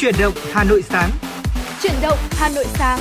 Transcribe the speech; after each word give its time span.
Chuyển 0.00 0.14
động 0.18 0.34
Hà 0.52 0.64
Nội 0.64 0.82
sáng. 0.82 1.10
Chuyển 1.82 1.92
động 2.02 2.18
Hà 2.30 2.48
Nội 2.48 2.64
sáng. 2.68 2.98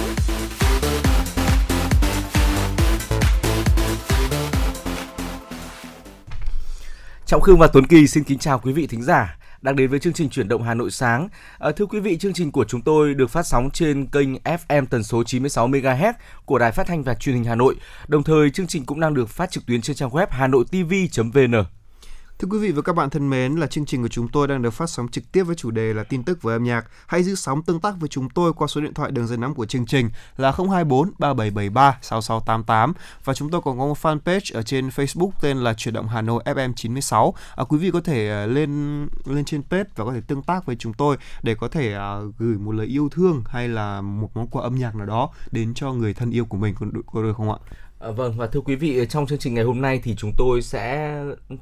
Trọng 7.25 7.41
Khương 7.41 7.59
và 7.59 7.67
Tuấn 7.67 7.87
Kỳ 7.87 8.07
xin 8.07 8.23
kính 8.23 8.39
chào 8.39 8.59
quý 8.59 8.73
vị 8.73 8.87
thính 8.87 9.03
giả 9.03 9.37
đang 9.61 9.75
đến 9.75 9.89
với 9.89 9.99
chương 9.99 10.13
trình 10.13 10.29
chuyển 10.29 10.47
động 10.47 10.63
Hà 10.63 10.73
Nội 10.73 10.91
sáng. 10.91 11.29
À, 11.59 11.71
thưa 11.71 11.85
quý 11.85 11.99
vị, 11.99 12.17
chương 12.17 12.33
trình 12.33 12.51
của 12.51 12.65
chúng 12.65 12.81
tôi 12.81 13.13
được 13.13 13.29
phát 13.29 13.47
sóng 13.47 13.69
trên 13.73 14.05
kênh 14.05 14.33
FM 14.33 14.85
tần 14.85 15.03
số 15.03 15.23
96 15.23 15.67
MHz 15.67 16.13
của 16.45 16.59
Đài 16.59 16.71
Phát 16.71 16.87
thanh 16.87 17.03
và 17.03 17.13
Truyền 17.13 17.35
hình 17.35 17.43
Hà 17.43 17.55
Nội. 17.55 17.75
Đồng 18.07 18.23
thời 18.23 18.49
chương 18.49 18.67
trình 18.67 18.85
cũng 18.85 18.99
đang 18.99 19.13
được 19.13 19.29
phát 19.29 19.51
trực 19.51 19.65
tuyến 19.65 19.81
trên 19.81 19.95
trang 19.95 20.09
web 20.09 20.27
hanoitv.vn. 20.29 21.78
Thưa 22.41 22.47
quý 22.51 22.59
vị 22.59 22.71
và 22.71 22.81
các 22.81 22.95
bạn 22.95 23.09
thân 23.09 23.29
mến, 23.29 23.55
là 23.55 23.67
chương 23.67 23.85
trình 23.85 24.01
của 24.01 24.07
chúng 24.07 24.27
tôi 24.27 24.47
đang 24.47 24.61
được 24.61 24.69
phát 24.69 24.89
sóng 24.89 25.07
trực 25.07 25.31
tiếp 25.31 25.43
với 25.43 25.55
chủ 25.55 25.71
đề 25.71 25.93
là 25.93 26.03
tin 26.03 26.23
tức 26.23 26.41
với 26.41 26.55
âm 26.55 26.63
nhạc. 26.63 26.85
Hãy 27.07 27.23
giữ 27.23 27.35
sóng 27.35 27.63
tương 27.63 27.79
tác 27.79 27.95
với 27.99 28.09
chúng 28.09 28.29
tôi 28.29 28.53
qua 28.53 28.67
số 28.67 28.81
điện 28.81 28.93
thoại 28.93 29.11
đường 29.11 29.27
dây 29.27 29.37
nóng 29.37 29.53
của 29.53 29.65
chương 29.65 29.85
trình 29.85 30.09
là 30.37 30.51
024 30.51 31.11
3773 31.19 31.97
6688 32.01 32.93
và 33.23 33.33
chúng 33.33 33.49
tôi 33.49 33.61
còn 33.61 33.79
có 33.79 33.85
một 33.85 33.97
fanpage 34.01 34.57
ở 34.57 34.63
trên 34.63 34.89
Facebook 34.89 35.31
tên 35.41 35.57
là 35.57 35.73
Chuyển 35.73 35.93
động 35.93 36.07
Hà 36.07 36.21
Nội 36.21 36.43
FM 36.45 36.73
96. 36.73 37.33
À, 37.55 37.63
quý 37.63 37.77
vị 37.77 37.91
có 37.91 38.01
thể 38.01 38.29
à, 38.29 38.45
lên 38.45 39.01
lên 39.25 39.45
trên 39.45 39.63
page 39.63 39.89
và 39.95 40.05
có 40.05 40.13
thể 40.13 40.21
tương 40.27 40.43
tác 40.43 40.65
với 40.65 40.75
chúng 40.75 40.93
tôi 40.93 41.17
để 41.43 41.55
có 41.55 41.67
thể 41.67 41.97
uh, 41.97 42.35
gửi 42.37 42.57
một 42.57 42.71
lời 42.71 42.87
yêu 42.87 43.09
thương 43.09 43.43
hay 43.47 43.67
là 43.67 44.01
một 44.01 44.29
món 44.33 44.47
quà 44.47 44.63
âm 44.63 44.75
nhạc 44.75 44.95
nào 44.95 45.05
đó 45.05 45.29
đến 45.51 45.73
cho 45.73 45.93
người 45.93 46.13
thân 46.13 46.31
yêu 46.31 46.45
của 46.45 46.57
mình 46.57 46.75
có 47.05 47.21
được 47.23 47.33
không 47.37 47.51
ạ? 47.51 47.57
À, 47.99 48.11
vâng 48.11 48.33
và 48.37 48.47
thưa 48.47 48.61
quý 48.61 48.75
vị 48.75 48.97
ờ, 48.97 49.05
trong 49.05 49.27
chương 49.27 49.39
trình 49.39 49.53
ngày 49.53 49.63
hôm 49.63 49.81
nay 49.81 49.99
thì 50.03 50.15
chúng 50.17 50.31
tôi 50.37 50.61
sẽ 50.61 51.15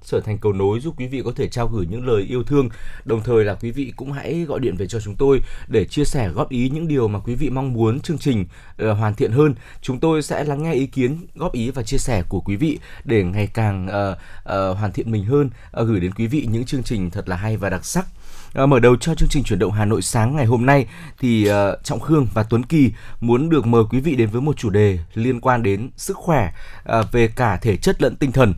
trở 0.05 0.19
thành 0.19 0.37
cầu 0.37 0.53
nối 0.53 0.79
giúp 0.79 0.93
quý 0.97 1.07
vị 1.07 1.21
có 1.25 1.31
thể 1.35 1.47
trao 1.47 1.67
gửi 1.67 1.85
những 1.89 2.07
lời 2.07 2.23
yêu 2.23 2.43
thương. 2.43 2.69
Đồng 3.05 3.23
thời 3.23 3.43
là 3.43 3.53
quý 3.53 3.71
vị 3.71 3.93
cũng 3.95 4.11
hãy 4.11 4.45
gọi 4.47 4.59
điện 4.59 4.75
về 4.77 4.87
cho 4.87 4.99
chúng 4.99 5.15
tôi 5.15 5.39
để 5.67 5.85
chia 5.85 6.03
sẻ 6.03 6.29
góp 6.29 6.49
ý 6.49 6.69
những 6.69 6.87
điều 6.87 7.07
mà 7.07 7.19
quý 7.19 7.35
vị 7.35 7.49
mong 7.49 7.73
muốn 7.73 7.99
chương 7.99 8.17
trình 8.17 8.45
uh, 8.83 8.97
hoàn 8.97 9.15
thiện 9.15 9.31
hơn. 9.31 9.55
Chúng 9.81 9.99
tôi 9.99 10.21
sẽ 10.21 10.43
lắng 10.43 10.63
nghe 10.63 10.73
ý 10.73 10.85
kiến 10.85 11.17
góp 11.35 11.53
ý 11.53 11.71
và 11.71 11.83
chia 11.83 11.97
sẻ 11.97 12.23
của 12.29 12.39
quý 12.39 12.55
vị 12.55 12.79
để 13.03 13.23
ngày 13.23 13.47
càng 13.53 13.87
uh, 13.87 14.17
uh, 14.17 14.77
hoàn 14.77 14.91
thiện 14.91 15.11
mình 15.11 15.25
hơn. 15.25 15.49
Uh, 15.81 15.87
gửi 15.87 15.99
đến 15.99 16.11
quý 16.13 16.27
vị 16.27 16.47
những 16.51 16.65
chương 16.65 16.83
trình 16.83 17.09
thật 17.09 17.29
là 17.29 17.35
hay 17.35 17.57
và 17.57 17.69
đặc 17.69 17.85
sắc. 17.85 18.05
À, 18.53 18.65
mở 18.65 18.79
đầu 18.79 18.95
cho 18.95 19.15
chương 19.15 19.29
trình 19.29 19.43
chuyển 19.43 19.59
động 19.59 19.71
Hà 19.71 19.85
Nội 19.85 20.01
sáng 20.01 20.35
ngày 20.35 20.45
hôm 20.45 20.65
nay 20.65 20.85
thì 21.19 21.49
uh, 21.49 21.83
Trọng 21.83 21.99
Khương 21.99 22.27
và 22.33 22.43
Tuấn 22.43 22.65
Kỳ 22.65 22.91
muốn 23.21 23.49
được 23.49 23.67
mời 23.67 23.83
quý 23.89 23.99
vị 23.99 24.15
đến 24.15 24.29
với 24.29 24.41
một 24.41 24.57
chủ 24.57 24.69
đề 24.69 24.99
liên 25.13 25.41
quan 25.41 25.63
đến 25.63 25.89
sức 25.97 26.17
khỏe 26.17 26.51
uh, 26.99 27.11
về 27.11 27.27
cả 27.27 27.57
thể 27.57 27.77
chất 27.77 28.01
lẫn 28.01 28.15
tinh 28.15 28.31
thần. 28.31 28.53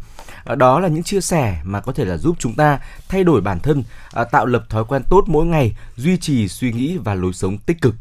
Uh, 0.51 0.57
đó 0.57 0.79
là 0.79 0.87
những 0.87 1.03
chia 1.03 1.21
sẻ 1.21 1.61
mà 1.63 1.81
có 1.81 1.91
thể 1.91 2.05
là 2.05 2.17
giúp 2.17 2.35
chúng 2.39 2.55
ta 2.55 2.79
thay 3.09 3.23
đổi 3.23 3.41
bản 3.41 3.59
thân, 3.59 3.79
uh, 3.79 4.31
tạo 4.31 4.45
lập 4.45 4.63
thói 4.69 4.85
quen 4.85 5.01
tốt 5.09 5.23
mỗi 5.27 5.45
ngày, 5.45 5.75
duy 5.95 6.17
trì 6.17 6.47
suy 6.47 6.73
nghĩ 6.73 6.97
và 6.97 7.15
lối 7.15 7.33
sống 7.33 7.57
tích 7.57 7.81
cực. 7.81 7.95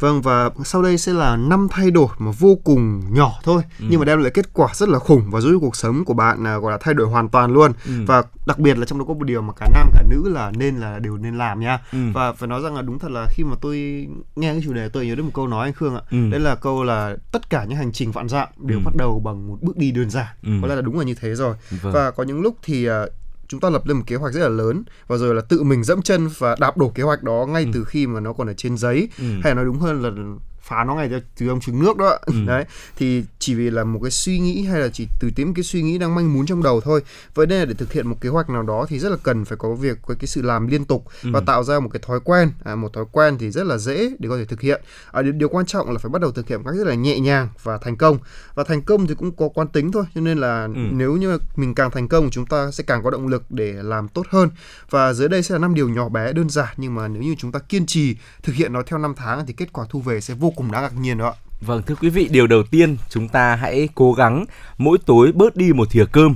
Vâng 0.00 0.22
và 0.22 0.50
sau 0.64 0.82
đây 0.82 0.98
sẽ 0.98 1.12
là 1.12 1.36
năm 1.36 1.68
thay 1.70 1.90
đổi 1.90 2.08
mà 2.18 2.30
vô 2.38 2.58
cùng 2.64 3.14
nhỏ 3.14 3.32
thôi 3.42 3.62
ừ. 3.80 3.86
nhưng 3.88 4.00
mà 4.00 4.04
đem 4.04 4.22
lại 4.22 4.30
kết 4.30 4.52
quả 4.52 4.68
rất 4.74 4.88
là 4.88 4.98
khủng 4.98 5.30
và 5.30 5.40
giúp 5.40 5.58
cuộc 5.60 5.76
sống 5.76 6.04
của 6.04 6.14
bạn 6.14 6.44
là 6.44 6.58
gọi 6.58 6.72
là 6.72 6.78
thay 6.80 6.94
đổi 6.94 7.08
hoàn 7.08 7.28
toàn 7.28 7.52
luôn. 7.52 7.72
Ừ. 7.86 7.92
Và 8.06 8.22
đặc 8.46 8.58
biệt 8.58 8.78
là 8.78 8.86
trong 8.86 8.98
đó 8.98 9.04
có 9.08 9.14
một 9.14 9.24
điều 9.24 9.42
mà 9.42 9.52
cả 9.56 9.68
nam 9.74 9.90
cả 9.92 10.02
nữ 10.10 10.22
là 10.28 10.50
nên 10.50 10.76
là 10.76 10.98
đều 10.98 11.16
nên 11.16 11.38
làm 11.38 11.60
nha. 11.60 11.78
Ừ. 11.92 11.98
Và 12.14 12.32
phải 12.32 12.48
nói 12.48 12.60
rằng 12.62 12.74
là 12.74 12.82
đúng 12.82 12.98
thật 12.98 13.10
là 13.10 13.26
khi 13.30 13.44
mà 13.44 13.56
tôi 13.60 14.06
nghe 14.36 14.52
cái 14.52 14.62
chủ 14.64 14.72
đề 14.72 14.88
tôi 14.88 15.06
nhớ 15.06 15.14
đến 15.14 15.24
một 15.24 15.30
câu 15.34 15.46
nói 15.46 15.66
anh 15.66 15.72
Khương 15.72 15.94
ạ. 15.94 16.02
Ừ. 16.10 16.30
Đây 16.30 16.40
là 16.40 16.54
câu 16.54 16.84
là 16.84 17.16
tất 17.32 17.50
cả 17.50 17.64
những 17.64 17.78
hành 17.78 17.92
trình 17.92 18.12
vạn 18.12 18.28
dặm 18.28 18.48
đều 18.58 18.78
ừ. 18.78 18.82
bắt 18.84 18.94
đầu 18.96 19.20
bằng 19.24 19.48
một 19.48 19.58
bước 19.62 19.76
đi 19.76 19.90
đơn 19.90 20.10
giản. 20.10 20.26
Ừ. 20.42 20.50
Có 20.62 20.68
lẽ 20.68 20.74
là 20.74 20.82
đúng 20.82 20.98
là 20.98 21.04
như 21.04 21.14
thế 21.20 21.34
rồi. 21.34 21.56
Vâng. 21.82 21.92
Và 21.92 22.10
có 22.10 22.22
những 22.22 22.40
lúc 22.40 22.56
thì 22.62 22.88
uh, 22.88 22.92
chúng 23.54 23.60
ta 23.60 23.70
lập 23.70 23.86
lên 23.86 23.96
một 23.96 24.04
kế 24.06 24.16
hoạch 24.16 24.32
rất 24.32 24.40
là 24.40 24.48
lớn 24.48 24.84
và 25.06 25.16
rồi 25.16 25.34
là 25.34 25.42
tự 25.48 25.62
mình 25.62 25.84
dẫm 25.84 26.02
chân 26.02 26.28
và 26.38 26.56
đạp 26.60 26.76
đổ 26.76 26.88
kế 26.88 27.02
hoạch 27.02 27.22
đó 27.22 27.46
ngay 27.48 27.64
ừ. 27.64 27.70
từ 27.74 27.84
khi 27.84 28.06
mà 28.06 28.20
nó 28.20 28.32
còn 28.32 28.46
ở 28.46 28.54
trên 28.56 28.76
giấy 28.76 29.08
ừ. 29.18 29.24
hay 29.42 29.54
nói 29.54 29.64
đúng 29.64 29.78
hơn 29.78 30.02
là 30.02 30.10
phá 30.64 30.84
nó 30.84 30.94
ngay 30.94 31.10
từ 31.36 31.48
ông 31.48 31.60
trứng 31.60 31.78
nước 31.78 31.96
đó 31.96 32.18
ừ. 32.26 32.34
đấy 32.46 32.64
thì 32.96 33.24
chỉ 33.38 33.54
vì 33.54 33.70
là 33.70 33.84
một 33.84 34.00
cái 34.02 34.10
suy 34.10 34.38
nghĩ 34.38 34.64
hay 34.64 34.80
là 34.80 34.88
chỉ 34.92 35.08
từ 35.20 35.30
tím 35.36 35.54
cái 35.54 35.62
suy 35.62 35.82
nghĩ 35.82 35.98
đang 35.98 36.14
manh 36.14 36.34
mún 36.34 36.46
trong 36.46 36.62
đầu 36.62 36.80
thôi 36.80 37.02
vậy 37.34 37.46
nên 37.46 37.58
là 37.58 37.64
để 37.64 37.74
thực 37.74 37.92
hiện 37.92 38.08
một 38.08 38.16
kế 38.20 38.28
hoạch 38.28 38.50
nào 38.50 38.62
đó 38.62 38.86
thì 38.88 38.98
rất 38.98 39.08
là 39.08 39.16
cần 39.22 39.44
phải 39.44 39.56
có 39.56 39.74
việc 39.74 40.06
với 40.06 40.16
cái 40.16 40.26
sự 40.26 40.42
làm 40.42 40.66
liên 40.66 40.84
tục 40.84 41.04
ừ. 41.22 41.30
và 41.32 41.40
tạo 41.40 41.64
ra 41.64 41.80
một 41.80 41.88
cái 41.92 42.00
thói 42.06 42.20
quen 42.20 42.50
à, 42.64 42.74
một 42.74 42.92
thói 42.92 43.04
quen 43.12 43.36
thì 43.38 43.50
rất 43.50 43.66
là 43.66 43.78
dễ 43.78 44.10
để 44.18 44.28
có 44.28 44.36
thể 44.36 44.44
thực 44.44 44.60
hiện 44.60 44.82
à, 45.12 45.22
điều, 45.22 45.32
điều 45.32 45.48
quan 45.48 45.66
trọng 45.66 45.90
là 45.90 45.98
phải 45.98 46.10
bắt 46.10 46.22
đầu 46.22 46.30
thực 46.30 46.48
hiện 46.48 46.58
một 46.58 46.64
cách 46.70 46.78
rất 46.78 46.86
là 46.86 46.94
nhẹ 46.94 47.18
nhàng 47.18 47.48
và 47.62 47.78
thành 47.78 47.96
công 47.96 48.18
và 48.54 48.64
thành 48.64 48.82
công 48.82 49.06
thì 49.06 49.14
cũng 49.14 49.36
có 49.36 49.48
quan 49.48 49.68
tính 49.68 49.92
thôi 49.92 50.04
cho 50.14 50.20
nên 50.20 50.38
là 50.38 50.64
ừ. 50.64 50.80
nếu 50.90 51.16
như 51.16 51.38
mình 51.56 51.74
càng 51.74 51.90
thành 51.90 52.08
công 52.08 52.30
chúng 52.30 52.46
ta 52.46 52.70
sẽ 52.70 52.84
càng 52.86 53.02
có 53.04 53.10
động 53.10 53.26
lực 53.26 53.50
để 53.50 53.72
làm 53.72 54.08
tốt 54.08 54.26
hơn 54.30 54.48
và 54.90 55.12
dưới 55.12 55.28
đây 55.28 55.42
sẽ 55.42 55.52
là 55.54 55.58
năm 55.58 55.74
điều 55.74 55.88
nhỏ 55.88 56.08
bé 56.08 56.32
đơn 56.32 56.50
giản 56.50 56.74
nhưng 56.76 56.94
mà 56.94 57.08
nếu 57.08 57.22
như 57.22 57.34
chúng 57.38 57.52
ta 57.52 57.58
kiên 57.58 57.86
trì 57.86 58.16
thực 58.42 58.54
hiện 58.54 58.72
nó 58.72 58.82
theo 58.86 58.98
năm 58.98 59.14
tháng 59.16 59.46
thì 59.46 59.52
kết 59.52 59.72
quả 59.72 59.86
thu 59.88 60.00
về 60.00 60.20
sẽ 60.20 60.34
vô 60.34 60.53
cùng 60.56 60.72
đáng 60.72 60.82
ngạc 60.82 60.96
nhiên 61.00 61.18
đó 61.18 61.34
Vâng 61.60 61.82
thưa 61.82 61.94
quý 61.94 62.08
vị, 62.08 62.28
điều 62.30 62.46
đầu 62.46 62.62
tiên 62.62 62.96
chúng 63.08 63.28
ta 63.28 63.56
hãy 63.56 63.88
cố 63.94 64.12
gắng 64.12 64.44
mỗi 64.78 64.98
tối 65.06 65.32
bớt 65.32 65.56
đi 65.56 65.72
một 65.72 65.90
thìa 65.90 66.04
cơm. 66.12 66.34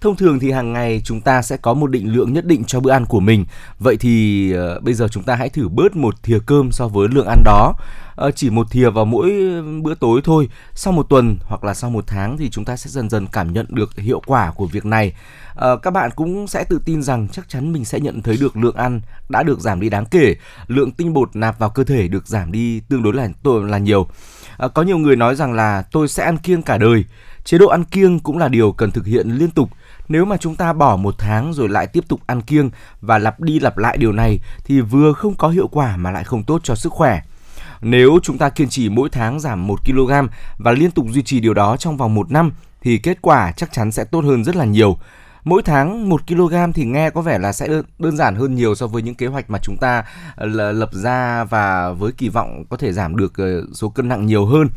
Thông 0.00 0.16
thường 0.16 0.38
thì 0.38 0.50
hàng 0.50 0.72
ngày 0.72 1.00
chúng 1.04 1.20
ta 1.20 1.42
sẽ 1.42 1.56
có 1.56 1.74
một 1.74 1.86
định 1.86 2.12
lượng 2.12 2.32
nhất 2.32 2.46
định 2.46 2.64
cho 2.64 2.80
bữa 2.80 2.90
ăn 2.90 3.04
của 3.06 3.20
mình. 3.20 3.44
Vậy 3.78 3.96
thì 3.96 4.54
uh, 4.76 4.82
bây 4.82 4.94
giờ 4.94 5.08
chúng 5.08 5.22
ta 5.22 5.34
hãy 5.34 5.48
thử 5.48 5.68
bớt 5.68 5.96
một 5.96 6.22
thìa 6.22 6.38
cơm 6.46 6.72
so 6.72 6.88
với 6.88 7.08
lượng 7.08 7.26
ăn 7.26 7.42
đó. 7.44 7.74
Uh, 8.26 8.36
chỉ 8.36 8.50
một 8.50 8.70
thìa 8.70 8.90
vào 8.90 9.04
mỗi 9.04 9.32
bữa 9.82 9.94
tối 9.94 10.20
thôi. 10.24 10.48
Sau 10.74 10.92
một 10.92 11.06
tuần 11.08 11.36
hoặc 11.42 11.64
là 11.64 11.74
sau 11.74 11.90
một 11.90 12.04
tháng 12.06 12.36
thì 12.36 12.50
chúng 12.50 12.64
ta 12.64 12.76
sẽ 12.76 12.90
dần 12.90 13.10
dần 13.10 13.26
cảm 13.26 13.52
nhận 13.52 13.66
được 13.68 13.98
hiệu 13.98 14.22
quả 14.26 14.50
của 14.50 14.66
việc 14.66 14.84
này. 14.84 15.14
Uh, 15.52 15.82
các 15.82 15.90
bạn 15.90 16.10
cũng 16.16 16.46
sẽ 16.46 16.64
tự 16.64 16.80
tin 16.84 17.02
rằng 17.02 17.28
chắc 17.28 17.48
chắn 17.48 17.72
mình 17.72 17.84
sẽ 17.84 18.00
nhận 18.00 18.22
thấy 18.22 18.36
được 18.40 18.56
lượng 18.56 18.76
ăn 18.76 19.00
đã 19.28 19.42
được 19.42 19.60
giảm 19.60 19.80
đi 19.80 19.88
đáng 19.88 20.04
kể, 20.06 20.36
lượng 20.66 20.90
tinh 20.90 21.12
bột 21.12 21.36
nạp 21.36 21.58
vào 21.58 21.70
cơ 21.70 21.84
thể 21.84 22.08
được 22.08 22.28
giảm 22.28 22.52
đi 22.52 22.80
tương 22.80 23.02
đối 23.02 23.14
là 23.14 23.28
là 23.44 23.78
nhiều. 23.78 24.00
Uh, 24.64 24.74
có 24.74 24.82
nhiều 24.82 24.98
người 24.98 25.16
nói 25.16 25.34
rằng 25.34 25.52
là 25.52 25.82
tôi 25.92 26.08
sẽ 26.08 26.24
ăn 26.24 26.38
kiêng 26.38 26.62
cả 26.62 26.78
đời. 26.78 27.04
Chế 27.44 27.58
độ 27.58 27.66
ăn 27.66 27.84
kiêng 27.84 28.20
cũng 28.20 28.38
là 28.38 28.48
điều 28.48 28.72
cần 28.72 28.90
thực 28.90 29.06
hiện 29.06 29.28
liên 29.28 29.50
tục. 29.50 29.70
Nếu 30.08 30.24
mà 30.24 30.36
chúng 30.36 30.54
ta 30.54 30.72
bỏ 30.72 30.96
một 30.96 31.14
tháng 31.18 31.52
rồi 31.52 31.68
lại 31.68 31.86
tiếp 31.86 32.04
tục 32.08 32.20
ăn 32.26 32.42
kiêng 32.42 32.70
và 33.00 33.18
lặp 33.18 33.40
đi 33.40 33.60
lặp 33.60 33.78
lại 33.78 33.96
điều 33.96 34.12
này 34.12 34.38
thì 34.64 34.80
vừa 34.80 35.12
không 35.12 35.34
có 35.34 35.48
hiệu 35.48 35.68
quả 35.68 35.96
mà 35.96 36.10
lại 36.10 36.24
không 36.24 36.44
tốt 36.44 36.60
cho 36.64 36.74
sức 36.74 36.92
khỏe. 36.92 37.20
Nếu 37.80 38.18
chúng 38.22 38.38
ta 38.38 38.48
kiên 38.48 38.68
trì 38.68 38.88
mỗi 38.88 39.08
tháng 39.12 39.40
giảm 39.40 39.66
1 39.66 39.84
kg 39.84 40.12
và 40.58 40.72
liên 40.72 40.90
tục 40.90 41.06
duy 41.10 41.22
trì 41.22 41.40
điều 41.40 41.54
đó 41.54 41.76
trong 41.76 41.96
vòng 41.96 42.14
một 42.14 42.30
năm 42.30 42.52
thì 42.80 42.98
kết 42.98 43.18
quả 43.22 43.52
chắc 43.52 43.72
chắn 43.72 43.92
sẽ 43.92 44.04
tốt 44.04 44.24
hơn 44.24 44.44
rất 44.44 44.56
là 44.56 44.64
nhiều 44.64 44.98
mỗi 45.46 45.62
tháng 45.62 46.08
1 46.08 46.26
kg 46.26 46.72
thì 46.74 46.84
nghe 46.84 47.10
có 47.10 47.20
vẻ 47.20 47.38
là 47.38 47.52
sẽ 47.52 47.68
đơn 47.98 48.16
giản 48.16 48.34
hơn 48.34 48.54
nhiều 48.54 48.74
so 48.74 48.86
với 48.86 49.02
những 49.02 49.14
kế 49.14 49.26
hoạch 49.26 49.50
mà 49.50 49.58
chúng 49.62 49.76
ta 49.76 50.04
ờ, 50.36 50.46
lập 50.72 50.90
ra 50.92 51.44
và 51.44 51.92
với 51.92 52.12
kỳ 52.12 52.28
vọng 52.28 52.64
có 52.70 52.76
thể 52.76 52.92
giảm 52.92 53.16
được 53.16 53.32
ờ, 53.36 53.62
số 53.72 53.88
cân 53.88 54.08
nặng 54.08 54.26
nhiều 54.26 54.46
hơn 54.46 54.68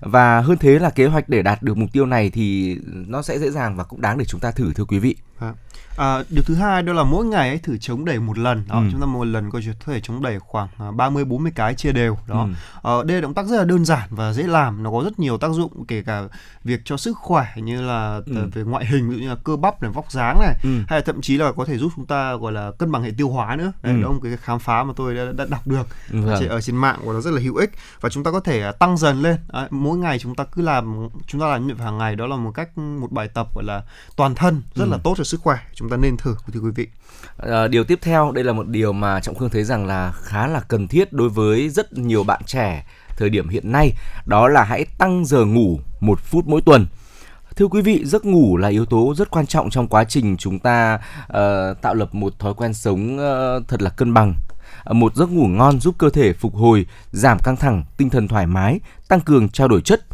và 0.00 0.40
hơn 0.40 0.58
thế 0.58 0.78
là 0.78 0.90
kế 0.90 1.06
hoạch 1.06 1.28
để 1.28 1.42
đạt 1.42 1.62
được 1.62 1.76
mục 1.76 1.92
tiêu 1.92 2.06
này 2.06 2.30
thì 2.30 2.76
nó 2.84 3.22
sẽ 3.22 3.38
dễ 3.38 3.50
dàng 3.50 3.76
và 3.76 3.84
cũng 3.84 4.00
đáng 4.00 4.18
để 4.18 4.24
chúng 4.24 4.40
ta 4.40 4.50
thử, 4.50 4.72
thưa 4.72 4.84
quý 4.84 4.98
vị. 4.98 5.16
À. 5.40 5.52
À, 6.00 6.22
điều 6.30 6.42
thứ 6.46 6.54
hai 6.54 6.82
đó 6.82 6.92
là 6.92 7.04
mỗi 7.04 7.26
ngày 7.26 7.48
ấy 7.48 7.58
thử 7.58 7.76
chống 7.78 8.04
đẩy 8.04 8.18
một 8.18 8.38
lần 8.38 8.64
đó 8.68 8.78
ừ. 8.78 8.84
chúng 8.92 9.00
ta 9.00 9.06
một 9.06 9.24
lần 9.24 9.50
có 9.50 9.60
thể 9.86 10.00
chống 10.00 10.22
đẩy 10.22 10.38
khoảng 10.38 10.68
30 10.96 11.22
à, 11.22 11.28
40 11.28 11.52
cái 11.54 11.74
chia 11.74 11.92
đều 11.92 12.16
đó. 12.26 12.48
Ừ. 12.82 13.00
À, 13.00 13.04
đây 13.04 13.14
là 13.16 13.20
động 13.20 13.34
tác 13.34 13.46
rất 13.46 13.56
là 13.56 13.64
đơn 13.64 13.84
giản 13.84 14.08
và 14.10 14.32
dễ 14.32 14.42
làm, 14.42 14.82
nó 14.82 14.90
có 14.90 15.02
rất 15.04 15.18
nhiều 15.18 15.38
tác 15.38 15.50
dụng 15.50 15.84
kể 15.84 16.02
cả 16.02 16.22
việc 16.64 16.80
cho 16.84 16.96
sức 16.96 17.16
khỏe 17.16 17.46
như 17.56 17.82
là 17.82 18.20
ừ. 18.26 18.50
về 18.54 18.62
ngoại 18.62 18.86
hình 18.86 19.10
ví 19.10 19.16
dụ 19.16 19.22
như 19.22 19.28
là 19.28 19.36
cơ 19.44 19.56
bắp 19.56 19.82
này, 19.82 19.90
vóc 19.90 20.12
dáng 20.12 20.40
này 20.40 20.54
ừ. 20.62 20.70
hay 20.88 20.98
là 20.98 21.04
thậm 21.06 21.20
chí 21.20 21.36
là 21.36 21.52
có 21.52 21.64
thể 21.64 21.78
giúp 21.78 21.92
chúng 21.96 22.06
ta 22.06 22.34
gọi 22.34 22.52
là 22.52 22.70
cân 22.78 22.92
bằng 22.92 23.02
hệ 23.02 23.10
tiêu 23.16 23.28
hóa 23.28 23.56
nữa. 23.56 23.72
Đây 23.82 23.94
ừ. 23.94 24.00
là 24.00 24.08
một 24.08 24.20
cái 24.22 24.36
khám 24.36 24.58
phá 24.58 24.84
mà 24.84 24.92
tôi 24.96 25.14
đã, 25.14 25.32
đã 25.32 25.46
đọc 25.50 25.66
được 25.66 25.86
vâng. 26.10 26.48
ở 26.48 26.60
trên 26.60 26.76
mạng 26.76 26.98
và 27.04 27.12
nó 27.12 27.20
rất 27.20 27.30
là 27.30 27.40
hữu 27.40 27.56
ích 27.56 27.70
và 28.00 28.08
chúng 28.08 28.24
ta 28.24 28.30
có 28.30 28.40
thể 28.40 28.62
à, 28.62 28.72
tăng 28.72 28.96
dần 28.96 29.22
lên. 29.22 29.36
À, 29.48 29.68
mỗi 29.70 29.98
ngày 29.98 30.18
chúng 30.18 30.34
ta 30.34 30.44
cứ 30.44 30.62
làm 30.62 31.08
chúng 31.26 31.40
ta 31.40 31.46
làm 31.46 31.66
như 31.66 31.74
hàng 31.74 31.98
ngày 31.98 32.16
đó 32.16 32.26
là 32.26 32.36
một 32.36 32.50
cách 32.50 32.78
một 32.78 33.12
bài 33.12 33.28
tập 33.28 33.54
gọi 33.54 33.64
là 33.64 33.82
toàn 34.16 34.34
thân 34.34 34.62
rất 34.74 34.84
ừ. 34.84 34.90
là 34.90 34.98
tốt 35.04 35.14
cho 35.16 35.24
sức 35.30 35.40
khỏe. 35.42 35.58
Chúng 35.74 35.88
ta 35.88 35.96
nên 35.96 36.16
thử 36.16 36.34
thưa 36.52 36.60
quý 36.60 36.70
vị. 36.74 36.88
À, 37.36 37.68
điều 37.68 37.84
tiếp 37.84 37.98
theo 38.02 38.32
đây 38.32 38.44
là 38.44 38.52
một 38.52 38.68
điều 38.68 38.92
mà 38.92 39.20
trọng 39.20 39.34
khương 39.34 39.50
thấy 39.50 39.64
rằng 39.64 39.86
là 39.86 40.12
khá 40.12 40.46
là 40.46 40.60
cần 40.60 40.88
thiết 40.88 41.12
đối 41.12 41.28
với 41.28 41.68
rất 41.68 41.92
nhiều 41.92 42.24
bạn 42.24 42.40
trẻ 42.46 42.86
thời 43.16 43.30
điểm 43.30 43.48
hiện 43.48 43.72
nay 43.72 43.92
đó 44.26 44.48
là 44.48 44.64
hãy 44.64 44.86
tăng 44.98 45.24
giờ 45.24 45.44
ngủ 45.44 45.80
một 46.00 46.20
phút 46.20 46.46
mỗi 46.46 46.60
tuần 46.60 46.86
thưa 47.56 47.66
quý 47.66 47.82
vị 47.82 48.04
giấc 48.04 48.24
ngủ 48.24 48.56
là 48.56 48.68
yếu 48.68 48.86
tố 48.86 49.14
rất 49.16 49.30
quan 49.30 49.46
trọng 49.46 49.70
trong 49.70 49.88
quá 49.88 50.04
trình 50.04 50.36
chúng 50.36 50.58
ta 50.58 50.94
uh, 51.22 51.82
tạo 51.82 51.94
lập 51.94 52.14
một 52.14 52.38
thói 52.38 52.54
quen 52.54 52.74
sống 52.74 53.14
uh, 53.16 53.68
thật 53.68 53.82
là 53.82 53.90
cân 53.90 54.14
bằng 54.14 54.34
một 54.90 55.14
giấc 55.16 55.30
ngủ 55.30 55.46
ngon 55.46 55.80
giúp 55.80 55.94
cơ 55.98 56.10
thể 56.10 56.32
phục 56.32 56.54
hồi 56.54 56.86
giảm 57.12 57.38
căng 57.38 57.56
thẳng 57.56 57.84
tinh 57.96 58.10
thần 58.10 58.28
thoải 58.28 58.46
mái 58.46 58.80
tăng 59.08 59.20
cường 59.20 59.48
trao 59.48 59.68
đổi 59.68 59.80
chất 59.80 60.04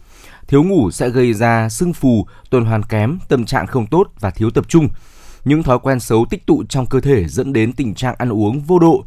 thiếu 0.48 0.62
ngủ 0.62 0.90
sẽ 0.90 1.08
gây 1.08 1.32
ra 1.32 1.68
sưng 1.68 1.92
phù, 1.92 2.26
tuần 2.50 2.64
hoàn 2.64 2.82
kém, 2.82 3.18
tâm 3.28 3.44
trạng 3.44 3.66
không 3.66 3.86
tốt 3.86 4.08
và 4.20 4.30
thiếu 4.30 4.50
tập 4.50 4.64
trung 4.68 4.88
những 5.46 5.62
thói 5.62 5.78
quen 5.78 6.00
xấu 6.00 6.26
tích 6.30 6.46
tụ 6.46 6.64
trong 6.68 6.86
cơ 6.86 7.00
thể 7.00 7.28
dẫn 7.28 7.52
đến 7.52 7.72
tình 7.72 7.94
trạng 7.94 8.14
ăn 8.18 8.32
uống 8.32 8.60
vô 8.60 8.78
độ. 8.78 9.04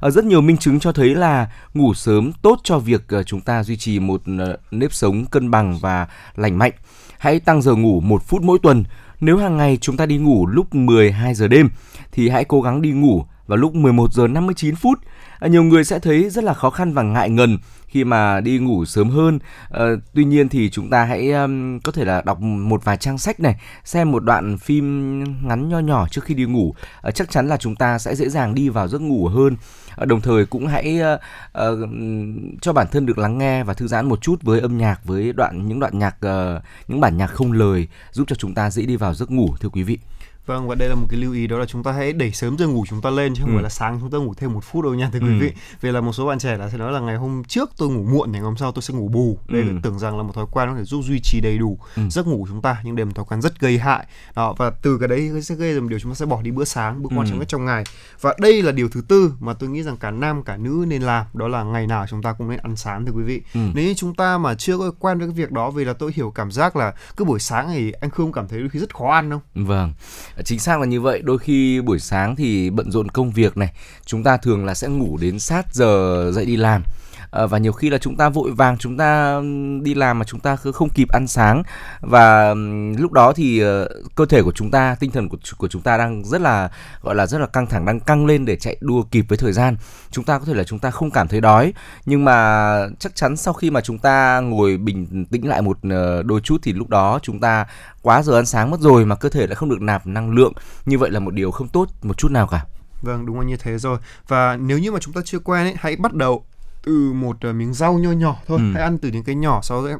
Ở 0.00 0.10
rất 0.10 0.24
nhiều 0.24 0.40
minh 0.40 0.56
chứng 0.56 0.80
cho 0.80 0.92
thấy 0.92 1.14
là 1.14 1.52
ngủ 1.74 1.94
sớm 1.94 2.32
tốt 2.42 2.60
cho 2.64 2.78
việc 2.78 3.08
ờ, 3.08 3.22
chúng 3.22 3.40
ta 3.40 3.62
duy 3.62 3.76
trì 3.76 3.98
một 3.98 4.22
ờ, 4.38 4.56
nếp 4.70 4.92
sống 4.92 5.24
cân 5.24 5.50
bằng 5.50 5.78
và 5.78 6.06
lành 6.36 6.58
mạnh. 6.58 6.72
Hãy 7.18 7.40
tăng 7.40 7.62
giờ 7.62 7.74
ngủ 7.74 8.00
một 8.00 8.22
phút 8.22 8.42
mỗi 8.42 8.58
tuần. 8.62 8.84
Nếu 9.20 9.36
hàng 9.36 9.56
ngày 9.56 9.78
chúng 9.80 9.96
ta 9.96 10.06
đi 10.06 10.16
ngủ 10.18 10.46
lúc 10.46 10.74
12 10.74 11.34
giờ 11.34 11.48
đêm, 11.48 11.68
thì 12.12 12.28
hãy 12.28 12.44
cố 12.44 12.62
gắng 12.62 12.82
đi 12.82 12.90
ngủ 12.90 13.24
vào 13.46 13.56
lúc 13.56 13.74
11 13.74 14.12
giờ 14.12 14.26
59 14.26 14.76
phút. 14.76 14.98
Nhiều 15.42 15.62
người 15.62 15.84
sẽ 15.84 15.98
thấy 15.98 16.30
rất 16.30 16.44
là 16.44 16.54
khó 16.54 16.70
khăn 16.70 16.92
và 16.92 17.02
ngại 17.02 17.30
ngần 17.30 17.58
khi 17.92 18.04
mà 18.04 18.40
đi 18.40 18.58
ngủ 18.58 18.84
sớm 18.84 19.10
hơn. 19.10 19.38
À, 19.70 19.84
tuy 20.14 20.24
nhiên 20.24 20.48
thì 20.48 20.70
chúng 20.70 20.90
ta 20.90 21.04
hãy 21.04 21.32
um, 21.32 21.78
có 21.78 21.92
thể 21.92 22.04
là 22.04 22.22
đọc 22.26 22.40
một 22.40 22.84
vài 22.84 22.96
trang 22.96 23.18
sách 23.18 23.40
này, 23.40 23.56
xem 23.84 24.12
một 24.12 24.24
đoạn 24.24 24.58
phim 24.58 25.18
ngắn 25.48 25.68
nho 25.68 25.78
nhỏ 25.78 26.08
trước 26.08 26.24
khi 26.24 26.34
đi 26.34 26.44
ngủ. 26.44 26.74
À, 27.02 27.10
chắc 27.10 27.30
chắn 27.30 27.48
là 27.48 27.56
chúng 27.56 27.76
ta 27.76 27.98
sẽ 27.98 28.14
dễ 28.14 28.28
dàng 28.28 28.54
đi 28.54 28.68
vào 28.68 28.88
giấc 28.88 29.00
ngủ 29.00 29.28
hơn. 29.28 29.56
À, 29.96 30.04
đồng 30.04 30.20
thời 30.20 30.46
cũng 30.46 30.66
hãy 30.66 31.00
uh, 31.00 31.20
uh, 31.72 31.88
cho 32.60 32.72
bản 32.72 32.86
thân 32.92 33.06
được 33.06 33.18
lắng 33.18 33.38
nghe 33.38 33.64
và 33.64 33.74
thư 33.74 33.86
giãn 33.86 34.08
một 34.08 34.22
chút 34.22 34.42
với 34.42 34.60
âm 34.60 34.78
nhạc, 34.78 35.04
với 35.04 35.32
đoạn 35.32 35.68
những 35.68 35.80
đoạn 35.80 35.98
nhạc, 35.98 36.16
uh, 36.26 36.62
những 36.88 37.00
bản 37.00 37.16
nhạc 37.16 37.26
không 37.26 37.52
lời 37.52 37.88
giúp 38.12 38.24
cho 38.28 38.36
chúng 38.36 38.54
ta 38.54 38.70
dễ 38.70 38.86
đi 38.86 38.96
vào 38.96 39.14
giấc 39.14 39.30
ngủ 39.30 39.54
thưa 39.60 39.68
quý 39.68 39.82
vị. 39.82 39.98
Vâng 40.46 40.68
và 40.68 40.74
đây 40.74 40.88
là 40.88 40.94
một 40.94 41.06
cái 41.10 41.20
lưu 41.20 41.32
ý 41.32 41.46
đó 41.46 41.58
là 41.58 41.66
chúng 41.66 41.82
ta 41.82 41.92
hãy 41.92 42.12
đẩy 42.12 42.32
sớm 42.32 42.56
giờ 42.58 42.66
ngủ 42.66 42.84
chúng 42.88 43.00
ta 43.00 43.10
lên 43.10 43.34
chứ 43.34 43.42
không 43.42 43.50
ừ. 43.50 43.54
phải 43.56 43.62
là 43.62 43.68
sáng 43.68 43.98
chúng 44.00 44.10
ta 44.10 44.18
ngủ 44.18 44.34
thêm 44.34 44.52
một 44.52 44.64
phút 44.64 44.84
đâu 44.84 44.94
nha 44.94 45.10
thưa 45.12 45.20
ừ. 45.20 45.26
quý 45.26 45.38
vị. 45.38 45.52
Vì 45.80 45.92
là 45.92 46.00
một 46.00 46.12
số 46.12 46.26
bạn 46.26 46.38
trẻ 46.38 46.56
là 46.56 46.70
sẽ 46.70 46.78
nói 46.78 46.92
là 46.92 47.00
ngày 47.00 47.16
hôm 47.16 47.42
trước 47.44 47.70
tôi 47.76 47.88
ngủ 47.88 48.02
muộn 48.02 48.28
thì 48.28 48.32
ngày 48.32 48.42
hôm 48.42 48.56
sau 48.56 48.72
tôi 48.72 48.82
sẽ 48.82 48.94
ngủ 48.94 49.08
bù. 49.08 49.38
Đây 49.48 49.62
ừ. 49.62 49.72
là 49.72 49.80
tưởng 49.82 49.98
rằng 49.98 50.16
là 50.16 50.22
một 50.22 50.32
thói 50.34 50.46
quen 50.50 50.68
có 50.68 50.74
thể 50.76 50.84
giúp 50.84 51.02
duy 51.02 51.20
trì 51.22 51.40
đầy 51.40 51.58
đủ 51.58 51.78
ừ. 51.96 52.02
giấc 52.10 52.26
ngủ 52.26 52.46
chúng 52.48 52.62
ta 52.62 52.76
nhưng 52.84 52.96
đây 52.96 53.06
là 53.06 53.08
một 53.08 53.14
thói 53.14 53.24
quen 53.28 53.42
rất 53.42 53.60
gây 53.60 53.78
hại. 53.78 54.06
Đó 54.34 54.54
và 54.58 54.70
từ 54.70 54.98
cái 54.98 55.08
đấy 55.08 55.42
sẽ 55.42 55.54
gây 55.54 55.74
ra 55.74 55.80
một 55.80 55.88
điều 55.88 55.98
chúng 55.98 56.10
ta 56.10 56.14
sẽ 56.14 56.26
bỏ 56.26 56.42
đi 56.42 56.50
bữa 56.50 56.64
sáng, 56.64 57.02
bữa 57.02 57.08
quan 57.16 57.26
trọng 57.26 57.36
ừ. 57.36 57.38
nhất 57.38 57.48
trong 57.48 57.64
ngày. 57.64 57.84
Và 58.20 58.34
đây 58.38 58.62
là 58.62 58.72
điều 58.72 58.88
thứ 58.88 59.02
tư 59.08 59.32
mà 59.40 59.52
tôi 59.52 59.70
nghĩ 59.70 59.82
rằng 59.82 59.96
cả 59.96 60.10
nam 60.10 60.42
cả 60.42 60.56
nữ 60.56 60.84
nên 60.88 61.02
làm 61.02 61.26
đó 61.34 61.48
là 61.48 61.62
ngày 61.62 61.86
nào 61.86 62.06
chúng 62.10 62.22
ta 62.22 62.32
cũng 62.32 62.50
nên 62.50 62.58
ăn 62.62 62.76
sáng 62.76 63.06
thưa 63.06 63.12
quý 63.12 63.22
vị. 63.22 63.42
Ừ. 63.54 63.60
Nếu 63.74 63.84
như 63.84 63.94
chúng 63.94 64.14
ta 64.14 64.38
mà 64.38 64.54
chưa 64.54 64.78
có 64.78 64.92
quen 64.98 65.18
với 65.18 65.28
cái 65.28 65.34
việc 65.34 65.52
đó 65.52 65.70
vì 65.70 65.84
là 65.84 65.92
tôi 65.92 66.12
hiểu 66.14 66.30
cảm 66.30 66.52
giác 66.52 66.76
là 66.76 66.94
cứ 67.16 67.24
buổi 67.24 67.40
sáng 67.40 67.68
thì 67.68 67.92
anh 67.92 68.10
Khương 68.10 68.32
cảm 68.32 68.48
thấy 68.48 68.60
đôi 68.60 68.68
khi 68.68 68.78
rất 68.78 68.94
khó 68.94 69.10
ăn 69.10 69.30
không? 69.30 69.66
Vâng. 69.66 69.92
Chính 70.44 70.58
xác 70.58 70.80
là 70.80 70.86
như 70.86 71.00
vậy. 71.00 71.22
Đôi 71.24 71.38
khi 71.38 71.80
buổi 71.80 71.98
sáng 71.98 72.36
thì 72.36 72.70
bận 72.70 72.90
rộn 72.90 73.08
công 73.08 73.30
việc 73.30 73.56
này, 73.56 73.72
chúng 74.06 74.22
ta 74.22 74.36
thường 74.36 74.64
là 74.64 74.74
sẽ 74.74 74.88
ngủ 74.88 75.16
đến 75.16 75.38
sát 75.38 75.74
giờ 75.74 76.30
dậy 76.34 76.46
đi 76.46 76.56
làm 76.56 76.82
à, 77.32 77.46
và 77.46 77.58
nhiều 77.58 77.72
khi 77.72 77.90
là 77.90 77.98
chúng 77.98 78.16
ta 78.16 78.28
vội 78.28 78.50
vàng 78.50 78.78
chúng 78.78 78.96
ta 78.96 79.40
đi 79.82 79.94
làm 79.94 80.18
mà 80.18 80.24
chúng 80.24 80.40
ta 80.40 80.56
không 80.56 80.88
kịp 80.88 81.08
ăn 81.08 81.26
sáng. 81.26 81.62
Và 82.00 82.54
lúc 82.98 83.12
đó 83.12 83.32
thì 83.32 83.60
ờ, 83.60 83.88
cơ 84.14 84.26
thể 84.26 84.42
của 84.42 84.52
chúng 84.52 84.70
ta 84.70 84.96
tinh 85.00 85.10
thần 85.10 85.28
của 85.28 85.36
của 85.56 85.68
chúng 85.68 85.82
ta 85.82 85.96
đang 85.96 86.24
rất 86.24 86.40
là 86.40 86.70
gọi 87.02 87.14
là 87.14 87.26
rất 87.26 87.38
là 87.38 87.46
căng 87.46 87.66
thẳng 87.66 87.84
đang 87.84 88.00
căng 88.00 88.26
lên 88.26 88.44
để 88.44 88.56
chạy 88.56 88.76
đua 88.80 89.02
kịp 89.02 89.24
với 89.28 89.38
thời 89.38 89.52
gian. 89.52 89.76
Chúng 90.10 90.24
ta 90.24 90.38
có 90.38 90.44
thể 90.44 90.54
là 90.54 90.64
chúng 90.64 90.78
ta 90.78 90.90
không 90.90 91.10
cảm 91.10 91.28
thấy 91.28 91.40
đói 91.40 91.72
nhưng 92.06 92.24
mà 92.24 92.76
chắc 92.98 93.16
chắn 93.16 93.36
sau 93.36 93.54
khi 93.54 93.70
mà 93.70 93.80
chúng 93.80 93.98
ta 93.98 94.40
ngồi 94.40 94.76
bình 94.76 95.26
tĩnh 95.30 95.48
lại 95.48 95.62
một 95.62 95.78
ờ, 95.90 96.22
đôi 96.22 96.40
chút 96.40 96.60
thì 96.62 96.72
lúc 96.72 96.88
đó 96.88 97.18
chúng 97.22 97.40
ta 97.40 97.66
quá 98.02 98.22
giờ 98.22 98.38
ăn 98.38 98.46
sáng 98.46 98.70
mất 98.70 98.80
rồi 98.80 99.04
mà 99.04 99.16
cơ 99.16 99.28
thể 99.28 99.46
lại 99.46 99.54
không 99.54 99.68
được 99.68 99.82
nạp 99.82 100.06
năng 100.06 100.30
lượng. 100.30 100.52
Như 100.86 100.98
vậy 100.98 101.10
là 101.10 101.20
một 101.20 101.34
điều 101.34 101.50
không 101.50 101.68
tốt 101.68 101.88
một 102.02 102.18
chút 102.18 102.30
nào 102.30 102.46
cả. 102.46 102.64
Vâng, 103.02 103.26
đúng 103.26 103.40
là 103.40 103.46
như 103.46 103.56
thế 103.56 103.78
rồi. 103.78 103.98
Và 104.28 104.56
nếu 104.56 104.78
như 104.78 104.92
mà 104.92 104.98
chúng 105.00 105.14
ta 105.14 105.20
chưa 105.24 105.38
quen 105.38 105.66
ấy, 105.66 105.74
hãy 105.78 105.96
bắt 105.96 106.14
đầu 106.14 106.44
từ 106.82 107.12
một 107.12 107.36
uh, 107.48 107.54
miếng 107.54 107.74
rau 107.74 107.98
nho 107.98 108.10
nhỏ 108.10 108.36
thôi 108.46 108.58
ừ. 108.58 108.72
hãy 108.74 108.82
ăn 108.82 108.98
từ 108.98 109.08
những 109.08 109.24
cái 109.24 109.34
nhỏ 109.34 109.60
sau 109.62 109.86
đó 109.86 109.98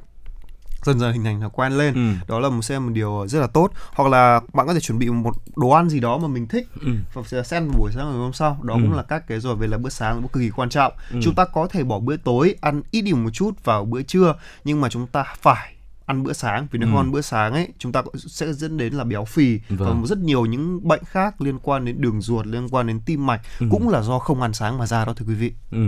dần 0.83 0.99
dần 0.99 1.13
hình 1.13 1.25
thành 1.25 1.41
thói 1.41 1.51
quen 1.53 1.73
lên 1.73 1.95
ừ. 1.95 2.25
đó 2.29 2.41
là 2.41 2.49
một 2.49 2.63
xem 2.63 2.87
một 2.87 2.93
điều 2.93 3.25
rất 3.29 3.41
là 3.41 3.47
tốt 3.47 3.71
hoặc 3.95 4.11
là 4.11 4.41
bạn 4.53 4.67
có 4.67 4.75
thể 4.75 4.81
chuẩn 4.81 4.99
bị 4.99 5.11
một 5.11 5.35
đồ 5.57 5.71
ăn 5.71 5.89
gì 5.89 6.01
đó 6.01 6.19
mà 6.19 6.29
mình 6.29 6.49
thích 6.49 6.69
ừ. 6.81 6.93
và 7.15 7.23
sẽ 7.27 7.43
xem 7.43 7.71
buổi 7.79 7.93
sáng 7.95 8.11
ngày 8.11 8.19
hôm 8.19 8.33
sau 8.33 8.59
đó 8.63 8.75
ừ. 8.75 8.81
cũng 8.83 8.93
là 8.93 9.03
các 9.03 9.27
cái 9.27 9.41
rồi 9.41 9.57
về 9.57 9.67
là 9.67 9.79
bữa 9.79 9.91
sáng 9.91 10.17
cũng 10.23 10.29
cực 10.29 10.43
kỳ 10.43 10.51
quan 10.51 10.69
trọng 10.69 10.93
ừ. 11.11 11.21
chúng 11.23 11.35
ta 11.35 11.45
có 11.45 11.69
thể 11.69 11.85
bỏ 11.85 11.99
bữa 11.99 12.17
tối 12.17 12.55
ăn 12.61 12.83
ít 12.91 13.03
đi 13.03 13.13
một 13.13 13.31
chút 13.33 13.65
vào 13.65 13.85
bữa 13.85 14.03
trưa 14.03 14.35
nhưng 14.65 14.81
mà 14.81 14.89
chúng 14.89 15.07
ta 15.07 15.25
phải 15.41 15.75
ăn 16.13 16.23
bữa 16.23 16.33
sáng 16.33 16.67
vì 16.71 16.79
nếu 16.79 16.89
ừ. 16.89 16.91
không 16.91 17.01
ăn 17.01 17.13
bữa 17.13 17.21
sáng 17.21 17.53
ấy 17.53 17.69
chúng 17.79 17.93
ta 17.93 18.03
sẽ 18.17 18.53
dẫn 18.53 18.77
đến 18.77 18.95
là 18.95 19.05
béo 19.05 19.25
phì 19.25 19.61
vâng. 19.69 20.01
và 20.01 20.07
rất 20.07 20.19
nhiều 20.19 20.47
những 20.47 20.89
bệnh 20.89 21.05
khác 21.05 21.41
liên 21.41 21.59
quan 21.59 21.85
đến 21.85 22.01
đường 22.01 22.21
ruột 22.21 22.47
liên 22.47 22.69
quan 22.69 22.87
đến 22.87 23.01
tim 23.07 23.27
mạch 23.27 23.41
ừ. 23.61 23.67
cũng 23.71 23.89
là 23.89 24.03
do 24.03 24.19
không 24.19 24.43
ăn 24.43 24.53
sáng 24.53 24.79
mà 24.79 24.87
ra 24.87 25.05
đó 25.05 25.15
thưa 25.17 25.27
quý 25.29 25.35
vị 25.35 25.53
ừ. 25.73 25.79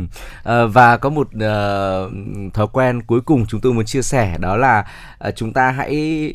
à, 0.45 0.65
và 0.67 0.97
có 0.97 1.11
một 1.11 1.29
uh, 1.29 2.53
thói 2.55 2.67
quen 2.73 3.03
cuối 3.03 3.21
cùng 3.21 3.47
chúng 3.47 3.61
tôi 3.61 3.73
muốn 3.73 3.85
chia 3.85 4.03
sẻ 4.03 4.39
đó 4.39 4.57
là 4.57 4.87
uh, 5.29 5.37
chúng 5.37 5.53
ta 5.53 5.71
hãy 5.71 6.33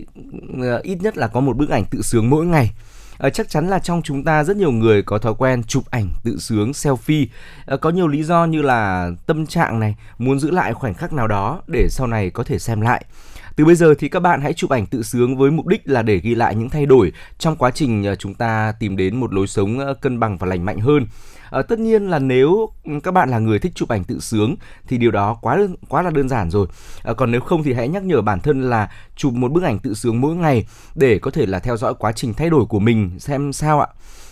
uh, 0.60 0.84
ít 0.84 1.02
nhất 1.02 1.18
là 1.18 1.28
có 1.28 1.40
một 1.40 1.58
bức 1.58 1.70
ảnh 1.70 1.86
tự 1.86 2.02
sướng 2.02 2.30
mỗi 2.30 2.46
ngày 2.46 2.72
À, 3.20 3.30
chắc 3.30 3.50
chắn 3.50 3.68
là 3.68 3.80
trong 3.80 4.02
chúng 4.02 4.24
ta 4.24 4.44
rất 4.44 4.58
nhiều 4.58 4.72
người 4.72 5.02
có 5.02 5.18
thói 5.18 5.34
quen 5.38 5.64
chụp 5.64 5.84
ảnh 5.90 6.08
tự 6.24 6.38
sướng 6.40 6.72
selfie 6.72 7.26
à, 7.66 7.78
có 7.78 7.90
nhiều 7.90 8.08
lý 8.08 8.24
do 8.24 8.46
như 8.46 8.62
là 8.62 9.12
tâm 9.26 9.46
trạng 9.46 9.80
này 9.80 9.96
muốn 10.18 10.40
giữ 10.40 10.52
lại 10.52 10.74
khoảnh 10.74 10.94
khắc 10.94 11.14
nào 11.14 11.28
đó 11.28 11.62
để 11.68 11.88
sau 11.90 12.08
này 12.08 12.30
có 12.30 12.44
thể 12.44 12.60
xem 12.60 12.82
lại 12.82 13.06
từ 13.60 13.66
bây 13.66 13.76
giờ 13.76 13.94
thì 14.00 14.10
các 14.10 14.20
bạn 14.20 14.42
hãy 14.42 14.54
chụp 14.54 14.70
ảnh 14.70 14.86
tự 14.86 15.04
sướng 15.04 15.38
với 15.38 15.52
mục 15.52 15.68
đích 15.68 15.82
là 15.90 16.02
để 16.02 16.18
ghi 16.18 16.36
lại 16.36 16.56
những 16.56 16.70
thay 16.70 16.86
đổi 16.86 17.12
trong 17.40 17.56
quá 17.56 17.72
trình 17.72 18.04
ờ, 18.04 18.16
chúng 18.16 18.34
ta 18.34 18.74
tìm 18.80 18.98
đến 18.98 19.20
một 19.20 19.34
lối 19.34 19.48
sống 19.48 19.80
ờ, 19.80 19.94
cân 19.94 20.20
bằng 20.20 20.38
và 20.38 20.48
lành 20.48 20.66
mạnh 20.66 20.80
hơn. 20.80 21.06
À, 21.50 21.62
tất 21.62 21.80
nhiên 21.80 22.10
là 22.10 22.20
nếu 22.20 22.70
ừ, 22.84 22.92
các 23.04 23.12
bạn 23.12 23.30
là 23.30 23.40
người 23.40 23.60
thích 23.60 23.72
chụp 23.76 23.90
ảnh 23.90 24.04
tự 24.04 24.20
sướng 24.20 24.56
thì 24.88 24.98
điều 24.98 25.12
đó 25.12 25.38
quá 25.42 25.56
đơn, 25.56 25.76
quá 25.90 26.02
là 26.02 26.10
đơn 26.10 26.30
giản 26.30 26.50
rồi. 26.50 26.68
À, 27.04 27.14
còn 27.14 27.32
nếu 27.32 27.42
không 27.42 27.64
thì 27.64 27.74
hãy 27.74 27.88
nhắc 27.88 28.04
nhở 28.04 28.22
bản 28.22 28.40
thân 28.40 28.70
là 28.70 28.92
chụp 29.16 29.34
một 29.34 29.52
bức 29.52 29.64
ảnh 29.64 29.80
tự 29.80 29.94
sướng 29.94 30.22
mỗi 30.22 30.36
ngày 30.36 30.68
để 30.96 31.20
có 31.20 31.32
thể 31.32 31.46
là 31.46 31.60
theo 31.60 31.78
dõi 31.78 31.94
quá 32.00 32.12
trình 32.12 32.34
thay 32.34 32.50
đổi 32.50 32.66
của 32.66 32.80
mình 32.80 33.20
xem 33.20 33.54
sao 33.54 33.80
ạ 33.80 33.88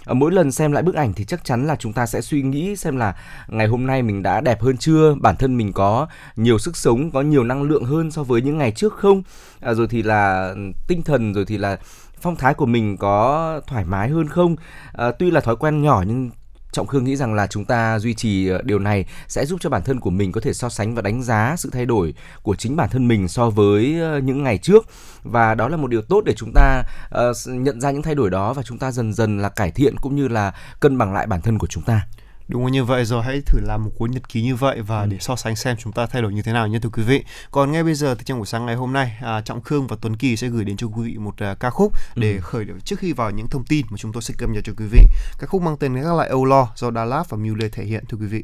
Ờ, 0.07 0.13
mỗi 0.13 0.31
lần 0.31 0.51
xem 0.51 0.71
lại 0.71 0.83
bức 0.83 0.95
ảnh 0.95 1.13
thì 1.13 1.25
chắc 1.25 1.45
chắn 1.45 1.67
là 1.67 1.75
chúng 1.75 1.93
ta 1.93 2.05
sẽ 2.05 2.21
suy 2.21 2.41
nghĩ 2.41 2.75
xem 2.75 2.97
là 2.97 3.15
ngày 3.47 3.67
hôm 3.67 3.87
nay 3.87 4.01
mình 4.01 4.23
đã 4.23 4.41
đẹp 4.41 4.61
hơn 4.61 4.77
chưa 4.77 5.15
bản 5.15 5.35
thân 5.35 5.57
mình 5.57 5.73
có 5.73 6.07
nhiều 6.35 6.57
sức 6.57 6.77
sống 6.77 7.11
có 7.11 7.21
nhiều 7.21 7.43
năng 7.43 7.63
lượng 7.63 7.83
hơn 7.83 8.11
so 8.11 8.23
với 8.23 8.41
những 8.41 8.57
ngày 8.57 8.71
trước 8.71 8.93
không? 8.93 9.23
À, 9.59 9.73
rồi 9.73 9.87
thì 9.87 10.03
là 10.03 10.49
ừ, 10.55 10.61
tinh 10.87 11.01
thần 11.01 11.33
rồi 11.33 11.45
thì 11.45 11.57
là 11.57 11.77
phong 12.21 12.35
thái 12.35 12.53
của 12.53 12.65
mình 12.65 12.97
có 12.97 13.61
thoải 13.67 13.85
mái 13.85 14.09
hơn 14.09 14.27
không? 14.27 14.55
À, 14.93 15.11
tuy 15.11 15.31
là 15.31 15.41
thói 15.41 15.55
quen 15.55 15.81
nhỏ 15.81 16.03
nhưng 16.07 16.29
Trọng 16.71 16.87
Khương 16.87 17.03
nghĩ 17.03 17.15
rằng 17.15 17.33
là 17.33 17.47
chúng 17.47 17.65
ta 17.65 17.99
duy 17.99 18.13
trì 18.13 18.47
ờ, 18.47 18.61
điều 18.63 18.79
này 18.79 19.05
sẽ 19.27 19.45
giúp 19.45 19.57
cho 19.61 19.69
bản 19.69 19.81
thân 19.83 19.99
của 19.99 20.09
mình 20.09 20.31
có 20.31 20.41
thể 20.41 20.53
so 20.53 20.69
sánh 20.69 20.95
và 20.95 21.01
đánh 21.01 21.23
giá 21.23 21.55
sự 21.57 21.69
thay 21.73 21.85
đổi 21.85 22.13
của 22.41 22.55
chính 22.55 22.75
bản 22.75 22.89
thân 22.89 23.07
mình 23.07 23.27
so 23.27 23.49
với 23.49 23.99
ờ, 23.99 24.19
những 24.19 24.43
ngày 24.43 24.57
trước 24.57 24.85
và 25.23 25.55
đó 25.55 25.67
là 25.67 25.77
một 25.77 25.87
điều 25.87 26.01
tốt 26.01 26.21
để 26.25 26.33
chúng 26.37 26.51
ta 26.55 26.83
uh, 27.15 27.35
nhận 27.47 27.81
ra 27.81 27.91
những 27.91 28.01
thay 28.01 28.15
đổi 28.15 28.29
đó 28.29 28.53
và 28.53 28.63
chúng 28.63 28.77
ta 28.77 28.91
dần 28.91 29.13
dần 29.13 29.39
là 29.39 29.49
cải 29.49 29.71
thiện 29.71 29.95
cũng 30.01 30.15
như 30.15 30.27
là 30.27 30.53
cân 30.79 30.97
bằng 30.97 31.13
lại 31.13 31.27
bản 31.27 31.41
thân 31.41 31.57
của 31.57 31.67
chúng 31.67 31.83
ta. 31.83 32.07
Đúng 32.47 32.71
như 32.71 32.83
vậy 32.83 33.05
rồi 33.05 33.23
hãy 33.23 33.41
thử 33.45 33.59
làm 33.59 33.83
một 33.83 33.91
cuốn 33.97 34.11
nhật 34.11 34.29
ký 34.29 34.41
như 34.41 34.55
vậy 34.55 34.81
và 34.81 35.01
ừ. 35.01 35.07
để 35.09 35.17
so 35.19 35.35
sánh 35.35 35.55
xem 35.55 35.77
chúng 35.79 35.93
ta 35.93 36.05
thay 36.05 36.21
đổi 36.21 36.33
như 36.33 36.41
thế 36.41 36.53
nào 36.53 36.67
nhé 36.67 36.79
thưa 36.81 36.89
quý 36.89 37.03
vị. 37.03 37.23
Còn 37.51 37.71
ngay 37.71 37.83
bây 37.83 37.93
giờ 37.93 38.15
thì 38.15 38.23
trong 38.25 38.37
buổi 38.37 38.47
sáng 38.47 38.65
ngày 38.65 38.75
hôm 38.75 38.93
nay 38.93 39.17
à, 39.21 39.41
Trọng 39.41 39.61
Khương 39.61 39.87
và 39.87 39.95
Tuấn 40.01 40.15
Kỳ 40.15 40.37
sẽ 40.37 40.47
gửi 40.47 40.65
đến 40.65 40.77
cho 40.77 40.87
quý 40.87 41.11
vị 41.11 41.17
một 41.17 41.37
à, 41.37 41.55
ca 41.59 41.69
khúc 41.69 41.93
để 42.15 42.33
ừ. 42.33 42.39
khởi 42.41 42.65
động 42.65 42.79
trước 42.79 42.99
khi 42.99 43.13
vào 43.13 43.31
những 43.31 43.47
thông 43.47 43.65
tin 43.65 43.85
mà 43.89 43.97
chúng 43.97 44.13
tôi 44.13 44.21
sẽ 44.21 44.33
cập 44.37 44.49
nhật 44.49 44.63
cho 44.63 44.73
quý 44.77 44.85
vị. 44.91 45.03
Ca 45.39 45.47
khúc 45.47 45.61
mang 45.61 45.77
tên 45.77 46.03
các 46.03 46.15
lại 46.15 46.29
Âu 46.29 46.45
Lo 46.45 46.67
do 46.75 46.91
Đà 46.91 47.05
Lạt 47.05 47.23
và 47.29 47.37
Mule 47.37 47.69
thể 47.69 47.83
hiện 47.83 48.03
thưa 48.09 48.17
quý 48.17 48.27
vị. 48.27 48.43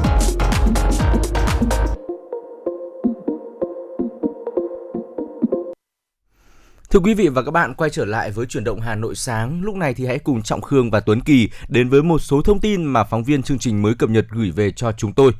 Thưa 6.91 6.99
quý 6.99 7.13
vị 7.13 7.27
và 7.27 7.43
các 7.43 7.51
bạn, 7.51 7.73
quay 7.73 7.89
trở 7.89 8.05
lại 8.05 8.31
với 8.31 8.45
chuyển 8.45 8.63
động 8.63 8.81
Hà 8.81 8.95
Nội 8.95 9.15
sáng. 9.15 9.61
Lúc 9.63 9.75
này 9.75 9.93
thì 9.93 10.05
hãy 10.05 10.19
cùng 10.19 10.41
Trọng 10.41 10.61
Khương 10.61 10.91
và 10.91 10.99
Tuấn 10.99 11.21
Kỳ 11.21 11.49
đến 11.69 11.89
với 11.89 12.03
một 12.03 12.19
số 12.19 12.41
thông 12.41 12.59
tin 12.59 12.83
mà 12.83 13.03
phóng 13.03 13.23
viên 13.23 13.43
chương 13.43 13.59
trình 13.59 13.81
mới 13.81 13.95
cập 13.95 14.09
nhật 14.09 14.25
gửi 14.29 14.51
về 14.51 14.71
cho 14.71 14.91
chúng 14.91 15.13
tôi. 15.13 15.31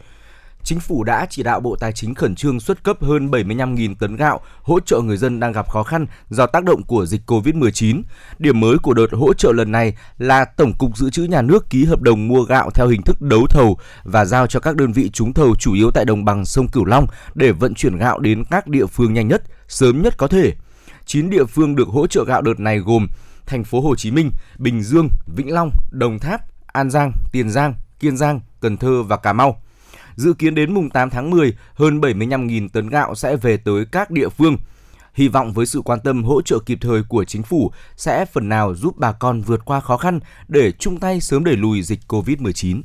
Chính 0.64 0.80
phủ 0.80 1.04
đã 1.04 1.28
chỉ 1.30 1.44
đạo 1.44 1.60
Bộ 1.60 1.76
Tài 1.76 1.92
chính 1.92 2.16
khẩn 2.16 2.36
trương 2.36 2.60
xuất 2.60 2.84
cấp 2.84 3.04
hơn 3.04 3.32
75.000 3.32 3.96
tấn 4.00 4.16
gạo 4.16 4.40
hỗ 4.62 4.80
trợ 4.80 5.02
người 5.02 5.18
dân 5.18 5.40
đang 5.40 5.52
gặp 5.52 5.70
khó 5.70 5.84
khăn 5.84 6.06
do 6.30 6.46
tác 6.46 6.64
động 6.64 6.84
của 6.84 7.06
dịch 7.06 7.22
Covid-19. 7.28 8.02
Điểm 8.40 8.60
mới 8.60 8.78
của 8.78 8.94
đợt 8.94 9.12
hỗ 9.12 9.34
trợ 9.34 9.52
lần 9.52 9.72
này 9.72 9.98
là 10.18 10.46
Tổng 10.46 10.74
cục 10.78 10.98
Dự 10.98 11.10
trữ 11.10 11.24
Nhà 11.24 11.42
nước 11.42 11.70
ký 11.70 11.86
hợp 11.86 12.02
đồng 12.02 12.28
mua 12.28 12.44
gạo 12.44 12.70
theo 12.72 12.88
hình 12.88 13.02
thức 13.02 13.22
đấu 13.22 13.46
thầu 13.50 13.78
và 14.04 14.26
giao 14.26 14.48
cho 14.48 14.60
các 14.60 14.76
đơn 14.76 14.92
vị 14.92 15.10
trúng 15.10 15.34
thầu 15.34 15.56
chủ 15.56 15.74
yếu 15.74 15.92
tại 15.92 16.06
đồng 16.06 16.26
bằng 16.26 16.46
sông 16.46 16.68
Cửu 16.68 16.86
Long 16.86 17.08
để 17.36 17.52
vận 17.52 17.74
chuyển 17.74 17.98
gạo 17.98 18.20
đến 18.20 18.44
các 18.52 18.68
địa 18.68 18.86
phương 18.86 19.14
nhanh 19.14 19.28
nhất, 19.28 19.44
sớm 19.68 20.02
nhất 20.02 20.18
có 20.18 20.28
thể. 20.28 20.54
9 21.12 21.30
địa 21.30 21.46
phương 21.46 21.76
được 21.76 21.88
hỗ 21.88 22.08
trợ 22.08 22.24
gạo 22.24 22.42
đợt 22.42 22.60
này 22.60 22.80
gồm 22.80 23.08
thành 23.46 23.64
phố 23.64 23.82
Hồ 23.82 23.96
Chí 23.96 24.12
Minh, 24.12 24.32
Bình 24.58 24.84
Dương, 24.84 25.10
Vĩnh 25.36 25.54
Long, 25.54 25.72
Đồng 25.92 26.20
Tháp, 26.20 26.42
An 26.68 26.90
Giang, 26.90 27.12
Tiền 27.32 27.50
Giang, 27.50 27.74
Kiên 28.00 28.18
Giang, 28.18 28.40
Cần 28.60 28.78
Thơ 28.78 29.04
và 29.04 29.18
Cà 29.18 29.34
Mau. 29.34 29.62
Dự 30.16 30.34
kiến 30.34 30.56
đến 30.56 30.74
mùng 30.74 30.90
8 30.90 31.10
tháng 31.10 31.30
10, 31.30 31.58
hơn 31.74 32.02
75.000 32.02 32.70
tấn 32.70 32.90
gạo 32.90 33.16
sẽ 33.16 33.36
về 33.36 33.58
tới 33.58 33.86
các 33.92 34.12
địa 34.12 34.30
phương. 34.30 34.58
Hy 35.14 35.28
vọng 35.28 35.54
với 35.54 35.66
sự 35.66 35.82
quan 35.82 36.00
tâm 36.00 36.24
hỗ 36.24 36.42
trợ 36.42 36.60
kịp 36.66 36.78
thời 36.82 37.04
của 37.04 37.24
chính 37.26 37.44
phủ 37.44 37.72
sẽ 37.98 38.26
phần 38.26 38.50
nào 38.50 38.76
giúp 38.76 38.98
bà 38.98 39.12
con 39.12 39.42
vượt 39.42 39.66
qua 39.66 39.80
khó 39.80 39.98
khăn 39.98 40.20
để 40.48 40.72
chung 40.72 41.00
tay 41.00 41.22
sớm 41.22 41.44
đẩy 41.44 41.56
lùi 41.58 41.82
dịch 41.82 42.00
Covid-19. 42.08 42.82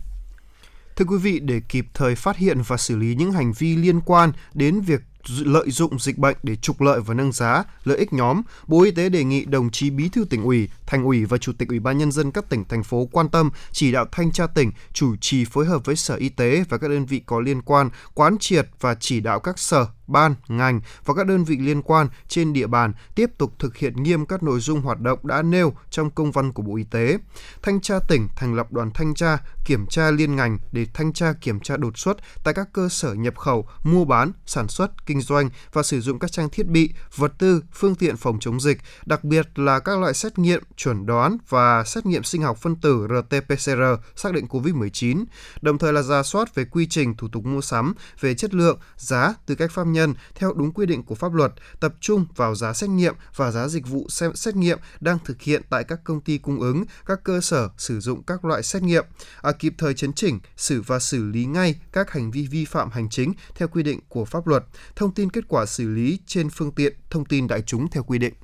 Thưa 0.97 1.05
quý 1.05 1.17
vị, 1.17 1.41
để 1.41 1.61
kịp 1.69 1.87
thời 1.95 2.15
phát 2.15 2.37
hiện 2.37 2.63
và 2.67 2.77
xử 2.77 2.97
lý 2.97 3.15
những 3.15 3.33
hành 3.33 3.53
vi 3.53 3.77
liên 3.77 4.01
quan 4.01 4.33
đến 4.55 4.81
việc 4.81 5.01
lợi 5.39 5.71
dụng 5.71 5.99
dịch 5.99 6.19
bệnh 6.19 6.37
để 6.43 6.57
trục 6.57 6.81
lợi 6.81 7.01
và 7.01 7.15
nâng 7.15 7.33
giá, 7.33 7.65
lợi 7.85 7.99
ích 7.99 8.13
nhóm, 8.13 8.43
Bộ 8.67 8.83
Y 8.83 8.91
tế 8.91 9.09
đề 9.09 9.25
nghị 9.25 9.45
đồng 9.45 9.71
chí 9.71 9.91
Bí 9.91 10.09
thư 10.09 10.25
tỉnh 10.25 10.43
ủy, 10.43 10.69
Thành 10.87 11.05
ủy 11.05 11.25
và 11.25 11.39
Chủ 11.39 11.53
tịch 11.59 11.69
Ủy 11.69 11.79
ban 11.79 11.99
nhân 11.99 12.13
dân 12.13 12.31
các 12.31 12.49
tỉnh 12.49 12.65
thành 12.69 12.83
phố 12.83 13.09
quan 13.13 13.29
tâm 13.29 13.51
chỉ 13.73 13.93
đạo 13.93 14.07
thanh 14.13 14.33
tra 14.33 14.47
tỉnh 14.47 14.71
chủ 14.93 15.17
trì 15.21 15.45
phối 15.45 15.67
hợp 15.67 15.85
với 15.85 15.97
Sở 15.97 16.15
Y 16.15 16.29
tế 16.29 16.65
và 16.69 16.79
các 16.79 16.89
đơn 16.89 17.07
vị 17.07 17.23
có 17.27 17.41
liên 17.41 17.63
quan 17.63 17.91
quán 18.15 18.37
triệt 18.41 18.69
và 18.81 18.95
chỉ 18.95 19.21
đạo 19.21 19.41
các 19.41 19.59
sở, 19.59 19.87
ban, 20.09 20.35
ngành 20.49 20.81
và 21.05 21.15
các 21.15 21.27
đơn 21.27 21.45
vị 21.45 21.57
liên 21.59 21.83
quan 21.83 22.09
trên 22.29 22.53
địa 22.53 22.67
bàn 22.67 22.93
tiếp 23.15 23.31
tục 23.39 23.53
thực 23.59 23.77
hiện 23.77 24.03
nghiêm 24.03 24.27
các 24.27 24.43
nội 24.43 24.61
dung 24.61 24.81
hoạt 24.81 25.01
động 25.01 25.19
đã 25.23 25.43
nêu 25.43 25.73
trong 25.91 26.11
công 26.11 26.33
văn 26.33 26.53
của 26.53 26.63
Bộ 26.63 26.77
Y 26.77 26.85
tế. 26.85 27.19
Thanh 27.63 27.81
tra 27.81 27.99
tỉnh 28.09 28.29
thành 28.37 28.55
lập 28.55 28.73
đoàn 28.73 28.91
thanh 28.95 29.15
tra, 29.15 29.39
kiểm 29.65 29.87
tra 29.87 30.11
liên 30.11 30.37
ngành 30.37 30.59
để 30.73 30.87
thanh 30.95 31.13
tra 31.13 31.33
kiểm 31.41 31.61
tra 31.61 31.77
đột 31.77 31.99
xuất 31.99 32.17
tại 32.45 32.55
các 32.55 32.69
cơ 32.73 32.89
sở 32.89 33.15
nhập 33.15 33.39
khẩu, 33.39 33.69
mua 33.85 34.05
bán, 34.05 34.33
sản 34.47 34.69
xuất, 34.69 35.07
kinh 35.07 35.21
doanh 35.21 35.51
và 35.73 35.83
sử 35.83 36.01
dụng 36.01 36.19
các 36.19 36.33
trang 36.33 36.49
thiết 36.51 36.67
bị, 36.67 36.91
vật 37.17 37.33
tư, 37.39 37.63
phương 37.73 37.95
tiện 37.95 38.17
phòng 38.17 38.39
chống 38.41 38.61
dịch, 38.61 38.79
đặc 39.07 39.25
biệt 39.25 39.59
là 39.59 39.79
các 39.79 39.99
loại 39.99 40.15
xét 40.15 40.39
nghiệm 40.39 40.63
chuẩn 40.77 41.07
đoán 41.07 41.39
và 41.49 41.85
xét 41.85 42.07
nghiệm 42.07 42.25
sinh 42.25 42.43
học 42.43 42.59
phân 42.59 42.77
tử 42.77 43.07
RT-PCR 43.07 43.97
xác 44.17 44.33
định 44.33 44.47
COVID-19, 44.47 45.25
đồng 45.61 45.79
thời 45.79 45.93
là 45.93 46.03
ra 46.03 46.23
soát 46.23 46.55
về 46.55 46.65
quy 46.65 46.87
trình 46.87 47.17
thủ 47.17 47.29
tục 47.29 47.45
mua 47.45 47.61
sắm, 47.61 47.95
về 48.21 48.35
chất 48.35 48.55
lượng, 48.55 48.79
giá, 48.97 49.35
tư 49.47 49.55
cách 49.55 49.73
pháp 49.73 49.87
nhân 49.97 50.15
theo 50.35 50.53
đúng 50.53 50.73
quy 50.73 50.87
định 50.87 51.03
của 51.03 51.15
pháp 51.15 51.35
luật, 51.35 51.53
tập 51.81 51.95
trung 52.01 52.27
vào 52.37 52.55
giá 52.55 52.73
xét 52.73 52.91
nghiệm 52.91 53.15
và 53.37 53.51
giá 53.51 53.69
dịch 53.69 53.89
vụ 53.89 54.07
xét 54.35 54.57
nghiệm 54.57 54.79
đang 55.01 55.19
thực 55.25 55.43
hiện 55.43 55.63
tại 55.71 55.85
các 55.85 56.01
công 56.05 56.21
ty 56.21 56.39
cung 56.39 56.61
ứng, 56.61 56.85
các 57.07 57.25
cơ 57.25 57.41
sở 57.41 57.69
sử 57.79 58.01
dụng 58.01 58.23
các 58.23 58.45
loại 58.45 58.63
xét 58.63 58.83
nghiệm, 58.83 59.05
à, 59.43 59.53
kịp 59.53 59.75
thời 59.79 59.95
chấn 59.95 60.13
chỉnh, 60.13 60.41
xử 60.57 60.83
và 60.83 60.99
xử 60.99 61.25
lý 61.25 61.45
ngay 61.45 61.81
các 61.93 62.11
hành 62.11 62.31
vi 62.31 62.47
vi 62.47 62.65
phạm 62.65 62.91
hành 62.91 63.09
chính 63.09 63.33
theo 63.55 63.69
quy 63.69 63.83
định 63.83 64.01
của 64.09 64.25
pháp 64.25 64.47
luật, 64.47 64.65
thông 64.97 65.15
tin 65.15 65.31
kết 65.31 65.45
quả 65.49 65.67
xử 65.67 65.89
lý 65.89 66.19
trên 66.27 66.51
phương 66.51 66.73
tiện 66.73 66.93
thông 67.11 67.25
tin 67.25 67.47
đại 67.47 67.63
chúng 67.63 67.91
theo 67.91 68.03
quy 68.03 68.19
định. 68.19 68.35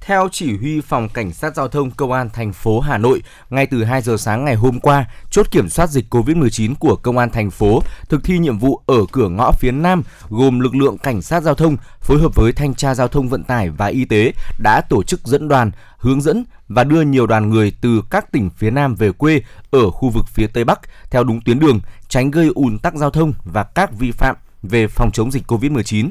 Theo 0.00 0.28
chỉ 0.32 0.56
huy 0.56 0.80
phòng 0.80 1.08
cảnh 1.08 1.32
sát 1.32 1.56
giao 1.56 1.68
thông 1.68 1.90
công 1.90 2.12
an 2.12 2.30
thành 2.32 2.52
phố 2.52 2.80
Hà 2.80 2.98
Nội, 2.98 3.22
ngay 3.50 3.66
từ 3.66 3.84
2 3.84 4.02
giờ 4.02 4.16
sáng 4.16 4.44
ngày 4.44 4.54
hôm 4.54 4.80
qua, 4.80 5.10
chốt 5.30 5.50
kiểm 5.50 5.68
soát 5.68 5.90
dịch 5.90 6.14
COVID-19 6.14 6.74
của 6.74 6.96
công 6.96 7.18
an 7.18 7.30
thành 7.30 7.50
phố 7.50 7.82
thực 8.08 8.24
thi 8.24 8.38
nhiệm 8.38 8.58
vụ 8.58 8.80
ở 8.86 9.06
cửa 9.12 9.28
ngõ 9.28 9.52
phía 9.52 9.72
Nam 9.72 10.02
gồm 10.28 10.60
lực 10.60 10.74
lượng 10.74 10.98
cảnh 10.98 11.22
sát 11.22 11.40
giao 11.40 11.54
thông 11.54 11.76
phối 12.00 12.18
hợp 12.18 12.34
với 12.34 12.52
thanh 12.52 12.74
tra 12.74 12.94
giao 12.94 13.08
thông 13.08 13.28
vận 13.28 13.44
tải 13.44 13.70
và 13.70 13.86
y 13.86 14.04
tế 14.04 14.32
đã 14.58 14.80
tổ 14.88 15.02
chức 15.02 15.20
dẫn 15.26 15.48
đoàn, 15.48 15.70
hướng 15.98 16.20
dẫn 16.20 16.44
và 16.68 16.84
đưa 16.84 17.00
nhiều 17.00 17.26
đoàn 17.26 17.50
người 17.50 17.72
từ 17.80 18.02
các 18.10 18.32
tỉnh 18.32 18.50
phía 18.50 18.70
Nam 18.70 18.94
về 18.94 19.12
quê 19.12 19.42
ở 19.70 19.90
khu 19.90 20.10
vực 20.10 20.24
phía 20.28 20.46
Tây 20.46 20.64
Bắc 20.64 20.80
theo 21.10 21.24
đúng 21.24 21.40
tuyến 21.40 21.58
đường, 21.58 21.80
tránh 22.08 22.30
gây 22.30 22.50
ùn 22.54 22.78
tắc 22.78 22.94
giao 22.94 23.10
thông 23.10 23.32
và 23.44 23.62
các 23.62 23.92
vi 23.98 24.10
phạm 24.10 24.36
về 24.62 24.88
phòng 24.88 25.10
chống 25.12 25.30
dịch 25.30 25.50
COVID-19. 25.50 26.10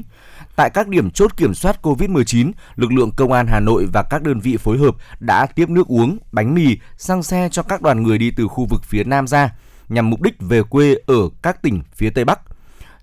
Tại 0.58 0.70
các 0.70 0.88
điểm 0.88 1.10
chốt 1.10 1.36
kiểm 1.36 1.54
soát 1.54 1.78
COVID-19, 1.82 2.52
lực 2.76 2.92
lượng 2.92 3.10
công 3.16 3.32
an 3.32 3.46
Hà 3.46 3.60
Nội 3.60 3.86
và 3.92 4.02
các 4.02 4.22
đơn 4.22 4.40
vị 4.40 4.56
phối 4.56 4.78
hợp 4.78 4.96
đã 5.20 5.46
tiếp 5.46 5.68
nước 5.68 5.86
uống, 5.86 6.18
bánh 6.32 6.54
mì, 6.54 6.76
xăng 6.96 7.22
xe 7.22 7.48
cho 7.52 7.62
các 7.62 7.82
đoàn 7.82 8.02
người 8.02 8.18
đi 8.18 8.30
từ 8.30 8.48
khu 8.48 8.66
vực 8.66 8.84
phía 8.84 9.04
Nam 9.04 9.26
ra, 9.26 9.54
nhằm 9.88 10.10
mục 10.10 10.22
đích 10.22 10.34
về 10.40 10.62
quê 10.62 10.94
ở 11.06 11.28
các 11.42 11.62
tỉnh 11.62 11.82
phía 11.94 12.10
Tây 12.10 12.24
Bắc. 12.24 12.40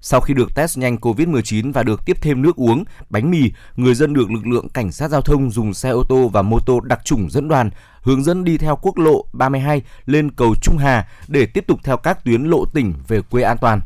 Sau 0.02 0.22
khi 0.22 0.34
được 0.34 0.56
test 0.56 0.78
nhanh 0.78 0.96
COVID-19 0.96 1.72
và 1.74 1.84
được 1.84 2.06
tiếp 2.06 2.18
thêm 2.22 2.42
nước 2.42 2.56
uống, 2.56 2.84
bánh 3.10 3.32
mì, 3.32 3.52
người 3.76 3.96
dân 3.96 4.14
được 4.14 4.32
lực 4.32 4.48
lượng 4.48 4.70
cảnh 4.70 4.92
sát 4.92 5.08
giao 5.08 5.22
thông 5.22 5.52
dùng 5.52 5.74
xe 5.74 5.90
ô 5.90 6.04
tô 6.10 6.28
và 6.34 6.42
mô 6.42 6.60
tô 6.60 6.80
đặc 6.80 7.00
trùng 7.04 7.30
dẫn 7.30 7.48
đoàn 7.48 7.70
hướng 8.02 8.24
dẫn 8.24 8.44
đi 8.44 8.58
theo 8.58 8.76
quốc 8.82 8.98
lộ 8.98 9.26
32 9.34 9.82
lên 10.06 10.32
cầu 10.32 10.56
Trung 10.62 10.78
Hà 10.78 11.08
để 11.28 11.46
tiếp 11.46 11.68
tục 11.68 11.80
theo 11.84 11.98
các 11.98 12.24
tuyến 12.24 12.44
lộ 12.44 12.66
tỉnh 12.66 12.94
về 13.08 13.22
quê 13.22 13.44
an 13.44 13.58
toàn. 13.58 13.82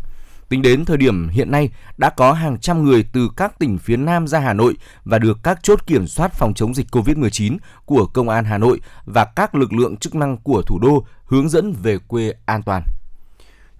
Tính 0.49 0.61
đến 0.61 0.85
thời 0.85 0.97
điểm 0.97 1.29
hiện 1.29 1.51
nay, 1.51 1.69
đã 1.97 2.09
có 2.09 2.33
hàng 2.33 2.59
trăm 2.59 2.83
người 2.83 3.05
từ 3.13 3.29
các 3.37 3.59
tỉnh 3.59 3.77
phía 3.77 3.97
Nam 3.97 4.27
ra 4.27 4.39
Hà 4.39 4.53
Nội 4.53 4.73
và 5.03 5.19
được 5.19 5.37
các 5.43 5.59
chốt 5.63 5.85
kiểm 5.87 6.07
soát 6.07 6.33
phòng 6.33 6.53
chống 6.53 6.73
dịch 6.73 6.87
COVID-19 6.91 7.57
của 7.85 8.05
Công 8.05 8.29
an 8.29 8.45
Hà 8.45 8.57
Nội 8.57 8.81
và 9.05 9.25
các 9.25 9.55
lực 9.55 9.73
lượng 9.73 9.97
chức 9.97 10.15
năng 10.15 10.37
của 10.37 10.61
thủ 10.61 10.79
đô 10.79 11.05
hướng 11.25 11.49
dẫn 11.49 11.73
về 11.83 11.97
quê 12.07 12.33
an 12.45 12.63
toàn. 12.63 12.83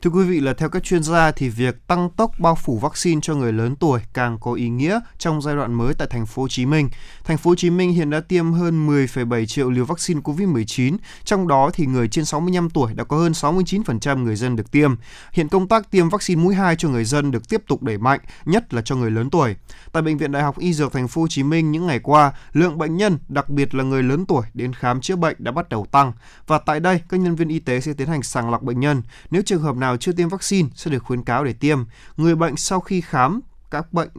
Thưa 0.01 0.10
quý 0.10 0.24
vị 0.24 0.39
là 0.39 0.53
theo 0.53 0.70
các 0.70 0.84
chuyên 0.84 1.03
gia 1.03 1.32
thì 1.32 1.50
việc 1.50 1.88
tăng 1.88 2.10
tốc 2.10 2.32
bao 2.39 2.56
phủ 2.56 2.77
vaccine 2.77 3.22
cho 3.24 3.36
người 3.36 3.53
lớn 3.53 3.75
tuổi 3.75 4.00
càng 4.13 4.38
có 4.41 4.53
ý 4.53 4.70
nghĩa 4.70 5.00
trong 5.18 5.41
giai 5.41 5.56
đoạn 5.56 5.74
mới 5.74 5.94
tại 5.94 6.08
thành 6.12 6.25
phố 6.25 6.41
Hồ 6.41 6.48
Chí 6.48 6.65
Minh. 6.65 6.89
Thành 7.24 7.38
phố 7.38 7.51
Hồ 7.51 7.56
Chí 7.56 7.70
Minh 7.70 7.91
hiện 7.91 8.10
đã 8.10 8.20
tiêm 8.20 8.51
hơn 8.51 8.88
10,7 8.88 9.46
triệu 9.46 9.70
liều 9.70 9.86
vaccine 9.86 10.22
COVID-19, 10.22 10.98
trong 11.24 11.48
đó 11.48 11.70
thì 11.74 11.86
người 11.86 12.08
trên 12.08 12.25
65 12.25 12.70
tuổi 12.70 12.94
đã 12.94 13.03
có 13.03 13.18
hơn 13.18 13.32
69% 13.32 14.24
người 14.24 14.36
dân 14.36 14.56
được 14.56 14.72
tiêm. 14.72 14.96
Hiện 15.34 15.48
công 15.48 15.68
tác 15.68 15.91
tiêm 15.91 16.10
vaccine 16.10 16.44
mũi 16.44 16.56
2 16.56 16.75
cho 16.75 16.89
người 16.89 17.06
dân 17.06 17.32
được 17.32 17.50
tiếp 17.50 17.63
tục 17.68 17.84
đẩy 17.84 17.98
mạnh, 17.98 18.20
nhất 18.46 18.74
là 18.74 18.82
cho 18.82 18.96
người 18.96 19.12
lớn 19.12 19.29
tuổi. 19.29 19.56
Tại 19.91 20.03
bệnh 20.03 20.18
viện 20.18 20.32
Đại 20.32 20.44
học 20.44 20.60
Y 20.60 20.74
Dược 20.74 20.94
thành 20.94 21.08
phố 21.08 21.22
Hồ 21.22 21.27
Chí 21.27 21.44
Minh 21.44 21.72
những 21.72 21.88
ngày 21.88 22.00
qua, 22.00 22.34
lượng 22.53 22.77
bệnh 22.77 22.98
nhân, 22.98 23.18
đặc 23.27 23.50
biệt 23.50 23.76
là 23.76 23.84
người 23.84 24.04
lớn 24.04 24.26
tuổi 24.26 24.45
đến 24.54 24.73
khám 24.73 25.02
chữa 25.02 25.15
bệnh 25.15 25.36
đã 25.39 25.52
bắt 25.52 25.69
đầu 25.69 25.86
tăng 25.91 26.12
và 26.47 26.58
tại 26.58 26.80
đây 26.80 27.02
các 27.10 27.19
nhân 27.19 27.36
viên 27.36 27.47
y 27.47 27.60
tế 27.60 27.82
sẽ 27.82 27.93
tiến 27.93 28.08
hành 28.08 28.23
sàng 28.23 28.50
lọc 28.50 28.62
bệnh 28.62 28.80
nhân. 28.80 29.02
Nếu 29.32 29.41
trường 29.45 29.62
hợp 29.62 29.76
nào 29.76 29.88
chưa 29.97 30.12
tiêm 30.12 30.30
vaccine 30.30 30.69
sẽ 30.75 30.91
được 30.91 31.04
khuyến 31.04 31.23
cáo 31.23 31.43
để 31.43 31.54
tiêm. 31.54 31.80
Người 32.17 32.36
bệnh 32.36 32.56
sau 32.56 32.80
khi 32.80 33.02
khám 33.02 33.41
các 33.71 33.93
bệnh 33.93 34.10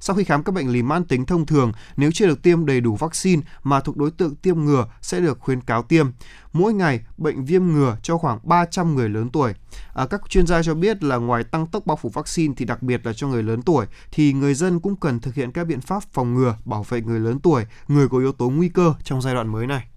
sau 0.00 0.16
khi 0.16 0.24
khám 0.24 0.42
các 0.42 0.52
bệnh 0.52 0.68
lý 0.68 0.82
mãn 0.82 1.04
tính 1.04 1.26
thông 1.26 1.46
thường, 1.46 1.72
nếu 1.96 2.10
chưa 2.14 2.26
được 2.26 2.42
tiêm 2.42 2.66
đầy 2.66 2.80
đủ 2.80 2.96
vaccine 2.96 3.42
mà 3.62 3.80
thuộc 3.80 3.96
đối 3.96 4.10
tượng 4.10 4.34
tiêm 4.34 4.64
ngừa 4.64 4.86
sẽ 5.02 5.20
được 5.20 5.38
khuyến 5.40 5.60
cáo 5.60 5.82
tiêm. 5.82 6.06
Mỗi 6.52 6.72
ngày, 6.72 7.00
bệnh 7.16 7.44
viêm 7.44 7.66
ngừa 7.66 7.96
cho 8.02 8.18
khoảng 8.18 8.38
300 8.42 8.94
người 8.94 9.08
lớn 9.08 9.30
tuổi. 9.30 9.54
À, 9.94 10.06
các 10.06 10.22
chuyên 10.28 10.46
gia 10.46 10.62
cho 10.62 10.74
biết 10.74 11.02
là 11.02 11.16
ngoài 11.16 11.44
tăng 11.44 11.66
tốc 11.66 11.86
bao 11.86 11.96
phủ 11.96 12.08
vaccine 12.08 12.54
thì 12.56 12.64
đặc 12.64 12.82
biệt 12.82 13.06
là 13.06 13.12
cho 13.12 13.26
người 13.26 13.42
lớn 13.42 13.62
tuổi 13.62 13.86
thì 14.12 14.32
người 14.32 14.54
dân 14.54 14.80
cũng 14.80 14.96
cần 14.96 15.20
thực 15.20 15.34
hiện 15.34 15.52
các 15.52 15.66
biện 15.66 15.80
pháp 15.80 16.02
phòng 16.12 16.34
ngừa, 16.34 16.56
bảo 16.64 16.82
vệ 16.82 17.00
người 17.00 17.20
lớn 17.20 17.40
tuổi, 17.40 17.64
người 17.88 18.08
có 18.08 18.18
yếu 18.18 18.32
tố 18.32 18.50
nguy 18.50 18.68
cơ 18.68 18.94
trong 19.04 19.22
giai 19.22 19.34
đoạn 19.34 19.48
mới 19.48 19.66
này. 19.66 19.89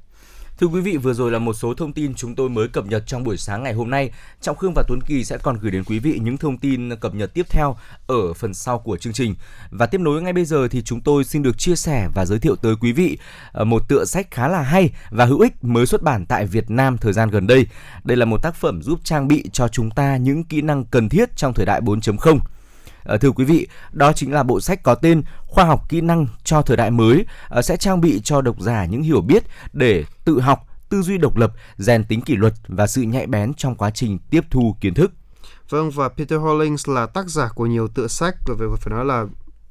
Thưa 0.60 0.68
quý 0.68 0.82
vị, 0.82 0.98
vừa 0.98 1.14
rồi 1.14 1.32
là 1.32 1.40
một 1.40 1.54
số 1.54 1.74
thông 1.74 1.94
tin 1.94 2.14
chúng 2.16 2.36
tôi 2.36 2.50
mới 2.50 2.68
cập 2.68 2.86
nhật 2.86 3.04
trong 3.08 3.24
buổi 3.24 3.38
sáng 3.38 3.64
ngày 3.64 3.74
hôm 3.74 3.90
nay. 3.90 4.12
Trọng 4.42 4.58
Khương 4.58 4.74
và 4.76 4.84
Tuấn 4.88 5.02
Kỳ 5.02 5.26
sẽ 5.26 5.38
còn 5.38 5.58
gửi 5.62 5.72
đến 5.72 5.84
quý 5.84 6.00
vị 6.00 6.20
những 6.24 6.38
thông 6.38 6.58
tin 6.58 6.96
cập 6.96 7.16
nhật 7.16 7.34
tiếp 7.34 7.46
theo 7.50 7.76
ở 8.08 8.34
phần 8.34 8.54
sau 8.54 8.80
của 8.80 8.98
chương 8.98 9.14
trình. 9.14 9.36
Và 9.70 9.86
tiếp 9.86 10.02
nối 10.02 10.22
ngay 10.22 10.34
bây 10.34 10.46
giờ 10.46 10.68
thì 10.68 10.82
chúng 10.82 11.02
tôi 11.02 11.24
xin 11.24 11.44
được 11.44 11.58
chia 11.58 11.76
sẻ 11.76 12.10
và 12.16 12.26
giới 12.26 12.40
thiệu 12.40 12.56
tới 12.56 12.76
quý 12.82 12.92
vị 12.92 13.18
ờ, 13.52 13.66
một 13.66 13.90
tựa 13.90 14.06
sách 14.06 14.28
khá 14.32 14.48
là 14.48 14.62
hay 14.62 14.90
và 15.12 15.26
hữu 15.26 15.40
ích 15.40 15.64
mới 15.64 15.86
xuất 15.86 16.02
bản 16.04 16.26
tại 16.26 16.46
Việt 16.46 16.72
Nam 16.72 16.98
thời 16.98 17.14
gian 17.14 17.30
gần 17.30 17.48
đây. 17.48 17.68
Đây 18.04 18.18
là 18.18 18.26
một 18.26 18.42
tác 18.42 18.56
phẩm 18.56 18.82
giúp 18.82 19.00
trang 19.04 19.28
bị 19.28 19.44
cho 19.54 19.68
chúng 19.68 19.92
ta 19.92 20.18
những 20.18 20.44
kỹ 20.44 20.62
năng 20.62 20.86
cần 20.86 21.10
thiết 21.10 21.30
trong 21.36 21.54
thời 21.54 21.66
đại 21.66 21.82
4.0. 21.82 22.40
Ờ, 23.04 23.18
thưa 23.18 23.32
quý 23.32 23.46
vị, 23.46 23.68
đó 23.92 24.14
chính 24.14 24.32
là 24.32 24.44
bộ 24.44 24.62
sách 24.62 24.84
có 24.84 24.96
tên 24.96 25.24
Khoa 25.54 25.66
học 25.66 25.90
kỹ 25.90 26.02
năng 26.02 26.28
cho 26.44 26.62
thời 26.62 26.78
đại 26.78 26.92
mới 26.92 27.26
ờ, 27.48 27.62
sẽ 27.62 27.78
trang 27.78 28.02
bị 28.02 28.22
cho 28.24 28.42
độc 28.42 28.62
giả 28.62 28.86
những 28.86 29.04
hiểu 29.04 29.22
biết 29.22 29.44
để 29.74 30.06
tự 30.26 30.40
học, 30.40 30.68
tư 30.90 31.02
duy 31.02 31.18
độc 31.18 31.38
lập, 31.38 31.54
rèn 31.78 32.04
tính 32.04 32.22
kỷ 32.22 32.36
luật 32.36 32.54
và 32.68 32.88
sự 32.88 33.02
nhạy 33.02 33.28
bén 33.28 33.54
trong 33.54 33.76
quá 33.76 33.90
trình 33.90 34.20
tiếp 34.30 34.42
thu 34.50 34.76
kiến 34.82 34.94
thức. 34.94 35.12
Vâng 35.70 35.92
và 35.92 36.10
Peter 36.10 36.40
Hollings 36.40 36.90
là 36.90 37.06
tác 37.06 37.30
giả 37.30 37.50
của 37.56 37.66
nhiều 37.66 37.88
tựa 37.88 38.08
sách 38.08 38.36
và 38.46 38.56
về 38.60 38.68
phải 38.80 38.92
nói 38.92 39.06
là 39.06 39.26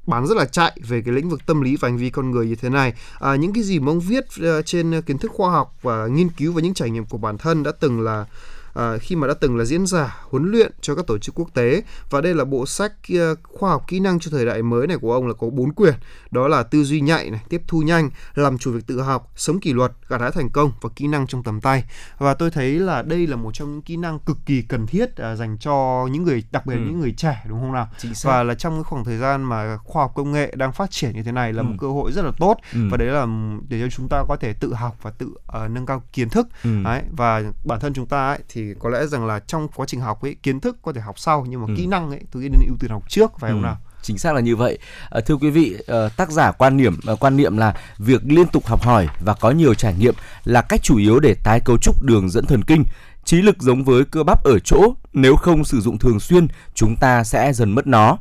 bán 0.07 0.27
rất 0.27 0.37
là 0.37 0.45
chạy 0.45 0.79
về 0.87 1.01
cái 1.01 1.13
lĩnh 1.13 1.29
vực 1.29 1.45
tâm 1.45 1.61
lý 1.61 1.75
và 1.75 1.87
hành 1.87 1.97
vi 1.97 2.09
con 2.09 2.31
người 2.31 2.47
như 2.47 2.55
thế 2.55 2.69
này. 2.69 2.93
À, 3.19 3.35
những 3.35 3.53
cái 3.53 3.63
gì 3.63 3.79
mà 3.79 3.91
ông 3.91 3.99
viết 3.99 4.23
uh, 4.39 4.65
trên 4.65 5.01
kiến 5.01 5.17
thức 5.17 5.31
khoa 5.33 5.51
học 5.51 5.75
và 5.81 6.07
nghiên 6.07 6.29
cứu 6.29 6.53
và 6.53 6.61
những 6.61 6.73
trải 6.73 6.89
nghiệm 6.89 7.05
của 7.05 7.17
bản 7.17 7.37
thân 7.37 7.63
đã 7.63 7.71
từng 7.79 8.01
là 8.01 8.25
à, 8.73 8.97
khi 9.01 9.15
mà 9.15 9.27
đã 9.27 9.33
từng 9.33 9.57
là 9.57 9.65
diễn 9.65 9.85
giả 9.85 10.17
huấn 10.29 10.51
luyện 10.51 10.71
cho 10.81 10.95
các 10.95 11.07
tổ 11.07 11.17
chức 11.17 11.35
quốc 11.39 11.49
tế 11.53 11.83
và 12.09 12.21
đây 12.21 12.35
là 12.35 12.45
bộ 12.45 12.65
sách 12.65 12.93
uh, 13.13 13.39
khoa 13.43 13.69
học 13.69 13.83
kỹ 13.87 13.99
năng 13.99 14.19
cho 14.19 14.31
thời 14.31 14.45
đại 14.45 14.61
mới 14.61 14.87
này 14.87 14.97
của 14.97 15.13
ông 15.13 15.27
là 15.27 15.33
có 15.33 15.47
bốn 15.49 15.73
quyển 15.73 15.93
đó 16.31 16.47
là 16.47 16.63
tư 16.63 16.83
duy 16.83 17.01
nhạy 17.01 17.29
này 17.29 17.41
tiếp 17.49 17.61
thu 17.67 17.81
nhanh 17.81 18.09
làm 18.35 18.57
chủ 18.57 18.71
việc 18.71 18.87
tự 18.87 19.01
học 19.01 19.31
sống 19.35 19.59
kỷ 19.59 19.73
luật 19.73 19.91
gặt 20.07 20.21
hái 20.21 20.31
thành 20.31 20.49
công 20.49 20.71
và 20.81 20.89
kỹ 20.95 21.07
năng 21.07 21.27
trong 21.27 21.43
tầm 21.43 21.61
tay 21.61 21.83
và 22.17 22.33
tôi 22.33 22.51
thấy 22.51 22.79
là 22.79 23.01
đây 23.01 23.27
là 23.27 23.35
một 23.35 23.51
trong 23.53 23.71
những 23.73 23.81
kỹ 23.81 23.97
năng 23.97 24.19
cực 24.19 24.37
kỳ 24.45 24.61
cần 24.61 24.85
thiết 24.87 25.05
uh, 25.11 25.37
dành 25.37 25.57
cho 25.59 26.07
những 26.11 26.23
người 26.23 26.43
đặc 26.51 26.65
biệt 26.65 26.73
Ừ. 26.75 26.79
những 26.79 26.99
người 26.99 27.13
trẻ 27.17 27.43
đúng 27.49 27.59
không 27.59 27.71
nào 27.73 27.87
và 28.23 28.43
là 28.43 28.53
trong 28.55 28.73
cái 28.75 28.83
khoảng 28.83 29.03
thời 29.03 29.17
gian 29.17 29.43
mà 29.43 29.77
khoa 29.83 30.03
học 30.03 30.11
công 30.15 30.31
nghệ 30.31 30.53
đang 30.55 30.71
phát 30.73 30.91
triển 30.91 31.11
như 31.13 31.23
thế 31.23 31.31
này 31.31 31.53
là 31.53 31.61
Ừ. 31.61 31.65
một 31.65 31.75
cơ 31.79 31.87
hội 31.87 32.11
rất 32.11 32.25
là 32.25 32.31
tốt 32.39 32.57
Ừ. 32.73 32.79
và 32.91 32.97
đấy 32.97 33.07
là 33.07 33.27
để 33.69 33.81
cho 33.81 33.87
chúng 33.89 34.07
ta 34.09 34.23
có 34.27 34.35
thể 34.35 34.53
tự 34.53 34.73
học 34.73 34.95
và 35.01 35.11
tự 35.11 35.29
ờ, 35.47 35.67
nâng 35.67 35.85
cao 35.85 36.03
kiến 36.13 36.29
thức 36.29 36.47
Ừ. 36.63 36.69
đấy 36.83 37.01
và 37.17 37.43
bản 37.63 37.79
thân 37.79 37.93
chúng 37.93 38.05
ta 38.05 38.27
ấy 38.27 38.39
thì 38.49 38.62
có 38.79 38.89
lẽ 38.89 39.07
rằng 39.07 39.25
là 39.25 39.39
trong 39.39 39.67
quá 39.75 39.85
trình 39.89 39.99
học 40.01 40.21
ấy 40.21 40.35
kiến 40.43 40.59
thức 40.59 40.77
có 40.81 40.93
thể 40.93 41.01
học 41.01 41.19
sau 41.19 41.45
nhưng 41.49 41.61
mà 41.61 41.65
Ừ. 41.69 41.73
kỹ 41.77 41.85
năng 41.85 42.09
ấy 42.09 42.19
tôi 42.31 42.43
nghĩ 42.43 42.49
nên 42.49 42.67
ưu 42.67 42.77
tiên 42.79 42.91
học 42.91 43.03
trước 43.09 43.31
phải 43.39 43.51
không 43.51 43.61
Ừ, 43.61 43.63
nào 43.65 43.77
Chính 44.01 44.17
xác 44.17 44.33
là 44.35 44.41
như 44.41 44.55
vậy. 44.55 44.77
À, 45.09 45.21
thưa 45.25 45.35
quý 45.37 45.49
vị, 45.49 45.75
ờ, 45.87 46.09
tác 46.09 46.29
giả 46.31 46.51
quan 46.51 46.77
niệm 46.77 46.99
ờ, 47.05 47.15
quan 47.15 47.37
niệm 47.37 47.57
là 47.57 47.73
việc 47.97 48.21
liên 48.25 48.47
tục 48.47 48.65
học 48.65 48.81
hỏi 48.81 49.07
và 49.19 49.33
có 49.33 49.51
nhiều 49.51 49.73
trải 49.73 49.93
nghiệm 49.93 50.13
là 50.43 50.61
cách 50.61 50.83
chủ 50.83 50.97
yếu 50.97 51.19
để 51.19 51.35
tái 51.43 51.59
cấu 51.65 51.77
trúc 51.77 52.01
đường 52.01 52.29
dẫn 52.29 52.45
thần 52.45 52.63
kinh. 52.63 52.83
Trí 53.25 53.41
lực 53.41 53.61
giống 53.61 53.83
với 53.83 54.05
cơ 54.05 54.23
bắp 54.23 54.43
ở 54.43 54.59
chỗ, 54.59 54.93
nếu 55.13 55.35
không 55.35 55.63
sử 55.65 55.81
dụng 55.81 55.97
thường 55.97 56.19
xuyên, 56.19 56.47
chúng 56.73 56.95
ta 56.95 57.23
sẽ 57.23 57.53
dần 57.53 57.71
mất 57.71 57.87
nó. 57.87 58.17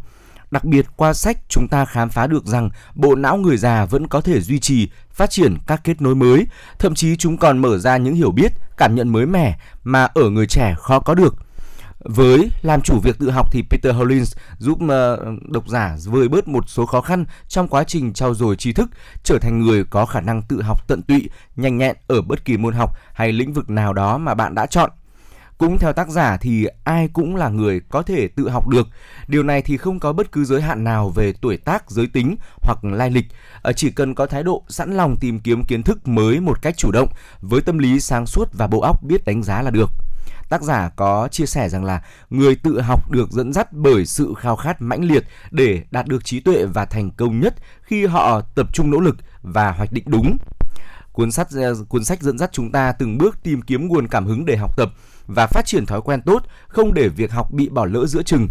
Đặc 0.53 0.65
biệt 0.65 0.87
qua 0.97 1.13
sách 1.13 1.39
chúng 1.49 1.69
ta 1.69 1.85
khám 1.85 2.09
phá 2.09 2.27
được 2.27 2.47
rằng 2.47 2.71
bộ 2.95 3.15
não 3.15 3.37
người 3.37 3.57
già 3.57 3.85
vẫn 3.85 4.09
có 4.09 4.21
thể 4.21 4.41
duy 4.41 4.59
trì, 4.59 4.89
phát 5.11 5.31
triển 5.31 5.57
các 5.67 5.81
kết 5.85 6.03
nối 6.03 6.15
mới, 6.15 6.47
thậm 6.79 6.95
chí 6.95 7.17
chúng 7.17 7.37
còn 7.37 7.59
mở 7.59 7.79
ra 7.79 7.97
những 7.97 8.15
hiểu 8.15 8.31
biết, 8.31 8.53
cảm 8.77 8.95
nhận 8.95 9.09
mới 9.09 9.27
mẻ 9.27 9.59
mà 9.85 10.05
ở 10.05 10.31
người 10.31 10.47
trẻ 10.47 10.75
khó 10.79 11.01
có 11.01 11.15
được. 11.15 11.35
Với 11.99 12.51
làm 12.63 12.81
chủ 12.81 13.01
việc 13.03 13.19
tự 13.19 13.31
học 13.31 13.53
thì 13.53 13.63
Peter 13.71 13.95
Hollins 13.95 14.37
giúp 14.59 14.79
ờ, 14.89 15.25
độc 15.49 15.69
giả 15.69 15.97
vơi 16.05 16.29
bớt 16.29 16.49
một 16.49 16.65
số 16.69 16.87
khó 16.87 17.01
khăn 17.01 17.25
trong 17.49 17.69
quá 17.69 17.85
trình 17.85 18.13
trau 18.13 18.35
dồi 18.35 18.57
tri 18.57 18.73
thức, 18.73 18.91
trở 19.23 19.39
thành 19.39 19.61
người 19.61 19.85
có 19.85 20.07
khả 20.07 20.21
năng 20.21 20.43
tự 20.43 20.63
học 20.63 20.89
tận 20.89 21.03
tụy, 21.03 21.31
nhanh 21.57 21.79
nhẹn 21.79 21.97
ở 22.07 22.23
bất 22.23 22.45
kỳ 22.45 22.57
môn 22.57 22.75
học 22.75 22.97
hay 23.15 23.33
lĩnh 23.33 23.53
vực 23.53 23.71
nào 23.71 23.93
đó 23.93 24.19
mà 24.19 24.35
bạn 24.35 24.55
đã 24.55 24.67
chọn. 24.67 24.91
Cũng 25.63 25.79
theo 25.79 25.93
tác 25.93 26.09
giả 26.09 26.37
thì 26.37 26.67
ai 26.85 27.09
cũng 27.13 27.37
là 27.37 27.49
người 27.49 27.81
có 27.81 28.03
thể 28.03 28.29
tự 28.29 28.49
học 28.49 28.69
được. 28.69 28.89
Điều 29.29 29.43
này 29.43 29.63
thì 29.63 29.77
không 29.77 30.01
có 30.01 30.13
bất 30.13 30.33
cứ 30.33 30.45
giới 30.45 30.63
hạn 30.63 30.85
nào 30.85 31.09
về 31.09 31.33
tuổi 31.33 31.57
tác, 31.57 31.91
giới 31.91 32.07
tính 32.07 32.37
hoặc 32.57 32.85
lai 32.85 33.11
lịch. 33.11 33.25
Ờ, 33.63 33.73
chỉ 33.73 33.91
cần 33.91 34.15
có 34.15 34.27
thái 34.27 34.43
độ 34.43 34.65
sẵn 34.69 34.97
lòng 34.97 35.17
tìm 35.21 35.41
kiếm 35.41 35.65
kiến 35.65 35.83
thức 35.83 36.09
mới 36.09 36.41
một 36.41 36.63
cách 36.63 36.77
chủ 36.77 36.91
động, 36.93 37.09
với 37.41 37.61
tâm 37.61 37.79
lý 37.79 38.01
sáng 38.01 38.27
suốt 38.27 38.49
và 38.53 38.67
bộ 38.67 38.81
óc 38.81 39.03
biết 39.03 39.25
đánh 39.25 39.43
giá 39.43 39.63
là 39.63 39.71
được. 39.71 39.91
Tác 40.49 40.63
giả 40.63 40.91
có 40.97 41.29
chia 41.31 41.47
sẻ 41.47 41.69
rằng 41.69 41.85
là 41.85 42.03
người 42.31 42.57
tự 42.57 42.81
học 42.81 43.11
được 43.11 43.31
dẫn 43.31 43.53
dắt 43.53 43.73
bởi 43.73 44.07
sự 44.07 44.35
khao 44.39 44.57
khát 44.57 44.83
mãnh 44.83 45.05
liệt 45.05 45.25
để 45.51 45.83
đạt 45.91 46.07
được 46.07 46.25
trí 46.25 46.41
tuệ 46.41 46.65
và 46.65 46.85
thành 46.85 47.11
công 47.11 47.41
nhất 47.41 47.55
khi 47.83 48.07
họ 48.07 48.41
tập 48.41 48.67
trung 48.73 48.91
nỗ 48.91 49.01
lực 49.01 49.17
và 49.43 49.73
hoạch 49.73 49.93
định 49.93 50.05
đúng. 50.07 50.37
Cuốn 51.13 51.33
sách 51.33 51.49
ờ, 51.55 51.75
cuốn 51.89 52.05
sách 52.05 52.23
dẫn 52.23 52.39
dắt 52.39 52.51
chúng 52.53 52.73
ta 52.73 52.93
từng 52.93 53.19
bước 53.19 53.43
tìm 53.43 53.63
kiếm 53.63 53.89
nguồn 53.89 54.09
cảm 54.09 54.27
hứng 54.27 54.45
để 54.45 54.57
học 54.57 54.77
tập 54.77 54.93
và 55.27 55.47
phát 55.47 55.67
triển 55.67 55.87
thói 55.87 56.01
quen 56.03 56.23
tốt, 56.23 56.43
không 56.69 56.95
để 56.95 57.09
việc 57.09 57.33
học 57.33 57.53
bị 57.53 57.69
bỏ 57.69 57.85
lỡ 57.85 58.07
giữa 58.07 58.23
chừng. 58.23 58.49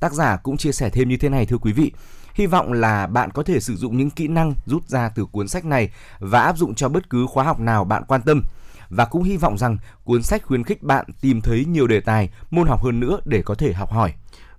Tác 0.00 0.12
giả 0.12 0.36
cũng 0.36 0.56
chia 0.56 0.72
sẻ 0.72 0.90
thêm 0.90 1.08
như 1.08 1.16
thế 1.16 1.28
này 1.28 1.46
thưa 1.46 1.58
quý 1.58 1.72
vị. 1.72 1.92
Hy 2.34 2.46
vọng 2.46 2.72
là 2.72 3.06
bạn 3.06 3.30
có 3.30 3.42
thể 3.42 3.60
sử 3.60 3.76
dụng 3.76 3.98
những 3.98 4.10
kỹ 4.10 4.28
năng 4.28 4.54
rút 4.66 4.88
ra 4.88 5.08
từ 5.14 5.24
cuốn 5.24 5.48
sách 5.48 5.64
này 5.64 5.90
và 6.18 6.42
áp 6.42 6.56
dụng 6.56 6.74
cho 6.74 6.88
bất 6.88 7.10
cứ 7.10 7.26
khóa 7.26 7.44
học 7.44 7.60
nào 7.60 7.84
bạn 7.84 8.02
quan 8.08 8.22
tâm. 8.22 8.42
Và 8.90 9.04
cũng 9.04 9.22
hy 9.22 9.36
vọng 9.36 9.58
rằng 9.58 9.76
cuốn 10.04 10.22
sách 10.22 10.42
khuyến 10.42 10.64
khích 10.64 10.82
bạn 10.82 11.06
tìm 11.20 11.40
thấy 11.40 11.64
nhiều 11.64 11.86
đề 11.86 12.00
tài, 12.00 12.30
môn 12.50 12.68
học 12.68 12.84
hơn 12.84 13.00
nữa 13.00 13.20
để 13.24 13.42
có 13.42 13.54
thể 13.54 13.72
học 13.72 13.90
hỏi. 13.90 14.12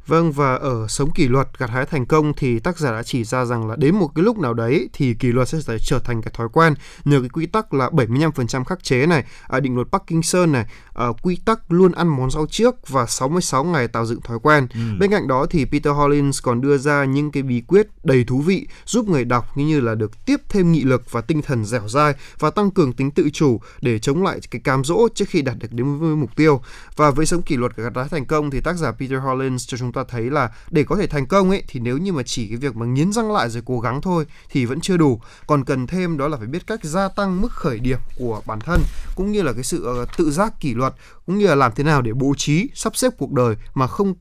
Vâng 0.10 0.32
và 0.32 0.56
ở 0.56 0.88
sống 0.88 1.12
kỷ 1.12 1.28
luật 1.28 1.48
gặt 1.60 1.70
hái 1.70 1.86
thành 1.86 2.06
công 2.06 2.34
thì 2.34 2.60
tác 2.60 2.78
giả 2.78 2.92
đã 2.92 3.04
chỉ 3.04 3.24
ra 3.24 3.46
rằng 3.46 3.68
là 3.68 3.76
đến 3.76 3.96
một 3.96 4.08
cái 4.16 4.24
lúc 4.24 4.40
nào 4.40 4.54
đấy 4.54 4.90
thì 4.94 5.14
kỷ 5.14 5.28
luật 5.28 5.48
sẽ 5.50 5.78
trở 5.86 6.00
thành 6.00 6.22
cái 6.22 6.34
thói 6.38 6.48
quen 6.54 6.74
nhờ 7.06 7.20
cái 7.20 7.30
quy 7.30 7.46
tắc 7.46 7.74
là 7.74 7.90
75% 7.90 8.64
khắc 8.64 8.84
chế 8.84 9.06
này, 9.06 9.26
à, 9.48 9.60
định 9.60 9.76
luật 9.76 9.88
Parkinson 9.92 10.52
này, 10.52 10.66
à, 10.94 11.06
quy 11.22 11.40
tắc 11.46 11.72
luôn 11.72 11.92
ăn 11.92 12.08
món 12.08 12.32
rau 12.32 12.46
trước 12.48 12.88
và 12.88 13.06
66 13.06 13.64
ngày 13.64 13.88
tạo 13.88 14.06
dựng 14.06 14.22
thói 14.22 14.40
quen. 14.40 14.68
Bên 15.00 15.12
cạnh 15.12 15.28
đó 15.28 15.46
thì 15.50 15.66
Peter 15.66 15.94
Hollins 15.94 16.42
còn 16.44 16.62
đưa 16.62 16.78
ra 16.78 17.06
những 17.06 17.32
cái 17.32 17.44
bí 17.44 17.62
quyết 17.68 17.88
đầy 18.04 18.24
thú 18.24 18.42
vị 18.42 18.68
giúp 18.86 19.10
người 19.10 19.26
đọc 19.26 19.58
như 19.58 19.66
như 19.66 19.80
là 19.80 19.96
được 19.96 20.26
tiếp 20.26 20.42
thêm 20.50 20.72
nghị 20.72 20.84
lực 20.84 21.12
và 21.12 21.22
tinh 21.22 21.42
thần 21.42 21.66
dẻo 21.66 21.88
dai 21.88 22.14
và 22.40 22.50
tăng 22.50 22.72
cường 22.72 22.94
tính 22.94 23.12
tự 23.12 23.30
chủ 23.30 23.60
để 23.82 24.00
chống 24.00 24.24
lại 24.24 24.40
cái 24.52 24.62
cám 24.64 24.84
dỗ 24.84 25.08
trước 25.16 25.26
khi 25.30 25.42
đạt 25.42 25.58
được 25.60 25.72
đến 25.72 25.98
với 25.98 26.16
mục 26.16 26.36
tiêu. 26.36 26.62
Và 26.96 27.12
với 27.12 27.26
sống 27.26 27.42
kỷ 27.42 27.58
luật 27.58 27.76
gặt 27.76 27.92
hái 27.96 28.10
thành 28.10 28.26
công 28.26 28.52
thì 28.52 28.62
tác 28.62 28.76
giả 28.76 28.92
Peter 28.92 29.22
Hollins 29.22 29.68
cho 29.68 29.78
chúng 29.78 29.92
ta 29.92 29.99
ta 30.04 30.12
thấy 30.12 30.30
là 30.30 30.52
để 30.72 30.84
có 30.84 30.96
thể 30.96 31.08
thành 31.08 31.26
công 31.26 31.50
ấy 31.50 31.64
thì 31.68 31.80
nếu 31.80 31.98
như 31.98 32.14
mà 32.14 32.24
chỉ 32.24 32.48
cái 32.48 32.58
việc 32.58 32.76
mà 32.76 32.86
nghiến 32.86 33.12
răng 33.12 33.32
lại 33.32 33.50
rồi 33.50 33.64
cố 33.66 33.80
gắng 33.80 34.02
thôi 34.02 34.26
thì 34.50 34.66
vẫn 34.66 34.82
chưa 34.82 34.98
đủ 34.98 35.22
còn 35.48 35.64
cần 35.66 35.88
thêm 35.88 36.18
đó 36.18 36.28
là 36.28 36.38
phải 36.38 36.48
biết 36.48 36.68
cách 36.68 36.84
gia 36.84 37.08
tăng 37.08 37.42
mức 37.42 37.52
khởi 37.52 37.80
điểm 37.80 38.00
của 38.18 38.42
bản 38.46 38.60
thân 38.60 38.82
cũng 39.16 39.32
như 39.32 39.42
là 39.42 39.54
cái 39.54 39.64
sự 39.64 39.84
ờ, 39.84 40.06
tự 40.18 40.32
giác 40.32 40.60
kỷ 40.60 40.74
luật 40.74 40.94
cũng 41.26 41.38
như 41.38 41.48
là 41.48 41.56
làm 41.56 41.72
thế 41.76 41.84
nào 41.84 42.02
để 42.02 42.14
bố 42.14 42.34
trí 42.38 42.70
sắp 42.74 42.96
xếp 42.96 43.14
cuộc 43.18 43.32
đời 43.32 43.56
mà 43.74 43.88
không 43.88 44.14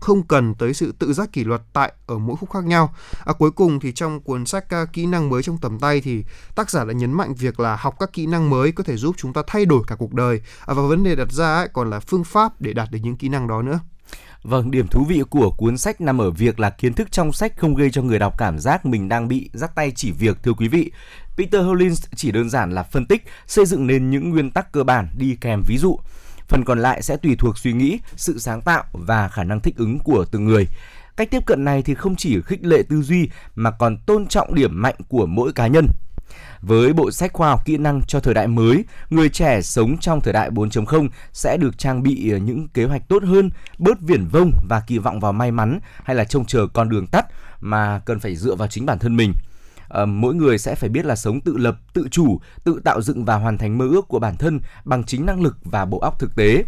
không 0.00 0.22
cần 0.22 0.54
tới 0.54 0.74
sự 0.74 0.92
tự 0.98 1.12
giác 1.12 1.32
kỷ 1.32 1.44
luật 1.44 1.62
tại 1.72 1.92
ở 2.06 2.18
mỗi 2.18 2.36
khúc 2.36 2.50
khác 2.50 2.64
nhau. 2.64 2.94
À, 3.24 3.32
cuối 3.32 3.50
cùng 3.50 3.80
thì 3.80 3.92
trong 3.92 4.20
cuốn 4.20 4.46
sách 4.46 4.64
uh, 4.82 4.92
kỹ 4.92 5.06
năng 5.06 5.28
mới 5.28 5.42
trong 5.42 5.58
tầm 5.58 5.78
tay 5.78 6.00
thì 6.00 6.24
tác 6.54 6.70
giả 6.70 6.84
đã 6.84 6.92
nhấn 6.92 7.12
mạnh 7.12 7.34
việc 7.34 7.60
là 7.60 7.76
học 7.76 7.94
các 8.00 8.12
kỹ 8.12 8.26
năng 8.26 8.50
mới 8.50 8.72
có 8.72 8.84
thể 8.84 8.96
giúp 8.96 9.14
chúng 9.18 9.32
ta 9.32 9.42
thay 9.46 9.64
đổi 9.64 9.82
cả 9.86 9.96
cuộc 9.98 10.14
đời 10.14 10.40
à, 10.66 10.74
và 10.74 10.82
vấn 10.82 11.04
đề 11.04 11.14
đặt 11.14 11.32
ra 11.32 11.54
ấy 11.54 11.68
còn 11.72 11.90
là 11.90 12.00
phương 12.00 12.24
pháp 12.24 12.60
để 12.60 12.72
đạt 12.72 12.90
được 12.90 12.98
những 13.02 13.16
kỹ 13.16 13.28
năng 13.28 13.48
đó 13.48 13.62
nữa. 13.62 13.80
Vâng, 14.42 14.70
điểm 14.70 14.88
thú 14.88 15.04
vị 15.04 15.22
của 15.30 15.50
cuốn 15.50 15.78
sách 15.78 16.00
nằm 16.00 16.20
ở 16.20 16.30
việc 16.30 16.60
là 16.60 16.70
kiến 16.70 16.92
thức 16.92 17.12
trong 17.12 17.32
sách 17.32 17.52
không 17.56 17.74
gây 17.74 17.90
cho 17.90 18.02
người 18.02 18.18
đọc 18.18 18.34
cảm 18.38 18.58
giác 18.58 18.86
mình 18.86 19.08
đang 19.08 19.28
bị 19.28 19.50
dắt 19.52 19.74
tay 19.74 19.92
chỉ 19.96 20.12
việc 20.12 20.42
thưa 20.42 20.52
quý 20.52 20.68
vị. 20.68 20.90
Peter 21.36 21.64
Hollins 21.64 22.04
chỉ 22.16 22.32
đơn 22.32 22.50
giản 22.50 22.74
là 22.74 22.82
phân 22.82 23.06
tích, 23.06 23.24
xây 23.46 23.66
dựng 23.66 23.86
nên 23.86 24.10
những 24.10 24.30
nguyên 24.30 24.50
tắc 24.50 24.72
cơ 24.72 24.84
bản 24.84 25.08
đi 25.18 25.36
kèm 25.40 25.62
ví 25.66 25.78
dụ. 25.78 25.98
Phần 26.48 26.64
còn 26.64 26.78
lại 26.78 27.02
sẽ 27.02 27.16
tùy 27.16 27.36
thuộc 27.38 27.58
suy 27.58 27.72
nghĩ, 27.72 27.98
sự 28.16 28.38
sáng 28.38 28.60
tạo 28.60 28.84
và 28.92 29.28
khả 29.28 29.44
năng 29.44 29.60
thích 29.60 29.76
ứng 29.76 29.98
của 29.98 30.24
từng 30.24 30.44
người. 30.44 30.66
Cách 31.16 31.30
tiếp 31.30 31.46
cận 31.46 31.64
này 31.64 31.82
thì 31.82 31.94
không 31.94 32.16
chỉ 32.16 32.42
khích 32.42 32.64
lệ 32.64 32.82
tư 32.88 33.02
duy 33.02 33.30
mà 33.54 33.70
còn 33.70 33.96
tôn 34.06 34.26
trọng 34.26 34.54
điểm 34.54 34.82
mạnh 34.82 34.94
của 35.08 35.26
mỗi 35.26 35.52
cá 35.52 35.66
nhân. 35.66 35.86
Với 36.60 36.92
bộ 36.92 37.10
sách 37.10 37.32
khoa 37.32 37.48
học 37.48 37.64
kỹ 37.64 37.76
năng 37.76 38.02
cho 38.02 38.20
thời 38.20 38.34
đại 38.34 38.46
mới, 38.46 38.84
người 39.10 39.28
trẻ 39.28 39.62
sống 39.62 39.98
trong 39.98 40.20
thời 40.20 40.32
đại 40.32 40.50
4.0 40.50 41.08
sẽ 41.32 41.56
được 41.56 41.78
trang 41.78 42.02
bị 42.02 42.30
ờ, 42.30 42.38
những 42.38 42.68
kế 42.68 42.84
hoạch 42.84 43.08
tốt 43.08 43.22
hơn, 43.22 43.50
bớt 43.78 44.00
viển 44.00 44.26
vông 44.26 44.52
và 44.68 44.82
kỳ 44.86 44.98
vọng 44.98 45.20
vào 45.20 45.32
may 45.32 45.50
mắn 45.50 45.80
hay 46.04 46.16
là 46.16 46.24
trông 46.24 46.44
chờ 46.44 46.66
con 46.72 46.88
đường 46.88 47.06
tắt 47.06 47.26
mà 47.60 48.00
cần 48.04 48.20
phải 48.20 48.36
dựa 48.36 48.54
vào 48.54 48.68
chính 48.68 48.86
bản 48.86 48.98
thân 48.98 49.16
mình. 49.16 49.34
À, 49.88 50.04
mỗi 50.04 50.34
người 50.34 50.58
sẽ 50.58 50.74
phải 50.74 50.90
biết 50.90 51.04
là 51.04 51.16
sống 51.16 51.40
tự 51.40 51.56
lập, 51.56 51.76
tự 51.92 52.08
chủ, 52.10 52.40
tự 52.64 52.80
tạo 52.84 53.02
dựng 53.02 53.24
và 53.24 53.34
hoàn 53.34 53.58
thành 53.58 53.78
mơ 53.78 53.88
ước 53.90 54.08
của 54.08 54.18
bản 54.18 54.36
thân 54.36 54.60
bằng 54.84 55.04
chính 55.04 55.26
năng 55.26 55.42
lực 55.42 55.56
và 55.64 55.84
bộ 55.84 55.98
óc 55.98 56.18
thực 56.20 56.36
tế. 56.36 56.64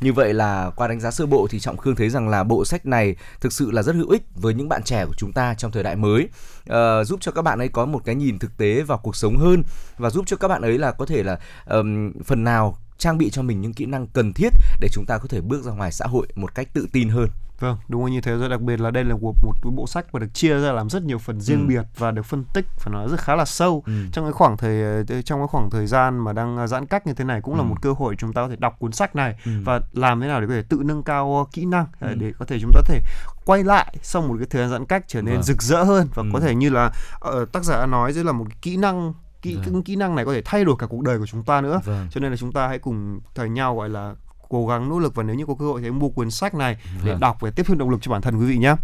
Như 0.00 0.12
vậy 0.12 0.34
là 0.34 0.70
qua 0.76 0.88
đánh 0.88 1.00
giá 1.00 1.10
sơ 1.10 1.26
bộ 1.26 1.46
thì 1.50 1.60
Trọng 1.60 1.76
Khương 1.76 1.96
thấy 1.96 2.08
rằng 2.08 2.28
là 2.28 2.44
bộ 2.44 2.64
sách 2.64 2.86
này 2.86 3.16
thực 3.40 3.52
sự 3.52 3.70
là 3.70 3.82
rất 3.82 3.96
hữu 3.96 4.10
ích 4.10 4.22
với 4.34 4.54
những 4.54 4.68
bạn 4.68 4.82
trẻ 4.82 5.06
của 5.06 5.14
chúng 5.16 5.32
ta 5.32 5.54
trong 5.54 5.72
thời 5.72 5.82
đại 5.82 5.96
mới, 5.96 6.28
uh, 6.70 7.06
giúp 7.06 7.20
cho 7.20 7.32
các 7.32 7.42
bạn 7.42 7.58
ấy 7.58 7.68
có 7.68 7.86
một 7.86 8.02
cái 8.04 8.14
nhìn 8.14 8.38
thực 8.38 8.56
tế 8.56 8.82
vào 8.82 8.98
cuộc 8.98 9.16
sống 9.16 9.36
hơn 9.36 9.62
và 9.98 10.10
giúp 10.10 10.24
cho 10.26 10.36
các 10.36 10.48
bạn 10.48 10.62
ấy 10.62 10.78
là 10.78 10.92
có 10.92 11.06
thể 11.06 11.22
là 11.22 11.38
um, 11.66 12.12
phần 12.24 12.44
nào 12.44 12.78
trang 12.98 13.18
bị 13.18 13.30
cho 13.30 13.42
mình 13.42 13.60
những 13.60 13.74
kỹ 13.74 13.86
năng 13.86 14.06
cần 14.06 14.32
thiết 14.32 14.52
để 14.80 14.88
chúng 14.92 15.04
ta 15.06 15.18
có 15.18 15.28
thể 15.28 15.40
bước 15.40 15.64
ra 15.64 15.72
ngoài 15.72 15.92
xã 15.92 16.06
hội 16.06 16.26
một 16.34 16.54
cách 16.54 16.68
tự 16.72 16.86
tin 16.92 17.08
hơn. 17.08 17.28
Vâng, 17.60 17.76
đúng 17.88 18.10
như 18.10 18.20
thế 18.20 18.36
rồi 18.36 18.48
đặc 18.48 18.60
biệt 18.60 18.80
là 18.80 18.90
đây 18.90 19.04
là 19.04 19.14
một 19.16 19.34
một 19.42 19.70
bộ 19.70 19.86
sách 19.86 20.06
mà 20.12 20.20
được 20.20 20.34
chia 20.34 20.58
ra 20.60 20.72
làm 20.72 20.90
rất 20.90 21.02
nhiều 21.02 21.18
phần 21.18 21.40
riêng 21.40 21.60
Ừ. 21.60 21.66
biệt 21.68 21.82
và 21.98 22.10
được 22.10 22.22
phân 22.26 22.44
tích 22.54 22.66
phải 22.78 22.92
nói 22.92 23.08
rất 23.10 23.20
khá 23.20 23.36
là 23.36 23.44
sâu 23.44 23.82
Ừ. 23.86 23.92
trong 24.12 24.24
cái 24.24 24.32
khoảng 24.32 24.56
thời 24.56 24.82
ờ, 24.82 25.22
trong 25.22 25.40
cái 25.40 25.46
khoảng 25.48 25.70
thời 25.70 25.86
gian 25.86 26.18
mà 26.18 26.32
đang 26.32 26.68
giãn 26.68 26.86
cách 26.86 27.06
như 27.06 27.14
thế 27.14 27.24
này 27.24 27.40
cũng 27.40 27.54
là 27.54 27.60
Ừ. 27.60 27.64
một 27.64 27.82
cơ 27.82 27.92
hội 27.92 28.14
chúng 28.18 28.32
ta 28.32 28.42
có 28.42 28.48
thể 28.48 28.56
đọc 28.56 28.76
cuốn 28.78 28.92
sách 28.92 29.16
này 29.16 29.34
Ừ. 29.44 29.50
và 29.64 29.80
làm 29.92 30.20
thế 30.20 30.26
nào 30.28 30.40
để 30.40 30.46
có 30.46 30.52
thể 30.52 30.62
tự 30.68 30.80
nâng 30.84 31.02
cao 31.02 31.36
ờ, 31.38 31.44
kỹ 31.52 31.64
năng 31.66 31.86
ờ, 32.00 32.08
Ừ. 32.08 32.14
để 32.14 32.32
có 32.38 32.44
thể 32.44 32.58
chúng 32.60 32.70
ta 32.74 32.80
có 32.80 32.86
thể 32.88 33.00
quay 33.44 33.64
lại 33.64 33.96
sau 34.02 34.22
một 34.22 34.34
cái 34.38 34.46
thời 34.50 34.62
gian 34.62 34.70
giãn 34.70 34.86
cách 34.86 35.04
trở 35.06 35.22
nên 35.22 35.34
Vâng. 35.34 35.42
rực 35.42 35.62
rỡ 35.62 35.82
hơn 35.84 36.08
và 36.14 36.22
Ừ. 36.22 36.28
có 36.32 36.40
thể 36.40 36.54
như 36.54 36.70
là 36.70 36.90
ờ, 37.20 37.44
tác 37.52 37.64
giả 37.64 37.86
nói 37.86 38.12
đây 38.14 38.24
là 38.24 38.32
một 38.32 38.44
cái 38.48 38.58
kỹ 38.62 38.76
năng 38.76 39.12
kỹ 39.42 39.58
Vâng. 39.66 39.82
kỹ 39.82 39.96
năng 39.96 40.14
này 40.14 40.24
có 40.24 40.32
thể 40.34 40.42
thay 40.44 40.64
đổi 40.64 40.76
cả 40.78 40.86
cuộc 40.90 41.02
đời 41.02 41.18
của 41.18 41.26
chúng 41.26 41.42
ta 41.44 41.60
nữa 41.60 41.80
Vâng. 41.84 42.08
cho 42.10 42.20
nên 42.20 42.30
là 42.30 42.36
chúng 42.36 42.52
ta 42.52 42.68
hãy 42.68 42.78
cùng 42.78 43.20
thời 43.34 43.48
nhau 43.48 43.76
gọi 43.76 43.88
là 43.88 44.14
cố 44.48 44.66
gắng 44.66 44.88
nỗ 44.88 44.98
lực 44.98 45.14
và 45.14 45.22
nếu 45.22 45.36
như 45.36 45.46
có 45.46 45.54
cơ 45.58 45.64
hội 45.64 45.80
thì 45.82 45.90
mua 45.90 46.08
cuốn 46.08 46.30
sách 46.30 46.54
này 46.54 46.76
để 47.04 47.10
Vâng. 47.10 47.20
đọc 47.20 47.36
và 47.40 47.50
tiếp 47.50 47.62
thêm 47.68 47.78
động 47.78 47.90
lực 47.90 47.98
cho 48.02 48.12
bản 48.12 48.22
thân 48.22 48.38
quý 48.40 48.46
vị 48.46 48.56
nhé. 48.58 48.74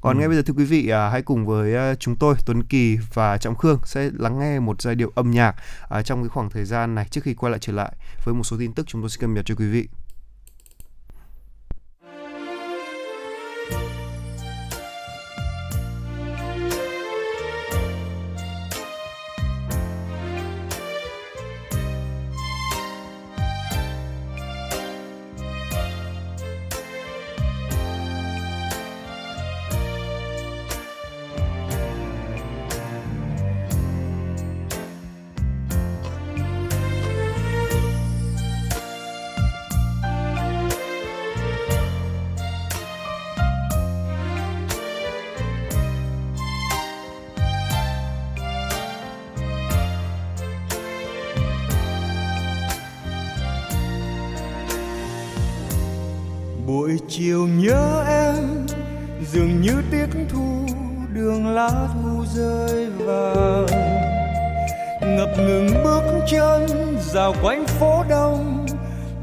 Còn 0.00 0.16
Ừ. 0.16 0.18
ngay 0.18 0.28
bây 0.28 0.36
giờ 0.36 0.42
thưa 0.46 0.54
quý 0.54 0.64
vị 0.64 0.88
à, 0.88 1.08
hãy 1.10 1.22
cùng 1.22 1.46
với 1.46 1.76
à, 1.76 1.94
chúng 1.94 2.16
tôi 2.16 2.34
Tuấn 2.46 2.62
Kỳ 2.62 2.98
và 3.14 3.38
Trọng 3.38 3.54
Khương 3.56 3.78
sẽ 3.84 4.10
lắng 4.18 4.38
nghe 4.38 4.60
một 4.60 4.82
giai 4.82 4.94
điệu 4.94 5.12
âm 5.14 5.30
nhạc 5.30 5.54
à, 5.88 6.02
trong 6.02 6.22
cái 6.22 6.28
khoảng 6.28 6.50
thời 6.50 6.64
gian 6.64 6.94
này 6.94 7.06
trước 7.10 7.20
khi 7.24 7.34
quay 7.34 7.50
lại 7.50 7.58
trở 7.62 7.72
lại 7.72 7.92
với 8.24 8.34
một 8.34 8.44
số 8.44 8.56
tin 8.58 8.72
tức 8.72 8.86
chúng 8.86 9.02
tôi 9.02 9.10
sẽ 9.10 9.16
cập 9.20 9.30
nhật 9.30 9.44
cho 9.46 9.54
quý 9.54 9.66
vị. 9.66 9.88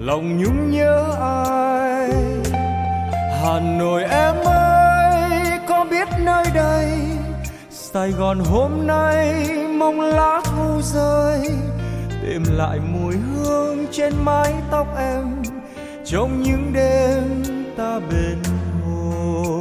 Lòng 0.08 0.38
nhung 0.38 0.72
nhớ 0.72 1.15
ai? 1.22 2.10
Hà 3.41 3.60
nội 3.60 4.04
em 4.04 4.36
ơi, 4.46 5.60
có 5.67 5.86
biết 5.91 6.08
nơi 6.20 6.46
đây? 6.54 6.91
Sài 7.70 8.12
gòn 8.12 8.39
hôm 8.39 8.88
nay 8.88 9.46
mong 9.78 10.02
lá 10.02 10.41
thu 10.46 10.82
rơi. 10.82 11.50
Tìm 12.22 12.43
lại 12.56 12.80
mùi 12.80 13.15
hương 13.15 13.86
trên 13.91 14.13
mái 14.24 14.54
tóc 14.72 14.88
em, 14.98 15.24
trong 16.06 16.41
những 16.43 16.74
đêm 16.74 17.43
ta 17.78 18.00
bên 18.12 18.38
hồ. 18.86 19.58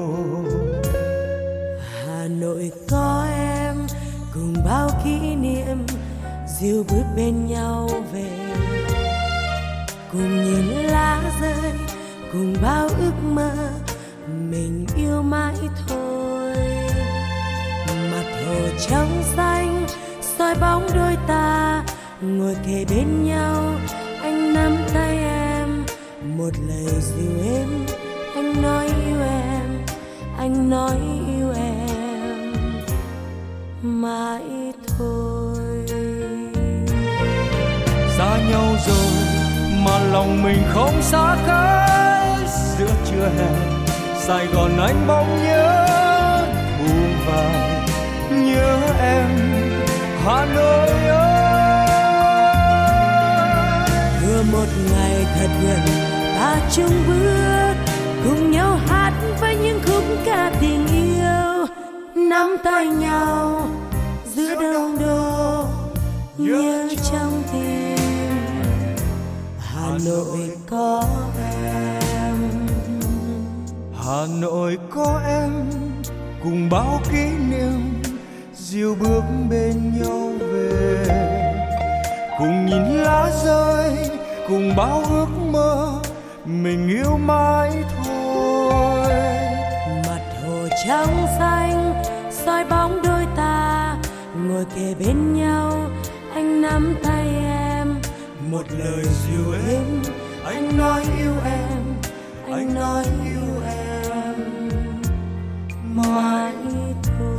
Hà 2.07 2.29
Nội 2.29 2.71
có 2.91 3.27
em, 3.39 3.75
cùng 4.35 4.55
bao 4.65 4.91
kỷ 5.05 5.35
niệm, 5.35 5.87
dìu 6.59 6.85
bước 6.89 7.05
bên 7.17 7.47
nhau 7.47 7.89
về 8.13 8.46
cùng 10.17 10.45
nhìn 10.45 10.67
lá 10.67 11.23
rơi, 11.41 11.73
cùng 12.33 12.55
bao 12.63 12.89
ước 12.89 13.13
mơ, 13.23 13.51
mình 14.51 14.87
yêu 14.97 15.23
mãi 15.23 15.55
thôi. 15.89 16.57
Mặt 17.87 18.25
hồ 18.47 18.55
trắng 18.89 19.23
xanh, 19.37 19.87
soi 20.39 20.55
bóng 20.61 20.87
đôi 20.95 21.17
ta, 21.27 21.85
ngồi 22.21 22.57
kề 22.67 22.85
bên 22.91 23.25
nhau, 23.25 23.75
anh 24.23 24.55
nắm 24.55 24.77
tay 24.95 25.17
em. 25.19 25.85
Một 26.37 26.51
lời 26.69 27.01
dịu 27.01 27.55
êm, 27.55 27.87
anh 28.35 28.63
nói 28.63 28.87
yêu 28.87 29.21
em, 29.23 29.85
anh 30.39 30.71
nói 30.71 30.97
yêu 31.29 31.53
em 31.57 32.53
mãi 33.83 34.73
thôi. 34.87 35.46
Lòng 40.17 40.43
mình 40.43 40.63
không 40.69 41.03
xa 41.03 41.37
cách 41.47 42.49
giữa 42.79 42.91
trưa 43.11 43.29
hè 43.39 43.49
sài 44.19 44.47
gòn 44.47 44.79
anh 44.79 45.07
bỗng 45.07 45.45
nhớ 45.45 45.87
buông 46.79 47.15
vào. 47.27 47.51
Nhớ 48.31 48.79
em 49.01 49.29
hà 50.25 50.45
nội 50.55 50.89
ơi. 51.09 51.87
Vừa 54.23 54.43
một 54.53 54.67
ngày 54.93 55.27
thật 55.35 55.51
gần 55.63 55.81
ta 56.37 56.57
chung 56.73 57.03
bước 57.07 57.75
cùng 58.25 58.51
nhau 58.51 58.79
hát 58.89 59.13
với 59.41 59.57
những 59.57 59.81
khúc 59.87 60.05
ca 60.25 60.53
tình 60.61 60.87
yêu. 60.87 61.67
Nắm 62.15 62.57
tay 62.65 62.87
nhau 62.87 63.69
giữa 64.35 64.55
đông 64.61 64.99
đô 65.01 65.65
nhớ 66.39 66.89
trong 67.11 67.43
hà 69.97 70.03
nội 70.05 70.51
có 70.71 71.05
em. 71.39 72.35
Hà 74.05 74.27
Nội 74.41 74.79
có 74.91 75.21
em. 75.27 75.51
Cùng 76.45 76.69
bao 76.71 77.01
kỷ 77.13 77.25
niệm, 77.51 78.03
dìu 78.55 78.95
bước 79.01 79.23
bên 79.51 80.01
nhau 80.01 80.33
về. 80.39 81.07
Cùng 82.39 82.67
nhìn 82.67 82.83
lá 82.83 83.31
rơi, 83.45 84.11
cùng 84.49 84.77
bao 84.77 85.03
ước 85.11 85.29
mơ, 85.53 86.01
mình 86.45 86.89
yêu 86.89 87.17
mãi 87.17 87.85
thôi. 88.05 89.13
Mặt 90.07 90.23
hồ 90.45 90.69
trắng 90.87 91.27
xanh, 91.39 92.03
soi 92.45 92.65
bóng 92.65 93.03
đôi 93.03 93.27
ta, 93.37 93.97
ngồi 94.49 94.65
kề 94.77 94.95
bên 94.95 95.35
nhau, 95.35 95.91
anh 96.35 96.63
nắm 96.63 96.97
tay 97.05 97.27
em 97.27 97.56
một 98.51 98.63
lời 98.79 99.05
dịu 99.05 99.53
êm 99.69 100.03
anh 100.45 100.79
nói 100.79 101.05
yêu 101.19 101.33
em 101.45 101.83
anh 102.53 102.75
nói 102.75 103.05
yêu 103.25 103.63
em. 103.67 104.69
Mãi 105.95 106.53
thôi. 107.03 107.36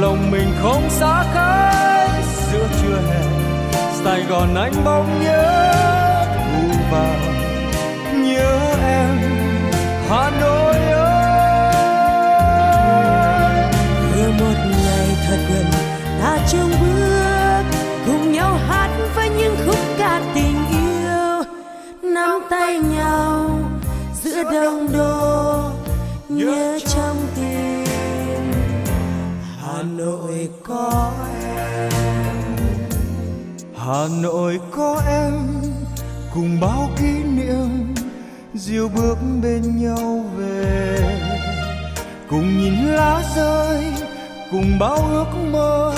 Lòng 0.00 0.30
mình 0.30 0.48
không 0.62 0.90
xa 0.90 1.24
cách 1.34 2.24
giữa 2.52 2.68
trưa 2.82 2.98
hè 3.10 3.22
Sài 4.04 4.22
Gòn 4.22 4.54
anh 4.54 4.72
bỗng 4.84 5.22
nhớ 5.22 5.72
thu 6.34 6.78
vào. 6.90 7.16
Nhớ 8.14 8.74
em 8.82 9.18
Hà 10.08 10.30
Nội 10.40 10.76
ơi. 10.92 11.16
Vừa 14.14 14.30
một 14.30 14.58
ngày 14.84 15.16
thật 15.28 15.38
gần 15.52 15.66
ta 16.20 16.38
chung 16.52 16.70
bước 16.80 17.62
cùng 18.06 18.32
nhau 18.32 18.58
hát 18.68 18.90
với 19.14 19.28
những 19.28 19.56
khúc 19.66 19.78
ca 19.98 20.20
tình 20.34 20.56
yêu. 20.70 21.44
Nắm 22.02 22.40
tay 22.50 22.78
nhau 22.78 23.50
giữa 24.22 24.42
đông 24.52 24.92
đô 24.92 25.60
nhớ 26.28 26.78
nội 29.96 30.48
có 30.62 31.12
em, 31.42 31.90
Hà 33.76 34.06
Nội 34.22 34.60
có 34.70 35.02
em. 35.08 35.32
Cùng 36.34 36.60
bao 36.60 36.88
kỷ 36.98 37.12
niệm 37.22 37.94
diêu 38.54 38.88
bước 38.88 39.16
bên 39.42 39.62
nhau 39.82 40.24
về. 40.36 40.98
Cùng 42.30 42.58
nhìn 42.58 42.86
lá 42.86 43.22
rơi 43.36 43.84
cùng 44.50 44.78
bao 44.78 44.96
ước 44.96 45.26
mơ 45.52 45.94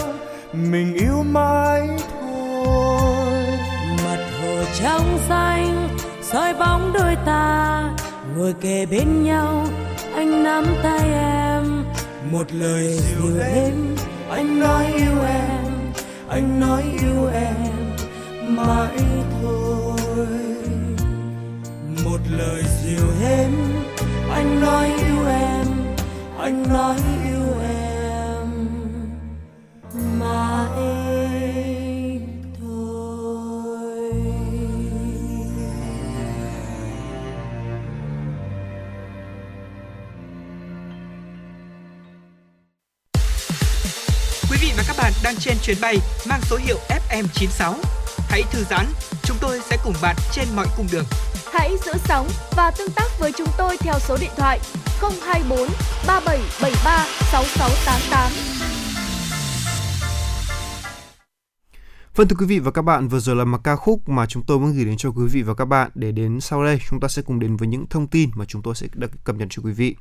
mình 0.53 0.95
yêu 0.95 1.23
mãi 1.23 1.89
thôi. 2.11 3.47
Mặt 4.05 4.27
hồ 4.41 4.65
trong 4.83 5.19
xanh 5.29 5.89
soi 6.23 6.55
bóng 6.55 6.93
đôi 6.93 7.17
ta 7.27 7.83
ngồi 8.37 8.55
kề 8.61 8.87
bên 8.87 9.25
nhau 9.25 9.67
anh 10.15 10.45
nắm 10.45 10.65
tay 10.83 11.13
em 11.13 11.48
một 12.33 12.53
lời 12.53 12.99
dịu 12.99 13.41
êm 13.41 13.97
anh 14.31 14.61
nói 14.61 14.87
yêu 14.87 15.23
em 15.29 15.93
anh 16.29 16.61
nói 16.61 16.83
yêu 16.83 17.27
em 17.33 17.97
mãi 18.57 18.99
thôi. 19.43 20.27
Một 22.05 22.21
lời 22.31 22.63
dịu 22.83 23.07
êm 23.23 23.53
anh 24.31 24.61
nói 24.61 24.87
yêu 24.87 25.27
em 25.27 25.67
anh 26.39 26.63
nói 26.73 26.97
yêu 27.25 27.48
Quý 44.61 44.67
vị 44.69 44.75
và 44.77 44.85
các 44.87 44.97
bạn 44.99 45.13
đang 45.25 45.35
trên 45.37 45.57
chuyến 45.63 45.77
bay 45.81 45.99
mang 46.29 46.41
số 46.43 46.57
hiệu 46.57 46.77
FM96. 46.89 47.75
Hãy 48.29 48.43
thư 48.53 48.65
giãn, 48.71 48.87
chúng 49.23 49.37
tôi 49.41 49.61
sẽ 49.61 49.77
cùng 49.85 49.95
bạn 50.03 50.17
trên 50.33 50.49
mọi 50.57 50.67
cung 50.77 50.87
đường. 50.93 51.05
Hãy 51.53 51.77
giữ 51.85 51.93
sóng 52.05 52.29
và 52.57 52.71
tương 52.71 52.91
tác 52.91 53.09
với 53.21 53.33
chúng 53.39 53.49
tôi 53.59 53.77
theo 53.77 53.95
số 53.99 54.17
điện 54.21 54.31
thoại 54.37 54.61
024 55.01 55.59
3773 56.07 57.07
6688. 57.33 58.33
Vâng 62.15 62.29
thưa 62.29 62.37
quý 62.39 62.47
vị 62.47 62.59
và 62.59 62.71
các 62.71 62.83
bạn, 62.83 63.09
vừa 63.09 63.21
rồi 63.21 63.37
là 63.37 63.45
một 63.45 63.59
ca 63.65 63.77
khúc 63.77 64.09
mà 64.09 64.27
chúng 64.27 64.43
tôi 64.47 64.59
muốn 64.59 64.73
gửi 64.73 64.85
đến 64.85 64.97
cho 64.97 65.11
quý 65.11 65.25
vị 65.33 65.43
và 65.43 65.55
các 65.55 65.65
bạn 65.65 65.91
để 65.95 66.13
đến 66.13 66.41
sau 66.41 66.65
đây 66.65 66.79
chúng 66.91 67.01
ta 67.01 67.09
sẽ 67.09 67.23
cùng 67.23 67.41
đến 67.41 67.57
với 67.57 67.69
những 67.69 67.87
thông 67.91 68.07
tin 68.07 68.31
mà 68.35 68.45
chúng 68.45 68.63
tôi 68.63 68.75
sẽ 68.75 68.87
được 68.95 69.11
cập 69.25 69.37
nhật 69.37 69.49
cho 69.51 69.63
quý 69.63 69.73
vị. 69.73 69.97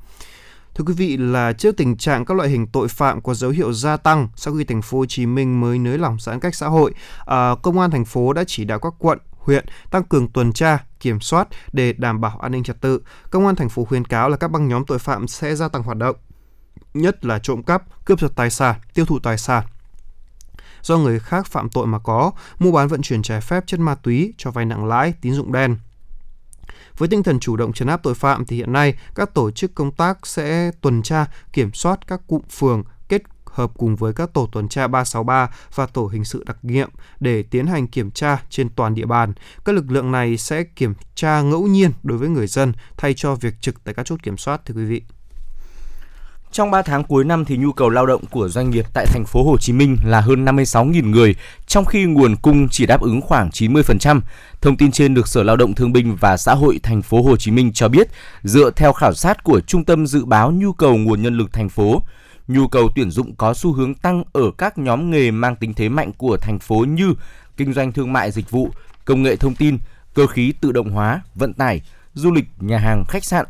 Thưa 0.77 0.83
quý 0.87 0.93
vị 0.93 1.17
là 1.17 1.53
trước 1.53 1.77
tình 1.77 1.97
trạng 1.97 2.25
các 2.25 2.37
loại 2.37 2.49
hình 2.49 2.67
tội 2.67 2.87
phạm 2.87 3.21
có 3.21 3.33
dấu 3.33 3.51
hiệu 3.51 3.73
gia 3.73 3.97
tăng 3.97 4.27
sau 4.35 4.53
khi 4.53 4.63
thành 4.63 4.81
phố 4.81 4.97
Hồ 4.97 5.05
Chí 5.05 5.25
Minh 5.25 5.61
mới 5.61 5.79
nới 5.79 5.97
lỏng 5.97 6.17
giãn 6.19 6.39
cách 6.39 6.55
xã 6.55 6.67
hội, 6.67 6.93
à, 7.25 7.55
công 7.63 7.79
an 7.79 7.91
thành 7.91 8.05
phố 8.05 8.33
đã 8.33 8.43
chỉ 8.47 8.65
đạo 8.65 8.79
các 8.79 8.93
quận, 8.99 9.17
huyện 9.37 9.65
tăng 9.91 10.03
cường 10.03 10.27
tuần 10.27 10.53
tra, 10.53 10.83
kiểm 10.99 11.19
soát 11.19 11.47
để 11.73 11.93
đảm 11.93 12.21
bảo 12.21 12.37
an 12.41 12.51
ninh 12.51 12.63
trật 12.63 12.81
tự. 12.81 13.01
Công 13.29 13.45
an 13.45 13.55
thành 13.55 13.69
phố 13.69 13.85
khuyến 13.85 14.05
cáo 14.05 14.29
là 14.29 14.37
các 14.37 14.51
băng 14.51 14.67
nhóm 14.67 14.85
tội 14.85 14.99
phạm 14.99 15.27
sẽ 15.27 15.55
gia 15.55 15.67
tăng 15.67 15.83
hoạt 15.83 15.97
động, 15.97 16.15
nhất 16.93 17.25
là 17.25 17.39
trộm 17.39 17.63
cắp, 17.63 18.05
cướp 18.05 18.19
giật 18.19 18.31
tài 18.35 18.49
sản, 18.49 18.75
tiêu 18.93 19.05
thụ 19.05 19.19
tài 19.19 19.37
sản 19.37 19.63
do 20.81 20.97
người 20.97 21.19
khác 21.19 21.47
phạm 21.47 21.69
tội 21.69 21.87
mà 21.87 21.99
có, 21.99 22.31
mua 22.59 22.71
bán 22.71 22.87
vận 22.87 23.01
chuyển 23.01 23.21
trái 23.21 23.41
phép 23.41 23.63
chất 23.67 23.79
ma 23.79 23.95
túy, 23.95 24.33
cho 24.37 24.51
vay 24.51 24.65
nặng 24.65 24.85
lãi, 24.85 25.13
tín 25.21 25.33
dụng 25.33 25.51
đen. 25.51 25.77
Với 26.97 27.09
tinh 27.09 27.23
thần 27.23 27.39
chủ 27.39 27.55
động 27.55 27.73
chấn 27.73 27.87
áp 27.87 28.03
tội 28.03 28.13
phạm 28.13 28.45
thì 28.45 28.55
hiện 28.55 28.73
nay 28.73 28.93
các 29.15 29.33
tổ 29.33 29.51
chức 29.51 29.75
công 29.75 29.91
tác 29.91 30.27
sẽ 30.27 30.71
tuần 30.81 31.01
tra, 31.01 31.25
kiểm 31.53 31.73
soát 31.73 32.07
các 32.07 32.21
cụm 32.27 32.41
phường 32.49 32.83
kết 33.09 33.21
hợp 33.45 33.71
cùng 33.77 33.95
với 33.95 34.13
các 34.13 34.33
tổ 34.33 34.49
tuần 34.51 34.69
tra 34.69 34.87
363 34.87 35.49
và 35.75 35.85
tổ 35.85 36.07
hình 36.07 36.25
sự 36.25 36.43
đặc 36.47 36.57
nhiệm 36.61 36.89
để 37.19 37.43
tiến 37.43 37.67
hành 37.67 37.87
kiểm 37.87 38.11
tra 38.11 38.43
trên 38.49 38.69
toàn 38.69 38.95
địa 38.95 39.05
bàn. 39.05 39.33
Các 39.65 39.75
lực 39.75 39.91
lượng 39.91 40.11
này 40.11 40.37
sẽ 40.37 40.63
kiểm 40.63 40.93
tra 41.15 41.41
ngẫu 41.41 41.67
nhiên 41.67 41.91
đối 42.03 42.17
với 42.17 42.29
người 42.29 42.47
dân 42.47 42.73
thay 42.97 43.13
cho 43.13 43.35
việc 43.35 43.53
trực 43.61 43.83
tại 43.83 43.93
các 43.93 44.05
chốt 44.05 44.23
kiểm 44.23 44.37
soát 44.37 44.65
thưa 44.65 44.73
quý 44.73 44.85
vị. 44.85 45.01
Trong 46.51 46.71
3 46.71 46.81
tháng 46.81 47.03
cuối 47.03 47.23
năm 47.23 47.45
thì 47.45 47.57
nhu 47.57 47.71
cầu 47.71 47.89
lao 47.89 48.05
động 48.05 48.21
của 48.31 48.49
doanh 48.49 48.69
nghiệp 48.69 48.85
tại 48.93 49.05
thành 49.05 49.25
phố 49.25 49.43
Hồ 49.43 49.57
Chí 49.57 49.73
Minh 49.73 49.97
là 50.03 50.21
hơn 50.21 50.45
56.000 50.45 51.09
người, 51.09 51.35
trong 51.67 51.85
khi 51.85 52.05
nguồn 52.05 52.35
cung 52.35 52.69
chỉ 52.69 52.85
đáp 52.85 53.01
ứng 53.01 53.21
khoảng 53.21 53.49
90%. 53.49 54.21
Thông 54.61 54.77
tin 54.77 54.91
trên 54.91 55.13
được 55.13 55.27
Sở 55.27 55.43
Lao 55.43 55.55
động 55.55 55.73
Thương 55.73 55.93
binh 55.93 56.15
và 56.19 56.37
Xã 56.37 56.53
hội 56.53 56.79
thành 56.83 57.01
phố 57.01 57.21
Hồ 57.21 57.37
Chí 57.37 57.51
Minh 57.51 57.73
cho 57.73 57.87
biết, 57.87 58.07
dựa 58.43 58.71
theo 58.71 58.93
khảo 58.93 59.13
sát 59.13 59.43
của 59.43 59.59
Trung 59.59 59.85
tâm 59.85 60.07
dự 60.07 60.25
báo 60.25 60.51
nhu 60.51 60.73
cầu 60.73 60.97
nguồn 60.97 61.21
nhân 61.21 61.37
lực 61.37 61.53
thành 61.53 61.69
phố, 61.69 62.01
nhu 62.47 62.67
cầu 62.67 62.89
tuyển 62.95 63.11
dụng 63.11 63.35
có 63.35 63.53
xu 63.53 63.73
hướng 63.73 63.93
tăng 63.93 64.23
ở 64.33 64.51
các 64.57 64.77
nhóm 64.77 65.11
nghề 65.11 65.31
mang 65.31 65.55
tính 65.55 65.73
thế 65.73 65.89
mạnh 65.89 66.11
của 66.17 66.37
thành 66.37 66.59
phố 66.59 66.75
như 66.75 67.13
kinh 67.57 67.73
doanh 67.73 67.91
thương 67.91 68.13
mại 68.13 68.31
dịch 68.31 68.51
vụ, 68.51 68.69
công 69.05 69.23
nghệ 69.23 69.35
thông 69.35 69.55
tin, 69.55 69.77
cơ 70.13 70.27
khí 70.27 70.53
tự 70.61 70.71
động 70.71 70.91
hóa, 70.91 71.21
vận 71.35 71.53
tải, 71.53 71.81
du 72.13 72.31
lịch, 72.31 72.45
nhà 72.59 72.77
hàng, 72.77 73.03
khách 73.07 73.23
sạn. 73.23 73.45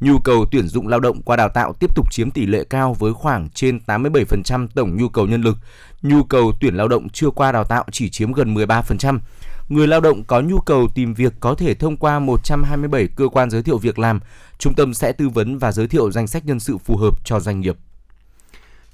Nhu 0.00 0.18
cầu 0.18 0.46
tuyển 0.50 0.68
dụng 0.68 0.88
lao 0.88 1.00
động 1.00 1.22
qua 1.22 1.36
đào 1.36 1.48
tạo 1.48 1.72
tiếp 1.72 1.94
tục 1.94 2.06
chiếm 2.10 2.30
tỷ 2.30 2.46
lệ 2.46 2.64
cao 2.70 2.94
với 2.94 3.12
khoảng 3.12 3.48
trên 3.48 3.80
87% 3.86 4.68
tổng 4.74 4.96
nhu 4.96 5.08
cầu 5.08 5.26
nhân 5.26 5.42
lực. 5.42 5.56
Nhu 6.02 6.22
cầu 6.22 6.52
tuyển 6.60 6.74
lao 6.74 6.88
động 6.88 7.08
chưa 7.08 7.30
qua 7.30 7.52
đào 7.52 7.64
tạo 7.64 7.84
chỉ 7.92 8.10
chiếm 8.10 8.32
gần 8.32 8.54
13%. 8.54 9.18
Người 9.68 9.86
lao 9.86 10.00
động 10.00 10.24
có 10.24 10.40
nhu 10.40 10.58
cầu 10.60 10.88
tìm 10.94 11.14
việc 11.14 11.32
có 11.40 11.54
thể 11.54 11.74
thông 11.74 11.96
qua 11.96 12.18
127 12.18 13.08
cơ 13.16 13.28
quan 13.28 13.50
giới 13.50 13.62
thiệu 13.62 13.78
việc 13.78 13.98
làm. 13.98 14.20
Trung 14.58 14.74
tâm 14.74 14.94
sẽ 14.94 15.12
tư 15.12 15.28
vấn 15.28 15.58
và 15.58 15.72
giới 15.72 15.86
thiệu 15.86 16.10
danh 16.10 16.26
sách 16.26 16.46
nhân 16.46 16.60
sự 16.60 16.78
phù 16.78 16.96
hợp 16.96 17.24
cho 17.24 17.40
doanh 17.40 17.60
nghiệp. 17.60 17.76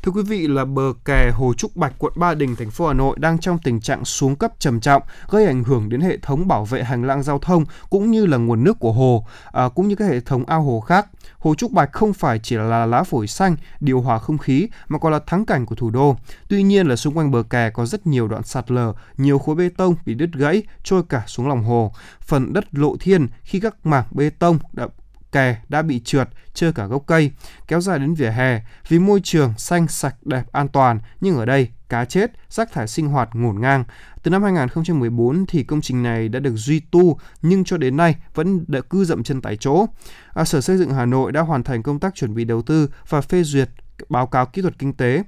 Thưa 0.02 0.12
quý 0.12 0.22
vị 0.22 0.46
là 0.46 0.64
bờ 0.64 0.92
kè 1.04 1.30
Hồ 1.34 1.54
Trúc 1.54 1.76
Bạch, 1.76 1.92
quận 1.98 2.12
Ba 2.16 2.34
Đình, 2.34 2.56
thành 2.56 2.70
phố 2.70 2.86
Hà 2.86 2.92
Nội 2.94 3.16
đang 3.20 3.38
trong 3.38 3.58
tình 3.58 3.80
trạng 3.80 4.04
xuống 4.04 4.36
cấp 4.36 4.52
trầm 4.58 4.80
trọng, 4.80 5.02
gây 5.30 5.46
ảnh 5.46 5.64
hưởng 5.64 5.88
đến 5.88 6.00
hệ 6.00 6.16
thống 6.16 6.48
bảo 6.48 6.64
vệ 6.64 6.82
hành 6.82 7.04
lang 7.04 7.22
giao 7.22 7.38
thông 7.38 7.64
cũng 7.90 8.10
như 8.10 8.26
là 8.26 8.36
nguồn 8.36 8.64
nước 8.64 8.78
của 8.78 8.92
hồ, 8.92 9.26
à, 9.52 9.68
cũng 9.68 9.88
như 9.88 9.94
các 9.94 10.04
hệ 10.10 10.20
thống 10.20 10.44
ao 10.44 10.62
hồ 10.62 10.80
khác. 10.80 11.06
Hồ 11.38 11.54
Trúc 11.54 11.72
Bạch 11.72 11.92
không 11.92 12.12
phải 12.12 12.38
chỉ 12.38 12.56
là 12.56 12.86
lá 12.86 13.02
phổi 13.02 13.26
xanh, 13.26 13.56
điều 13.80 14.00
hòa 14.00 14.18
không 14.18 14.38
khí 14.38 14.68
mà 14.88 14.98
còn 14.98 15.12
là 15.12 15.18
thắng 15.26 15.46
cảnh 15.46 15.66
của 15.66 15.74
thủ 15.74 15.90
đô. 15.90 16.16
Tuy 16.48 16.62
nhiên 16.62 16.86
là 16.86 16.96
xung 16.96 17.16
quanh 17.16 17.30
bờ 17.30 17.42
kè 17.42 17.70
có 17.70 17.86
rất 17.86 18.06
nhiều 18.06 18.28
đoạn 18.28 18.42
sạt 18.42 18.70
lở, 18.70 18.92
nhiều 19.16 19.38
khối 19.38 19.54
bê 19.54 19.68
tông 19.76 19.94
bị 20.06 20.14
đứt 20.14 20.30
gãy, 20.32 20.62
trôi 20.82 21.02
cả 21.08 21.22
xuống 21.26 21.48
lòng 21.48 21.64
hồ. 21.64 21.92
Phần 22.20 22.52
đất 22.52 22.64
lộ 22.72 22.96
thiên 23.00 23.28
khi 23.42 23.60
các 23.60 23.86
mảng 23.86 24.04
bê 24.10 24.30
tông 24.30 24.58
đã 24.72 24.86
kè 25.32 25.56
đã 25.68 25.82
bị 25.82 26.00
trượt, 26.04 26.28
chưa 26.54 26.72
cả 26.72 26.86
gốc 26.86 27.02
cây, 27.06 27.30
kéo 27.68 27.80
dài 27.80 27.98
đến 27.98 28.14
vỉa 28.14 28.30
hè. 28.30 28.60
Vì 28.88 28.98
môi 28.98 29.20
trường 29.24 29.54
xanh, 29.58 29.88
sạch, 29.88 30.26
đẹp, 30.26 30.52
an 30.52 30.68
toàn, 30.68 31.00
nhưng 31.20 31.36
ở 31.36 31.44
đây 31.44 31.68
cá 31.88 32.04
chết, 32.04 32.30
rác 32.48 32.72
thải 32.72 32.88
sinh 32.88 33.08
hoạt 33.08 33.28
ngổn 33.32 33.60
ngang. 33.60 33.84
Từ 34.22 34.30
năm 34.30 34.42
2014 34.42 35.46
thì 35.46 35.62
công 35.62 35.80
trình 35.80 36.02
này 36.02 36.28
đã 36.28 36.40
được 36.40 36.54
duy 36.56 36.80
tu 36.80 37.18
nhưng 37.42 37.64
cho 37.64 37.76
đến 37.76 37.96
nay 37.96 38.16
vẫn 38.34 38.64
đã 38.68 38.80
cư 38.80 39.04
dậm 39.04 39.22
chân 39.22 39.40
tại 39.40 39.56
chỗ. 39.56 39.86
À, 40.34 40.44
Sở 40.44 40.60
Xây 40.60 40.76
dựng 40.76 40.94
Hà 40.94 41.06
Nội 41.06 41.32
đã 41.32 41.40
hoàn 41.40 41.62
thành 41.62 41.82
công 41.82 42.00
tác 42.00 42.14
chuẩn 42.14 42.34
bị 42.34 42.44
đầu 42.44 42.62
tư 42.62 42.90
và 43.08 43.20
phê 43.20 43.42
duyệt 43.42 43.68
báo 44.08 44.26
cáo 44.26 44.46
kỹ 44.46 44.62
thuật 44.62 44.78
kinh 44.78 44.92
tế 44.92 45.22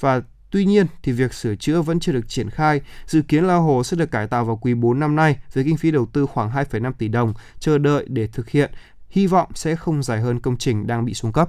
và 0.00 0.20
Tuy 0.54 0.64
nhiên 0.64 0.86
thì 1.02 1.12
việc 1.12 1.34
sửa 1.34 1.54
chữa 1.54 1.82
vẫn 1.82 2.00
chưa 2.00 2.12
được 2.12 2.28
triển 2.28 2.50
khai. 2.50 2.80
Dự 3.06 3.22
kiến 3.22 3.44
là 3.44 3.54
hồ 3.54 3.84
sẽ 3.84 3.96
được 3.96 4.10
cải 4.10 4.26
tạo 4.26 4.44
vào 4.44 4.56
quý 4.56 4.74
4 4.74 5.00
năm 5.00 5.16
nay 5.16 5.36
với 5.52 5.64
kinh 5.64 5.76
phí 5.76 5.90
đầu 5.90 6.06
tư 6.06 6.26
khoảng 6.26 6.50
2,5 6.50 6.92
tỷ 6.92 7.08
đồng, 7.08 7.34
chờ 7.58 7.78
đợi 7.78 8.06
để 8.08 8.26
thực 8.26 8.50
hiện. 8.50 8.70
Hy 9.14 9.26
vọng 9.26 9.48
sẽ 9.54 9.76
không 9.76 10.02
dài 10.02 10.20
hơn 10.20 10.40
công 10.40 10.56
trình 10.56 10.86
đang 10.86 11.04
bị 11.04 11.14
xuống 11.14 11.32
cấp. 11.32 11.48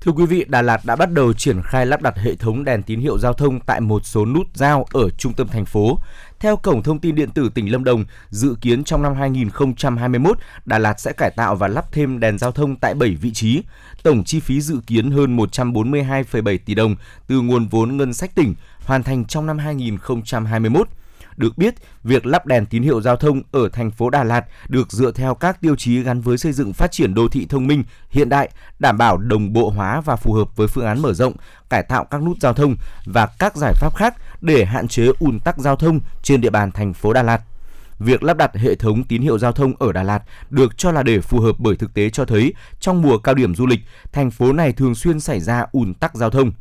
Thưa 0.00 0.12
quý 0.12 0.26
vị, 0.26 0.44
Đà 0.48 0.62
Lạt 0.62 0.80
đã 0.84 0.96
bắt 0.96 1.12
đầu 1.12 1.32
triển 1.32 1.62
khai 1.62 1.86
lắp 1.86 2.02
đặt 2.02 2.16
hệ 2.16 2.34
thống 2.34 2.64
đèn 2.64 2.82
tín 2.82 3.00
hiệu 3.00 3.18
giao 3.18 3.32
thông 3.32 3.60
tại 3.60 3.80
một 3.80 4.06
số 4.06 4.26
nút 4.26 4.46
giao 4.54 4.86
ở 4.92 5.10
trung 5.10 5.32
tâm 5.32 5.48
thành 5.48 5.64
phố. 5.64 5.98
Theo 6.40 6.56
Cổng 6.56 6.82
Thông 6.82 6.98
tin 6.98 7.14
Điện 7.14 7.30
tử 7.30 7.50
tỉnh 7.54 7.72
Lâm 7.72 7.84
Đồng, 7.84 8.04
dự 8.30 8.56
kiến 8.60 8.84
trong 8.84 9.02
năm 9.02 9.14
2021, 9.14 10.38
Đà 10.64 10.78
Lạt 10.78 11.00
sẽ 11.00 11.12
cải 11.12 11.30
tạo 11.30 11.56
và 11.56 11.68
lắp 11.68 11.92
thêm 11.92 12.20
đèn 12.20 12.38
giao 12.38 12.52
thông 12.52 12.76
tại 12.76 12.94
7 12.94 13.14
vị 13.14 13.32
trí. 13.32 13.62
Tổng 14.02 14.24
chi 14.24 14.40
phí 14.40 14.60
dự 14.60 14.80
kiến 14.86 15.10
hơn 15.10 15.36
142,7 15.36 16.58
tỷ 16.64 16.74
đồng 16.74 16.96
từ 17.26 17.40
nguồn 17.40 17.68
vốn 17.68 17.96
ngân 17.96 18.14
sách 18.14 18.34
tỉnh, 18.34 18.54
hoàn 18.84 19.02
thành 19.02 19.24
trong 19.24 19.46
năm 19.46 19.58
2021. 19.58 20.88
Được 21.40 21.58
biết, 21.58 21.74
việc 22.04 22.26
lắp 22.26 22.46
đèn 22.46 22.66
tín 22.66 22.82
hiệu 22.82 23.00
giao 23.00 23.16
thông 23.16 23.42
ở 23.52 23.68
thành 23.68 23.90
phố 23.90 24.10
Đà 24.10 24.24
Lạt 24.24 24.44
được 24.68 24.92
dựa 24.92 25.12
theo 25.12 25.34
các 25.34 25.60
tiêu 25.60 25.76
chí 25.76 26.02
gắn 26.02 26.20
với 26.20 26.38
xây 26.38 26.52
dựng 26.52 26.72
phát 26.72 26.92
triển 26.92 27.14
đô 27.14 27.28
thị 27.28 27.46
thông 27.48 27.66
minh, 27.66 27.84
hiện 28.10 28.28
đại, 28.28 28.50
đảm 28.78 28.98
bảo 28.98 29.16
đồng 29.16 29.52
bộ 29.52 29.70
hóa 29.70 30.00
và 30.00 30.16
phù 30.16 30.32
hợp 30.32 30.56
với 30.56 30.66
phương 30.66 30.86
án 30.86 31.02
mở 31.02 31.12
rộng, 31.12 31.32
cải 31.70 31.82
tạo 31.82 32.04
các 32.04 32.22
nút 32.22 32.36
giao 32.40 32.52
thông 32.52 32.76
và 33.04 33.26
các 33.38 33.56
giải 33.56 33.72
pháp 33.76 33.96
khác 33.96 34.14
để 34.40 34.64
hạn 34.64 34.88
chế 34.88 35.06
ùn 35.18 35.40
tắc 35.40 35.58
giao 35.58 35.76
thông 35.76 36.00
trên 36.22 36.40
địa 36.40 36.50
bàn 36.50 36.72
thành 36.72 36.94
phố 36.94 37.12
Đà 37.12 37.22
Lạt. 37.22 37.40
Việc 37.98 38.22
lắp 38.22 38.36
đặt 38.36 38.56
hệ 38.56 38.74
thống 38.74 39.04
tín 39.04 39.22
hiệu 39.22 39.38
giao 39.38 39.52
thông 39.52 39.72
ở 39.78 39.92
Đà 39.92 40.02
Lạt 40.02 40.22
được 40.50 40.78
cho 40.78 40.92
là 40.92 41.02
để 41.02 41.20
phù 41.20 41.40
hợp 41.40 41.56
bởi 41.58 41.76
thực 41.76 41.94
tế 41.94 42.10
cho 42.10 42.24
thấy 42.24 42.54
trong 42.80 43.02
mùa 43.02 43.18
cao 43.18 43.34
điểm 43.34 43.54
du 43.54 43.66
lịch, 43.66 43.80
thành 44.12 44.30
phố 44.30 44.52
này 44.52 44.72
thường 44.72 44.94
xuyên 44.94 45.20
xảy 45.20 45.40
ra 45.40 45.66
ùn 45.72 45.94
tắc 45.94 46.14
giao 46.14 46.30
thông. 46.30 46.52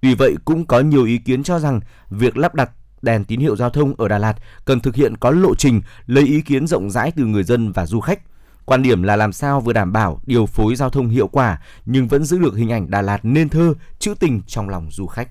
Tuy 0.00 0.14
vậy 0.14 0.34
cũng 0.44 0.66
có 0.66 0.80
nhiều 0.80 1.04
ý 1.04 1.18
kiến 1.18 1.42
cho 1.42 1.58
rằng 1.58 1.80
việc 2.10 2.36
lắp 2.36 2.54
đặt 2.54 2.70
đèn 3.02 3.24
tín 3.24 3.40
hiệu 3.40 3.56
giao 3.56 3.70
thông 3.70 3.94
ở 3.98 4.08
Đà 4.08 4.18
Lạt 4.18 4.34
cần 4.64 4.80
thực 4.80 4.94
hiện 4.94 5.16
có 5.16 5.30
lộ 5.30 5.54
trình 5.54 5.80
lấy 6.06 6.24
ý 6.24 6.40
kiến 6.40 6.66
rộng 6.66 6.90
rãi 6.90 7.12
từ 7.16 7.24
người 7.24 7.42
dân 7.42 7.72
và 7.72 7.86
du 7.86 8.00
khách. 8.00 8.20
Quan 8.64 8.82
điểm 8.82 9.02
là 9.02 9.16
làm 9.16 9.32
sao 9.32 9.60
vừa 9.60 9.72
đảm 9.72 9.92
bảo 9.92 10.20
điều 10.26 10.46
phối 10.46 10.76
giao 10.76 10.90
thông 10.90 11.08
hiệu 11.08 11.28
quả 11.28 11.60
nhưng 11.86 12.08
vẫn 12.08 12.24
giữ 12.24 12.38
được 12.38 12.56
hình 12.56 12.72
ảnh 12.72 12.90
Đà 12.90 13.02
Lạt 13.02 13.20
nên 13.22 13.48
thơ, 13.48 13.74
trữ 13.98 14.14
tình 14.14 14.40
trong 14.46 14.68
lòng 14.68 14.88
du 14.90 15.06
khách. 15.06 15.28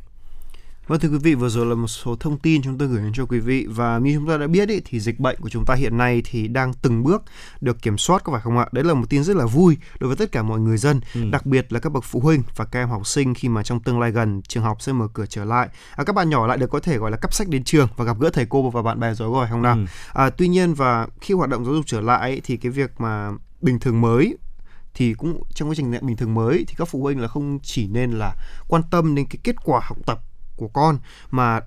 Vâng 0.88 1.00
thưa 1.00 1.10
quý 1.10 1.18
vị, 1.18 1.36
vừa 1.36 1.50
rồi 1.50 1.66
là 1.66 1.76
một 1.76 1.88
số 1.88 2.16
thông 2.16 2.40
tin 2.40 2.62
chúng 2.62 2.78
tôi 2.78 2.88
gửi 2.88 3.02
đến 3.02 3.12
cho 3.14 3.26
quý 3.26 3.40
vị 3.40 3.66
và 3.70 4.00
như 4.00 4.16
chúng 4.16 4.28
ta 4.28 4.38
đã 4.38 4.48
biết 4.48 4.70
ý, 4.70 4.82
thì 4.86 5.00
dịch 5.00 5.20
bệnh 5.20 5.40
của 5.42 5.50
chúng 5.50 5.66
ta 5.66 5.74
hiện 5.76 5.98
nay 5.98 6.22
thì 6.26 6.48
đang 6.48 6.74
từng 6.74 7.04
bước 7.04 7.24
được 7.62 7.82
kiểm 7.82 7.98
soát 7.98 8.24
có 8.24 8.32
phải 8.32 8.42
không 8.42 8.58
ạ? 8.58 8.68
Đấy 8.72 8.84
là 8.84 8.94
một 8.94 9.06
tin 9.10 9.24
rất 9.24 9.36
là 9.36 9.46
vui 9.46 9.78
đối 10.00 10.08
với 10.08 10.18
tất 10.18 10.32
cả 10.32 10.44
mọi 10.44 10.60
người 10.60 10.78
dân, 10.78 11.02
ừ. 11.14 11.22
đặc 11.32 11.46
biệt 11.46 11.74
là 11.74 11.80
các 11.80 11.92
bậc 11.92 12.04
phụ 12.04 12.20
huynh 12.20 12.44
và 12.56 12.66
các 12.66 12.80
em 12.80 12.90
học 12.90 13.08
sinh 13.08 13.34
khi 13.34 13.50
mà 13.50 13.64
trong 13.64 13.80
tương 13.80 14.00
lai 14.00 14.12
gần 14.12 14.42
trường 14.42 14.64
học 14.64 14.82
sẽ 14.82 14.92
mở 14.92 15.08
cửa 15.14 15.26
trở 15.26 15.46
lại. 15.46 15.70
À, 15.96 16.04
các 16.04 16.14
bạn 16.14 16.30
nhỏ 16.30 16.48
lại 16.48 16.58
được 16.58 16.70
có 16.70 16.80
thể 16.80 16.98
gọi 16.98 17.12
là 17.12 17.18
cấp 17.18 17.34
sách 17.34 17.48
đến 17.48 17.64
trường 17.64 17.88
và 17.96 18.06
gặp 18.06 18.20
gỡ 18.20 18.30
thầy 18.34 18.46
cô 18.50 18.70
và 18.70 18.82
bạn 18.82 19.00
bè 19.00 19.14
rồi 19.14 19.30
rồi 19.34 19.48
không 19.50 19.62
nào? 19.62 19.76
Ừ. 19.76 19.86
À, 20.14 20.30
tuy 20.30 20.48
nhiên 20.48 20.74
và 20.74 21.08
khi 21.22 21.34
hoạt 21.34 21.50
động 21.50 21.66
giáo 21.66 21.74
dục 21.74 21.86
trở 21.88 22.02
lại 22.02 22.32
ý, 22.32 22.42
thì 22.44 22.58
cái 22.58 22.72
việc 22.72 23.02
mà 23.02 23.32
bình 23.62 23.80
thường 23.80 24.02
mới 24.02 24.38
thì 24.94 25.14
cũng 25.14 25.44
trong 25.54 25.70
quá 25.70 25.76
trình 25.76 25.92
bình 26.02 26.18
thường 26.18 26.34
mới 26.34 26.66
thì 26.68 26.76
các 26.78 26.88
phụ 26.88 27.02
huynh 27.02 27.20
là 27.20 27.28
không 27.28 27.60
chỉ 27.64 27.88
nên 27.88 28.12
là 28.12 28.36
quan 28.68 28.82
tâm 28.92 29.16
đến 29.16 29.26
cái 29.30 29.38
kết 29.44 29.56
quả 29.64 29.80
học 29.84 29.98
tập 30.06 30.20
của 30.58 30.68
con. 30.68 30.98
Mà 31.32 31.62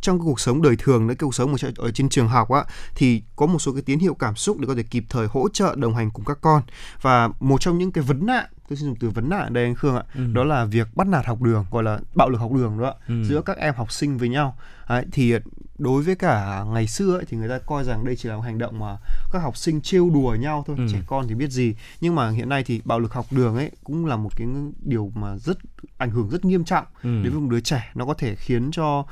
trong 0.00 0.18
cái 0.18 0.24
cuộc 0.24 0.40
sống 0.40 0.62
đời 0.62 0.76
thường 0.78 1.06
nữa 1.06 1.14
cái 1.14 1.26
cuộc 1.26 1.34
sống 1.34 1.56
ở, 1.62 1.70
ở 1.76 1.90
trên 1.90 2.08
trường 2.08 2.28
học 2.28 2.50
á 2.50 2.64
thì 2.94 3.22
có 3.36 3.46
một 3.46 3.58
số 3.58 3.72
cái 3.72 3.82
tín 3.82 3.98
hiệu 3.98 4.14
cảm 4.14 4.36
xúc 4.36 4.58
để 4.58 4.66
có 4.66 4.74
thể 4.74 4.82
kịp 4.82 5.04
thời 5.08 5.26
hỗ 5.26 5.48
trợ 5.48 5.74
đồng 5.78 5.94
hành 5.94 6.10
cùng 6.10 6.24
các 6.24 6.38
con. 6.40 6.62
Và 7.02 7.28
một 7.40 7.60
trong 7.60 7.78
những 7.78 7.92
cái 7.92 8.04
vấn 8.04 8.26
nạn 8.26 8.44
tôi 8.68 8.76
xin 8.76 8.86
dùng 8.86 8.96
từ 8.96 9.10
vấn 9.10 9.28
nạn 9.28 9.52
đây 9.52 9.64
anh 9.64 9.74
Khương 9.74 9.96
ạ 9.96 10.02
ừ. 10.14 10.20
đó 10.32 10.44
là 10.44 10.64
việc 10.64 10.96
bắt 10.96 11.06
nạt 11.06 11.26
học 11.26 11.42
đường 11.42 11.64
gọi 11.70 11.82
là 11.82 12.00
bạo 12.14 12.28
lực 12.28 12.38
học 12.38 12.52
đường 12.52 12.78
đó 12.80 12.94
ừ. 13.08 13.24
giữa 13.24 13.42
các 13.42 13.56
em 13.56 13.74
học 13.74 13.92
sinh 13.92 14.18
với 14.18 14.28
nhau 14.28 14.56
Đấy, 14.88 15.04
thì 15.12 15.34
đối 15.78 16.02
với 16.02 16.14
cả 16.14 16.64
ngày 16.68 16.86
xưa 16.86 17.14
ấy, 17.14 17.24
thì 17.28 17.36
người 17.36 17.48
ta 17.48 17.58
coi 17.58 17.84
rằng 17.84 18.04
đây 18.04 18.16
chỉ 18.16 18.28
là 18.28 18.36
một 18.36 18.42
hành 18.42 18.58
động 18.58 18.78
mà 18.78 18.96
các 19.32 19.38
học 19.38 19.56
sinh 19.56 19.80
trêu 19.80 20.10
đùa 20.10 20.36
nhau 20.40 20.64
thôi 20.66 20.76
ừ. 20.78 20.86
trẻ 20.92 20.98
con 21.06 21.28
thì 21.28 21.34
biết 21.34 21.50
gì 21.50 21.74
nhưng 22.00 22.14
mà 22.14 22.30
hiện 22.30 22.48
nay 22.48 22.64
thì 22.64 22.80
bạo 22.84 22.98
lực 22.98 23.12
học 23.12 23.26
đường 23.30 23.56
ấy 23.56 23.70
cũng 23.84 24.06
là 24.06 24.16
một 24.16 24.30
cái 24.36 24.48
điều 24.84 25.12
mà 25.14 25.38
rất 25.38 25.58
ảnh 25.98 26.10
hưởng 26.10 26.28
rất 26.30 26.44
nghiêm 26.44 26.64
trọng 26.64 26.84
ừ. 27.02 27.22
đến 27.22 27.34
một 27.34 27.50
đứa 27.50 27.60
trẻ 27.60 27.90
nó 27.94 28.06
có 28.06 28.14
thể 28.14 28.34
khiến 28.34 28.70
cho 28.72 29.06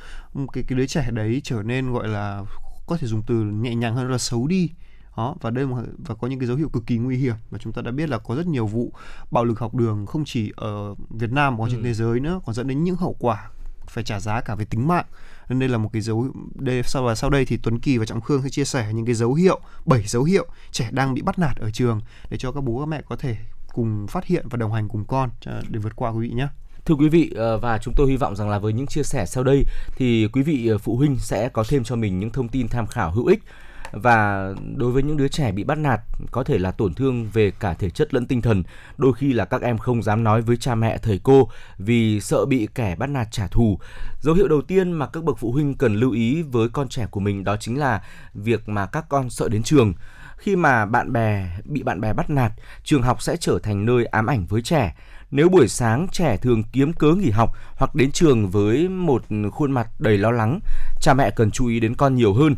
cái 0.53 0.63
cái 0.67 0.77
đứa 0.77 0.85
trẻ 0.85 1.11
đấy 1.11 1.41
trở 1.43 1.63
nên 1.63 1.93
gọi 1.93 2.07
là 2.07 2.43
có 2.87 2.97
thể 2.97 3.07
dùng 3.07 3.21
từ 3.27 3.35
nhẹ 3.35 3.75
nhàng 3.75 3.95
hơn 3.95 4.11
là 4.11 4.17
xấu 4.17 4.47
đi 4.47 4.69
đó 5.17 5.35
và 5.41 5.49
đây 5.49 5.65
mà 5.65 5.77
và 5.97 6.15
có 6.15 6.27
những 6.27 6.39
cái 6.39 6.47
dấu 6.47 6.57
hiệu 6.57 6.69
cực 6.69 6.85
kỳ 6.85 6.97
nguy 6.97 7.17
hiểm 7.17 7.35
và 7.49 7.57
chúng 7.57 7.73
ta 7.73 7.81
đã 7.81 7.91
biết 7.91 8.09
là 8.09 8.17
có 8.17 8.35
rất 8.35 8.47
nhiều 8.47 8.67
vụ 8.67 8.91
bạo 9.31 9.45
lực 9.45 9.59
học 9.59 9.75
đường 9.75 10.05
không 10.05 10.25
chỉ 10.25 10.51
ở 10.55 10.95
Việt 11.09 11.31
Nam 11.31 11.53
mà 11.53 11.59
còn 11.59 11.69
trên 11.69 11.79
ừ. 11.79 11.83
thế 11.83 11.93
giới 11.93 12.19
nữa 12.19 12.39
còn 12.45 12.55
dẫn 12.55 12.67
đến 12.67 12.83
những 12.83 12.95
hậu 12.95 13.15
quả 13.19 13.49
phải 13.87 14.03
trả 14.03 14.19
giá 14.19 14.41
cả 14.41 14.55
về 14.55 14.65
tính 14.65 14.87
mạng 14.87 15.05
nên 15.49 15.59
đây 15.59 15.69
là 15.69 15.77
một 15.77 15.89
cái 15.93 16.01
dấu 16.01 16.27
đây 16.55 16.81
sau 16.83 17.03
và 17.03 17.15
sau 17.15 17.29
đây 17.29 17.45
thì 17.45 17.57
Tuấn 17.57 17.79
Kỳ 17.79 17.97
và 17.97 18.05
Trọng 18.05 18.21
Khương 18.21 18.41
sẽ 18.43 18.49
chia 18.49 18.65
sẻ 18.65 18.91
những 18.93 19.05
cái 19.05 19.15
dấu 19.15 19.33
hiệu 19.33 19.59
bảy 19.85 20.03
dấu 20.07 20.23
hiệu 20.23 20.45
trẻ 20.71 20.89
đang 20.91 21.13
bị 21.13 21.21
bắt 21.21 21.39
nạt 21.39 21.57
ở 21.57 21.71
trường 21.71 22.01
để 22.29 22.37
cho 22.37 22.51
các 22.51 22.61
bố 22.61 22.79
các 22.79 22.85
mẹ 22.85 23.01
có 23.09 23.15
thể 23.15 23.37
cùng 23.73 24.07
phát 24.07 24.25
hiện 24.25 24.47
và 24.49 24.57
đồng 24.57 24.73
hành 24.73 24.87
cùng 24.87 25.05
con 25.05 25.29
để 25.69 25.79
vượt 25.79 25.95
qua 25.95 26.09
quý 26.09 26.27
vị 26.27 26.35
nhé. 26.35 26.47
Thưa 26.85 26.95
quý 26.95 27.09
vị 27.09 27.31
ờ, 27.35 27.57
và 27.57 27.77
chúng 27.77 27.93
tôi 27.97 28.09
hy 28.09 28.17
vọng 28.17 28.35
rằng 28.35 28.49
là 28.49 28.59
với 28.59 28.73
những 28.73 28.87
chia 28.87 29.03
sẻ 29.03 29.25
sau 29.25 29.43
đây 29.43 29.63
thì 29.95 30.27
quý 30.27 30.41
vị 30.41 30.67
ờ, 30.67 30.77
phụ 30.77 30.97
huynh 30.97 31.19
sẽ 31.19 31.49
có 31.49 31.63
thêm 31.69 31.83
cho 31.83 31.95
mình 31.95 32.19
những 32.19 32.29
thông 32.29 32.47
tin 32.47 32.67
tham 32.67 32.87
khảo 32.87 33.11
hữu 33.11 33.25
ích 33.25 33.43
và 33.91 34.49
đối 34.75 34.91
với 34.91 35.03
những 35.03 35.17
đứa 35.17 35.27
trẻ 35.27 35.51
bị 35.51 35.63
bắt 35.63 35.77
nạt 35.77 36.01
có 36.31 36.43
thể 36.43 36.57
là 36.57 36.71
tổn 36.71 36.93
thương 36.93 37.29
về 37.33 37.51
cả 37.51 37.73
thể 37.73 37.89
chất 37.89 38.13
lẫn 38.13 38.25
tinh 38.25 38.41
thần. 38.41 38.63
Đôi 38.97 39.13
khi 39.13 39.33
là 39.33 39.45
các 39.45 39.61
em 39.61 39.77
không 39.77 40.03
dám 40.03 40.23
nói 40.23 40.41
với 40.41 40.57
cha 40.57 40.75
mẹ 40.75 40.97
thầy 40.97 41.19
cô 41.23 41.49
vì 41.77 42.21
sợ 42.21 42.45
bị 42.45 42.67
kẻ 42.75 42.95
bắt 42.95 43.09
nạt 43.09 43.27
trả 43.31 43.47
thù. 43.47 43.79
Dấu 44.21 44.35
hiệu 44.35 44.47
đầu 44.47 44.61
tiên 44.61 44.91
mà 44.91 45.07
các 45.07 45.23
bậc 45.23 45.37
phụ 45.37 45.51
huynh 45.51 45.73
cần 45.73 45.95
lưu 45.95 46.11
ý 46.11 46.41
với 46.41 46.69
con 46.69 46.89
trẻ 46.89 47.07
của 47.11 47.19
mình 47.19 47.43
đó 47.43 47.57
chính 47.59 47.79
là 47.79 48.01
việc 48.33 48.69
mà 48.69 48.85
các 48.85 49.05
con 49.09 49.29
sợ 49.29 49.49
đến 49.49 49.63
trường. 49.63 49.93
Khi 50.37 50.55
mà 50.55 50.85
bạn 50.85 51.13
bè 51.13 51.49
bị 51.65 51.83
bạn 51.83 52.01
bè 52.01 52.13
bắt 52.13 52.29
nạt 52.29 52.51
trường 52.83 53.01
học 53.01 53.21
sẽ 53.21 53.37
trở 53.37 53.59
thành 53.63 53.85
nơi 53.85 54.05
ám 54.05 54.25
ảnh 54.25 54.45
với 54.45 54.61
trẻ. 54.61 54.95
Nếu 55.31 55.49
buổi 55.49 55.67
sáng 55.67 56.07
trẻ 56.11 56.37
thường 56.37 56.63
kiếm 56.71 56.93
cớ 56.93 57.15
nghỉ 57.15 57.29
học 57.29 57.49
hoặc 57.75 57.95
đến 57.95 58.11
trường 58.11 58.49
với 58.49 58.89
một 58.89 59.23
khuôn 59.51 59.71
mặt 59.71 59.87
đầy 59.99 60.17
lo 60.17 60.31
lắng, 60.31 60.59
cha 61.01 61.13
mẹ 61.13 61.31
cần 61.31 61.51
chú 61.51 61.67
ý 61.67 61.79
đến 61.79 61.95
con 61.95 62.15
nhiều 62.15 62.33
hơn. 62.33 62.55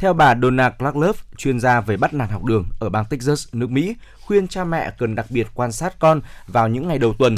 Theo 0.00 0.12
bà 0.12 0.34
Donna 0.42 0.70
Clarklove, 0.70 1.18
chuyên 1.36 1.60
gia 1.60 1.80
về 1.80 1.96
bắt 1.96 2.14
nạt 2.14 2.30
học 2.30 2.44
đường 2.44 2.64
ở 2.80 2.88
bang 2.88 3.04
Texas, 3.04 3.48
nước 3.52 3.70
Mỹ, 3.70 3.96
khuyên 4.20 4.48
cha 4.48 4.64
mẹ 4.64 4.92
cần 4.98 5.14
đặc 5.14 5.26
biệt 5.30 5.46
quan 5.54 5.72
sát 5.72 5.98
con 5.98 6.20
vào 6.46 6.68
những 6.68 6.88
ngày 6.88 6.98
đầu 6.98 7.14
tuần. 7.18 7.34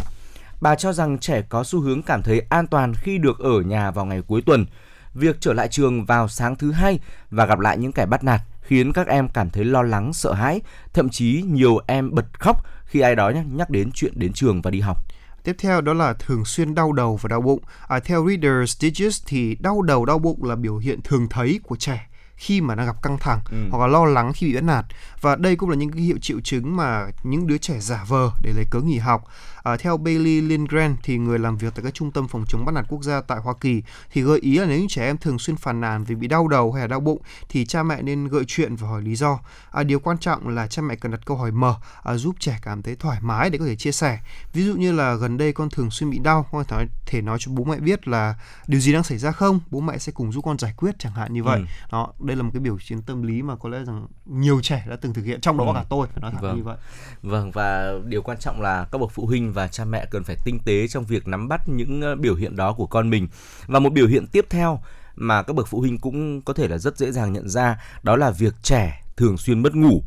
Bà 0.60 0.74
cho 0.74 0.92
rằng 0.92 1.18
trẻ 1.18 1.42
có 1.48 1.64
xu 1.64 1.80
hướng 1.80 2.02
cảm 2.02 2.22
thấy 2.22 2.42
an 2.48 2.66
toàn 2.66 2.94
khi 2.94 3.18
được 3.18 3.38
ở 3.38 3.60
nhà 3.60 3.90
vào 3.90 4.04
ngày 4.04 4.22
cuối 4.26 4.42
tuần. 4.46 4.66
Việc 5.14 5.36
trở 5.40 5.52
lại 5.52 5.68
trường 5.68 6.04
vào 6.04 6.28
sáng 6.28 6.56
thứ 6.56 6.72
hai 6.72 6.98
và 7.30 7.46
gặp 7.46 7.58
lại 7.58 7.78
những 7.78 7.92
kẻ 7.92 8.06
bắt 8.06 8.24
nạt 8.24 8.40
khiến 8.60 8.92
các 8.92 9.06
em 9.06 9.28
cảm 9.28 9.50
thấy 9.50 9.64
lo 9.64 9.82
lắng, 9.82 10.12
sợ 10.12 10.32
hãi, 10.32 10.60
thậm 10.92 11.08
chí 11.08 11.44
nhiều 11.46 11.78
em 11.86 12.14
bật 12.14 12.40
khóc 12.40 12.66
khi 12.84 13.00
ai 13.00 13.14
đó 13.14 13.32
nhắc 13.52 13.70
đến 13.70 13.90
chuyện 13.94 14.12
đến 14.16 14.32
trường 14.32 14.62
và 14.62 14.70
đi 14.70 14.80
học. 14.80 14.98
Tiếp 15.44 15.56
theo 15.58 15.80
đó 15.80 15.94
là 15.94 16.12
thường 16.12 16.44
xuyên 16.44 16.74
đau 16.74 16.92
đầu 16.92 17.16
và 17.22 17.28
đau 17.28 17.40
bụng. 17.40 17.60
À, 17.88 18.00
theo 18.00 18.24
Reader's 18.24 18.66
Digest 18.66 19.22
thì 19.26 19.54
đau 19.60 19.82
đầu 19.82 20.04
đau 20.04 20.18
bụng 20.18 20.44
là 20.44 20.56
biểu 20.56 20.78
hiện 20.78 21.00
thường 21.02 21.28
thấy 21.30 21.60
của 21.62 21.76
trẻ 21.76 22.08
khi 22.42 22.60
mà 22.60 22.74
đang 22.74 22.86
gặp 22.86 23.02
căng 23.02 23.18
thẳng 23.18 23.40
ừ. 23.50 23.56
hoặc 23.70 23.78
là 23.78 23.86
lo 23.86 24.04
lắng 24.04 24.32
khi 24.32 24.46
bị 24.46 24.54
bắt 24.54 24.64
nạt 24.64 24.84
và 25.22 25.36
đây 25.36 25.56
cũng 25.56 25.70
là 25.70 25.76
những 25.76 25.90
cái 25.90 26.02
hiệu 26.02 26.18
triệu 26.22 26.40
chứng 26.40 26.76
mà 26.76 27.06
những 27.22 27.46
đứa 27.46 27.58
trẻ 27.58 27.80
giả 27.80 28.04
vờ 28.08 28.30
để 28.42 28.52
lấy 28.52 28.64
cớ 28.70 28.80
nghỉ 28.80 28.98
học 28.98 29.24
À, 29.62 29.76
theo 29.76 29.96
Bailey 29.96 30.40
Lindgren 30.40 30.96
thì 31.02 31.18
người 31.18 31.38
làm 31.38 31.56
việc 31.56 31.74
tại 31.74 31.84
các 31.84 31.94
trung 31.94 32.10
tâm 32.10 32.28
phòng 32.28 32.44
chống 32.48 32.64
bắt 32.64 32.72
nạt 32.72 32.84
quốc 32.88 33.02
gia 33.02 33.20
tại 33.20 33.38
Hoa 33.38 33.54
Kỳ 33.60 33.82
thì 34.12 34.22
gợi 34.22 34.38
ý 34.40 34.58
là 34.58 34.66
nếu 34.66 34.78
những 34.78 34.88
trẻ 34.88 35.06
em 35.06 35.18
thường 35.18 35.38
xuyên 35.38 35.56
phàn 35.56 35.80
nàn 35.80 36.04
vì 36.04 36.14
bị 36.14 36.28
đau 36.28 36.48
đầu 36.48 36.72
hay 36.72 36.80
là 36.80 36.86
đau 36.86 37.00
bụng 37.00 37.22
thì 37.48 37.66
cha 37.66 37.82
mẹ 37.82 38.02
nên 38.02 38.28
gợi 38.28 38.44
chuyện 38.46 38.76
và 38.76 38.88
hỏi 38.88 39.02
lý 39.02 39.16
do. 39.16 39.38
À, 39.70 39.82
điều 39.82 40.00
quan 40.00 40.18
trọng 40.18 40.48
là 40.48 40.66
cha 40.66 40.82
mẹ 40.82 40.96
cần 40.96 41.12
đặt 41.12 41.20
câu 41.26 41.36
hỏi 41.36 41.50
mở 41.50 41.74
à, 42.02 42.14
giúp 42.14 42.36
trẻ 42.38 42.58
cảm 42.62 42.82
thấy 42.82 42.96
thoải 42.96 43.18
mái 43.22 43.50
để 43.50 43.58
có 43.58 43.64
thể 43.64 43.76
chia 43.76 43.92
sẻ. 43.92 44.18
Ví 44.52 44.64
dụ 44.64 44.74
như 44.74 44.92
là 44.92 45.14
gần 45.14 45.38
đây 45.38 45.52
con 45.52 45.70
thường 45.70 45.90
xuyên 45.90 46.10
bị 46.10 46.18
đau, 46.18 46.46
con 46.52 46.64
có 46.68 46.84
thể 47.06 47.22
nói 47.22 47.38
cho 47.40 47.52
bố 47.52 47.64
mẹ 47.64 47.76
biết 47.76 48.08
là 48.08 48.34
điều 48.66 48.80
gì 48.80 48.92
đang 48.92 49.02
xảy 49.02 49.18
ra 49.18 49.32
không, 49.32 49.60
bố 49.70 49.80
mẹ 49.80 49.98
sẽ 49.98 50.12
cùng 50.12 50.32
giúp 50.32 50.44
con 50.44 50.58
giải 50.58 50.74
quyết 50.76 50.98
chẳng 50.98 51.12
hạn 51.12 51.32
như 51.32 51.42
vậy. 51.42 51.60
Ừ. 51.60 51.66
Đó, 51.92 52.12
đây 52.20 52.36
là 52.36 52.42
một 52.42 52.50
cái 52.52 52.60
biểu 52.60 52.78
hiện 52.90 53.02
tâm 53.02 53.22
lý 53.22 53.42
mà 53.42 53.56
có 53.56 53.68
lẽ 53.68 53.84
rằng 53.84 54.06
nhiều 54.26 54.60
trẻ 54.62 54.84
đã 54.88 54.96
từng 54.96 55.11
thực 55.14 55.24
hiện 55.24 55.40
trong 55.40 55.58
đó 55.58 55.64
ừ. 55.64 55.72
cả 55.74 55.84
tôi 55.88 56.06
phải 56.06 56.22
nói 56.22 56.30
thẳng 56.32 56.42
vâng. 56.42 56.56
như 56.56 56.62
vậy. 56.62 56.76
Vâng 57.22 57.50
và 57.50 57.92
điều 58.04 58.22
quan 58.22 58.38
trọng 58.38 58.60
là 58.60 58.86
các 58.92 58.98
bậc 58.98 59.10
phụ 59.10 59.26
huynh 59.26 59.52
và 59.52 59.68
cha 59.68 59.84
mẹ 59.84 60.06
cần 60.10 60.24
phải 60.24 60.36
tinh 60.44 60.58
tế 60.64 60.88
trong 60.88 61.04
việc 61.04 61.28
nắm 61.28 61.48
bắt 61.48 61.68
những 61.68 62.02
ờ, 62.02 62.16
biểu 62.16 62.34
hiện 62.34 62.56
đó 62.56 62.72
của 62.72 62.86
con 62.86 63.10
mình. 63.10 63.28
Và 63.66 63.78
một 63.78 63.92
biểu 63.92 64.06
hiện 64.06 64.26
tiếp 64.26 64.46
theo 64.50 64.80
mà 65.16 65.42
các 65.42 65.56
bậc 65.56 65.68
phụ 65.68 65.80
huynh 65.80 65.98
cũng 65.98 66.42
có 66.42 66.52
thể 66.52 66.68
là 66.68 66.78
rất 66.78 66.98
dễ 66.98 67.12
dàng 67.12 67.32
nhận 67.32 67.48
ra 67.48 67.80
đó 68.02 68.16
là 68.16 68.30
việc 68.30 68.54
trẻ 68.62 69.02
thường 69.16 69.38
xuyên 69.38 69.62
mất 69.62 69.74
ngủ. 69.74 70.02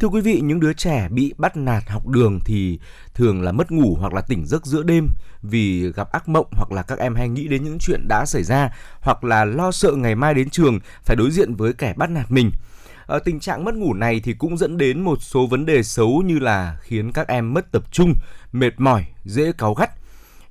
Thưa 0.00 0.08
quý 0.08 0.20
vị, 0.20 0.40
những 0.44 0.60
đứa 0.60 0.72
trẻ 0.72 1.08
bị 1.10 1.34
bắt 1.38 1.56
nạt 1.56 1.88
học 1.88 2.08
đường 2.08 2.40
thì 2.44 2.78
thường 3.14 3.42
là 3.42 3.52
mất 3.52 3.70
ngủ 3.70 3.96
hoặc 4.00 4.14
là 4.14 4.20
tỉnh 4.20 4.46
giấc 4.46 4.66
giữa 4.66 4.82
đêm 4.82 5.08
vì 5.42 5.92
gặp 5.92 6.12
ác 6.12 6.28
mộng 6.28 6.46
hoặc 6.50 6.72
là 6.72 6.82
các 6.82 6.98
em 6.98 7.14
hay 7.14 7.28
nghĩ 7.28 7.48
đến 7.48 7.64
những 7.64 7.78
chuyện 7.78 8.08
đã 8.08 8.26
xảy 8.26 8.42
ra 8.42 8.70
hoặc 9.00 9.24
là 9.24 9.44
lo 9.44 9.72
sợ 9.72 9.92
ngày 9.92 10.14
mai 10.14 10.34
đến 10.34 10.50
trường 10.50 10.80
phải 11.02 11.16
đối 11.16 11.30
diện 11.30 11.54
với 11.54 11.72
kẻ 11.72 11.94
bắt 11.96 12.10
nạt 12.10 12.30
mình. 12.30 12.50
Ờ, 13.06 13.18
tình 13.18 13.40
trạng 13.40 13.64
mất 13.64 13.74
ngủ 13.74 13.94
này 13.94 14.20
thì 14.20 14.32
cũng 14.32 14.56
dẫn 14.56 14.76
đến 14.76 15.00
một 15.00 15.22
số 15.22 15.46
vấn 15.46 15.66
đề 15.66 15.82
xấu 15.82 16.22
như 16.26 16.38
là 16.38 16.78
khiến 16.80 17.12
các 17.12 17.28
em 17.28 17.54
mất 17.54 17.72
tập 17.72 17.92
trung, 17.92 18.14
mệt 18.52 18.80
mỏi, 18.80 19.06
dễ 19.24 19.52
cáu 19.58 19.74
gắt. 19.74 19.90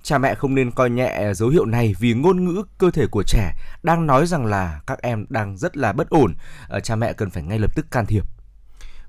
Cha 0.03 0.18
mẹ 0.18 0.36
không 0.36 0.56
nên 0.56 0.72
coi 0.72 0.89
nhẹ 0.89 1.34
dấu 1.34 1.49
hiệu 1.49 1.66
này 1.66 1.95
vì 1.99 2.14
ngôn 2.14 2.45
ngữ 2.45 2.64
cơ 2.78 2.91
thể 2.91 3.08
của 3.08 3.24
trẻ 3.24 3.53
đang 3.84 4.08
nói 4.08 4.28
rằng 4.28 4.45
là 4.45 4.82
các 4.88 5.01
em 5.01 5.26
đang 5.30 5.58
rất 5.58 5.78
là 5.78 5.93
bất 5.93 6.10
ổn. 6.10 6.34
Ờ, 6.68 6.80
cha 6.80 6.95
mẹ 6.95 7.14
cần 7.14 7.30
phải 7.30 7.43
ngay 7.43 7.60
lập 7.60 7.76
tức 7.76 7.91
can 7.91 8.06
thiệp. 8.06 8.26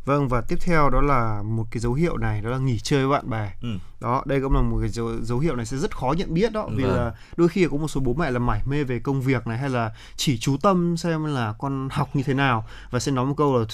Vâng 0.04 0.28
và 0.28 0.40
tiếp 0.40 0.56
theo 0.60 0.90
đó 0.90 1.00
là 1.00 1.42
một 1.42 1.64
cái 1.70 1.80
dấu 1.80 1.92
hiệu 1.92 2.16
này 2.16 2.40
đó 2.40 2.50
là 2.50 2.58
nghỉ 2.58 2.78
chơi 2.78 3.06
với 3.06 3.18
bạn 3.18 3.30
bè. 3.30 3.52
Ừ. 3.62 3.68
Đó, 4.00 4.22
đây 4.26 4.40
cũng 4.40 4.52
là 4.54 4.60
một 4.62 4.78
cái 4.80 4.88
dấu, 4.88 5.10
dấu 5.22 5.38
hiệu 5.38 5.56
này 5.56 5.66
sẽ 5.66 5.76
rất 5.76 5.96
khó 5.96 6.14
nhận 6.18 6.34
biết 6.34 6.52
đó 6.52 6.68
vì 6.76 6.84
Vâng. 6.84 6.96
là 6.96 7.12
đôi 7.36 7.48
khi 7.48 7.66
có 7.70 7.76
một 7.76 7.88
số 7.88 8.00
bố 8.00 8.14
mẹ 8.14 8.30
là 8.30 8.38
mải 8.38 8.60
mê 8.66 8.84
về 8.84 8.98
công 8.98 9.20
việc 9.22 9.46
này 9.46 9.58
hay 9.58 9.70
là 9.70 9.90
chỉ 10.16 10.38
chú 10.38 10.56
tâm 10.62 10.96
xem 10.96 11.24
là 11.24 11.54
con 11.58 11.88
học 11.92 12.08
như 12.16 12.22
thế 12.22 12.34
nào 12.34 12.66
và 12.90 12.98
sẽ 13.00 13.12
nói 13.12 13.26
một 13.26 13.34
câu 13.36 13.58
là 13.58 13.64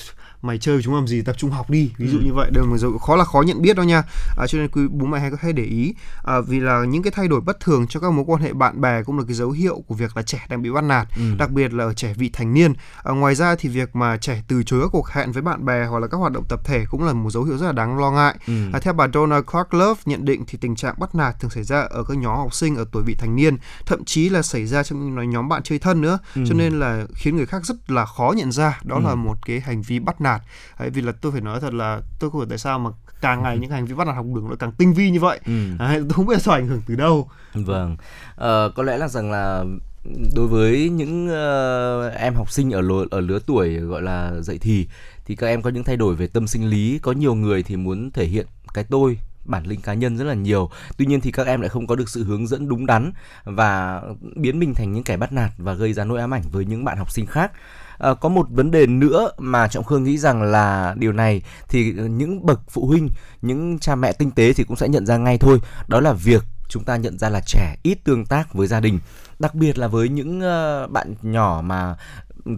mày 0.43 0.59
chơi 0.59 0.83
chúng 0.83 0.95
làm 0.95 1.07
gì 1.07 1.23
tập 1.23 1.35
trung 1.39 1.51
học 1.51 1.71
đi 1.71 1.91
ví 1.99 2.09
dụ 2.09 2.19
Ừ. 2.19 2.25
như 2.25 2.33
vậy 2.35 2.51
là 2.55 2.63
một 2.63 2.77
dấu 2.79 2.99
khó 2.99 3.17
là 3.17 3.25
khó 3.25 3.43
nhận 3.43 3.63
biết 3.63 3.77
đâu 3.77 3.87
nha 3.87 4.03
à, 4.39 4.47
cho 4.47 4.59
nên 4.59 4.69
quý 4.69 4.83
bố 4.91 5.07
mẹ 5.07 5.19
hay 5.21 5.31
hay 5.41 5.53
để 5.53 5.63
ý 5.65 5.95
à, 6.25 6.41
vì 6.41 6.61
là 6.61 6.85
những 6.85 7.03
cái 7.03 7.11
thay 7.17 7.29
đổi 7.29 7.41
bất 7.41 7.61
thường 7.61 7.87
cho 7.87 8.01
các 8.01 8.13
mối 8.13 8.25
quan 8.29 8.43
hệ 8.43 8.53
bạn 8.53 8.81
bè 8.81 9.03
cũng 9.03 9.19
là 9.19 9.25
cái 9.29 9.35
dấu 9.35 9.51
hiệu 9.51 9.83
của 9.87 9.95
việc 9.95 10.17
là 10.17 10.23
trẻ 10.23 10.47
đang 10.49 10.63
bị 10.63 10.71
bắt 10.71 10.85
nạt 10.85 11.09
Ừ. 11.17 11.23
đặc 11.39 11.51
biệt 11.51 11.73
là 11.73 11.85
ở 11.85 11.95
trẻ 11.95 12.15
vị 12.17 12.31
thành 12.33 12.55
niên 12.55 12.73
à, 13.05 13.13
ngoài 13.13 13.35
ra 13.35 13.55
thì 13.59 13.69
việc 13.69 13.97
mà 13.97 14.17
trẻ 14.17 14.43
từ 14.49 14.63
chối 14.63 14.81
các 14.83 14.89
cuộc 14.93 15.09
hẹn 15.09 15.33
với 15.33 15.43
bạn 15.43 15.65
bè 15.65 15.85
hoặc 15.87 15.99
là 15.99 16.07
các 16.07 16.17
hoạt 16.19 16.33
động 16.33 16.45
tập 16.49 16.61
thể 16.65 16.85
cũng 16.91 17.05
là 17.05 17.13
một 17.13 17.31
dấu 17.31 17.45
hiệu 17.45 17.59
rất 17.59 17.67
là 17.67 17.73
đáng 17.73 17.99
lo 17.99 18.11
ngại 18.11 18.35
Ừ. 18.47 18.53
À, 18.73 18.79
theo 18.79 18.93
bà 18.95 19.09
Donna 19.15 19.41
Clark 19.41 19.75
Love 19.75 20.01
nhận 20.13 20.25
định 20.25 20.45
thì 20.47 20.59
tình 20.61 20.77
trạng 20.77 20.95
bắt 20.99 21.15
nạt 21.15 21.41
thường 21.41 21.51
xảy 21.51 21.65
ra 21.65 21.81
ở 21.81 22.05
các 22.09 22.17
nhóm 22.17 22.37
học 22.37 22.55
sinh 22.55 22.77
ở 22.77 22.85
tuổi 22.93 23.03
vị 23.07 23.15
thành 23.15 23.37
niên, 23.37 23.57
thậm 23.87 24.05
chí 24.05 24.29
là 24.29 24.43
xảy 24.43 24.67
ra 24.67 24.83
trong 24.83 25.31
nhóm 25.31 25.49
bạn 25.49 25.63
chơi 25.63 25.79
thân 25.79 26.01
nữa, 26.01 26.19
Ừ. 26.35 26.43
cho 26.49 26.55
nên 26.55 26.73
là 26.79 27.07
khiến 27.15 27.37
người 27.37 27.47
khác 27.47 27.65
rất 27.67 27.91
là 27.91 28.05
khó 28.07 28.35
nhận 28.37 28.53
ra 28.53 28.81
đó 28.85 28.97
Ừ. 28.97 29.03
là 29.05 29.15
một 29.15 29.37
cái 29.47 29.61
hành 29.61 29.83
vi 29.83 29.99
bắt 29.99 30.21
nạt. 30.21 30.43
Đấy, 30.79 30.91
vì 30.91 31.03
là 31.03 31.13
tôi 31.21 31.33
phải 31.33 31.41
nói 31.41 31.61
thật 31.61 31.75
là 31.75 32.01
tôi 32.19 32.31
không 32.31 32.41
hiểu 32.41 32.49
tại 32.49 32.59
sao 32.59 32.79
mà 32.79 32.91
càng 33.21 33.43
ngày 33.43 33.59
những 33.59 33.71
hành 33.71 33.87
vi 33.87 33.95
bắt 33.95 34.07
nạt 34.07 34.17
học 34.17 34.27
đường 34.35 34.49
nó 34.51 34.57
càng 34.57 34.73
tinh 34.73 34.95
vi 34.95 35.11
như 35.11 35.21
vậy. 35.21 35.41
Ừ. 35.47 35.53
Đấy, 35.79 35.99
tôi 36.01 36.11
không 36.11 36.27
biết 36.27 36.35
là 36.35 36.41
do 36.41 36.53
ảnh 36.53 36.67
hưởng 36.67 36.83
từ 36.87 36.95
đâu. 36.97 37.29
Vâng, 37.55 37.97
ờ, 38.37 38.73
có 38.77 38.83
lẽ 38.83 38.99
là 38.99 39.09
rằng 39.09 39.31
là 39.31 39.65
đối 40.35 40.47
với 40.49 40.89
những 40.91 41.29
ờ, 41.29 42.09
em 42.09 42.35
học 42.35 42.51
sinh 42.51 42.71
ở 42.71 42.81
lứa, 42.81 43.05
ở 43.11 43.21
lứa 43.21 43.39
tuổi 43.47 43.77
gọi 43.77 44.03
là 44.03 44.33
dậy 44.41 44.59
thì 44.59 44.87
thì 45.25 45.37
các 45.37 45.47
em 45.47 45.63
có 45.63 45.71
những 45.71 45.85
thay 45.85 45.97
đổi 45.97 46.15
về 46.17 46.27
tâm 46.27 46.47
sinh 46.47 46.67
lý, 46.71 46.99
có 47.03 47.13
nhiều 47.13 47.35
người 47.35 47.63
thì 47.63 47.77
muốn 47.77 48.11
thể 48.11 48.25
hiện 48.27 48.47
cái 48.75 48.85
tôi 48.85 49.19
bản 49.45 49.67
lĩnh 49.67 49.81
cá 49.81 49.95
nhân 49.95 50.17
rất 50.17 50.25
là 50.25 50.35
nhiều. 50.35 50.71
Tuy 50.97 51.07
nhiên 51.07 51.21
thì 51.21 51.33
các 51.33 51.47
em 51.47 51.61
lại 51.61 51.69
không 51.69 51.87
có 51.87 51.97
được 51.97 52.09
sự 52.09 52.25
hướng 52.25 52.47
dẫn 52.47 52.69
đúng 52.69 52.87
đắn 52.87 53.13
và 53.45 54.03
biến 54.37 54.59
mình 54.59 54.75
thành 54.75 54.93
những 54.93 55.05
kẻ 55.05 55.17
bắt 55.17 55.33
nạt 55.33 55.51
và 55.59 55.73
gây 55.73 55.93
ra 55.93 56.05
nỗi 56.05 56.21
ám 56.21 56.35
ảnh 56.35 56.43
với 56.53 56.65
những 56.65 56.85
bạn 56.85 56.99
học 56.99 57.11
sinh 57.11 57.27
khác. 57.27 57.53
À, 57.99 58.15
có 58.15 58.29
một 58.29 58.47
vấn 58.51 58.71
đề 58.71 58.87
nữa 58.87 59.31
mà 59.39 59.69
trọng 59.69 59.85
khương 59.85 60.05
nghĩ 60.05 60.19
rằng 60.19 60.43
là 60.43 60.95
điều 60.99 61.13
này 61.13 61.43
thì 61.69 61.93
những 61.93 62.47
bậc 62.47 62.61
phụ 62.71 62.87
huynh 62.87 63.09
những 63.43 63.79
cha 63.79 63.95
mẹ 63.95 64.13
tinh 64.13 64.31
tế 64.31 64.53
thì 64.53 64.65
cũng 64.65 64.77
sẽ 64.77 64.89
nhận 64.89 65.07
ra 65.07 65.17
ngay 65.17 65.39
thôi. 65.39 65.61
Đó 65.89 66.01
là 66.01 66.13
việc 66.13 66.43
chúng 66.69 66.85
ta 66.85 66.97
nhận 66.97 67.19
ra 67.19 67.29
là 67.29 67.41
trẻ 67.47 67.77
ít 67.83 67.99
tương 68.05 68.27
tác 68.27 68.55
với 68.55 68.67
gia 68.67 68.81
đình. 68.81 68.99
Đặc 69.39 69.55
biệt 69.55 69.79
là 69.79 69.89
với 69.89 70.09
những 70.09 70.41
ờ, 70.41 70.87
bạn 70.87 71.15
nhỏ 71.23 71.63
mà 71.65 71.97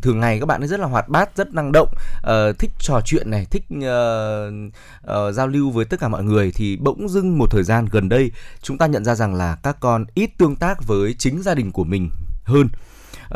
thường 0.02 0.20
ngày 0.20 0.40
các 0.40 0.46
bạn 0.46 0.62
ấy 0.62 0.68
rất 0.68 0.80
là 0.80 0.86
hoạt 0.86 1.08
bát 1.08 1.36
rất 1.36 1.54
năng 1.54 1.72
động 1.72 1.88
uh, 2.26 2.58
thích 2.58 2.70
trò 2.78 3.00
chuyện 3.04 3.30
này 3.30 3.46
thích 3.50 3.64
uh, 3.76 4.54
uh, 5.04 5.34
giao 5.34 5.46
lưu 5.46 5.70
với 5.70 5.84
tất 5.84 6.00
cả 6.00 6.08
mọi 6.08 6.24
người. 6.24 6.52
Thì 6.54 6.76
bỗng 6.76 7.08
dưng 7.08 7.38
một 7.38 7.50
thời 7.50 7.62
gian 7.62 7.86
gần 7.90 8.08
đây 8.08 8.30
chúng 8.62 8.78
ta 8.78 8.86
nhận 8.86 9.04
ra 9.04 9.14
rằng 9.14 9.34
là 9.34 9.56
các 9.62 9.76
con 9.80 10.04
ít 10.14 10.30
tương 10.38 10.56
tác 10.56 10.86
với 10.86 11.14
chính 11.18 11.42
gia 11.42 11.54
đình 11.54 11.72
của 11.72 11.84
mình 11.84 12.10
hơn. 12.44 12.68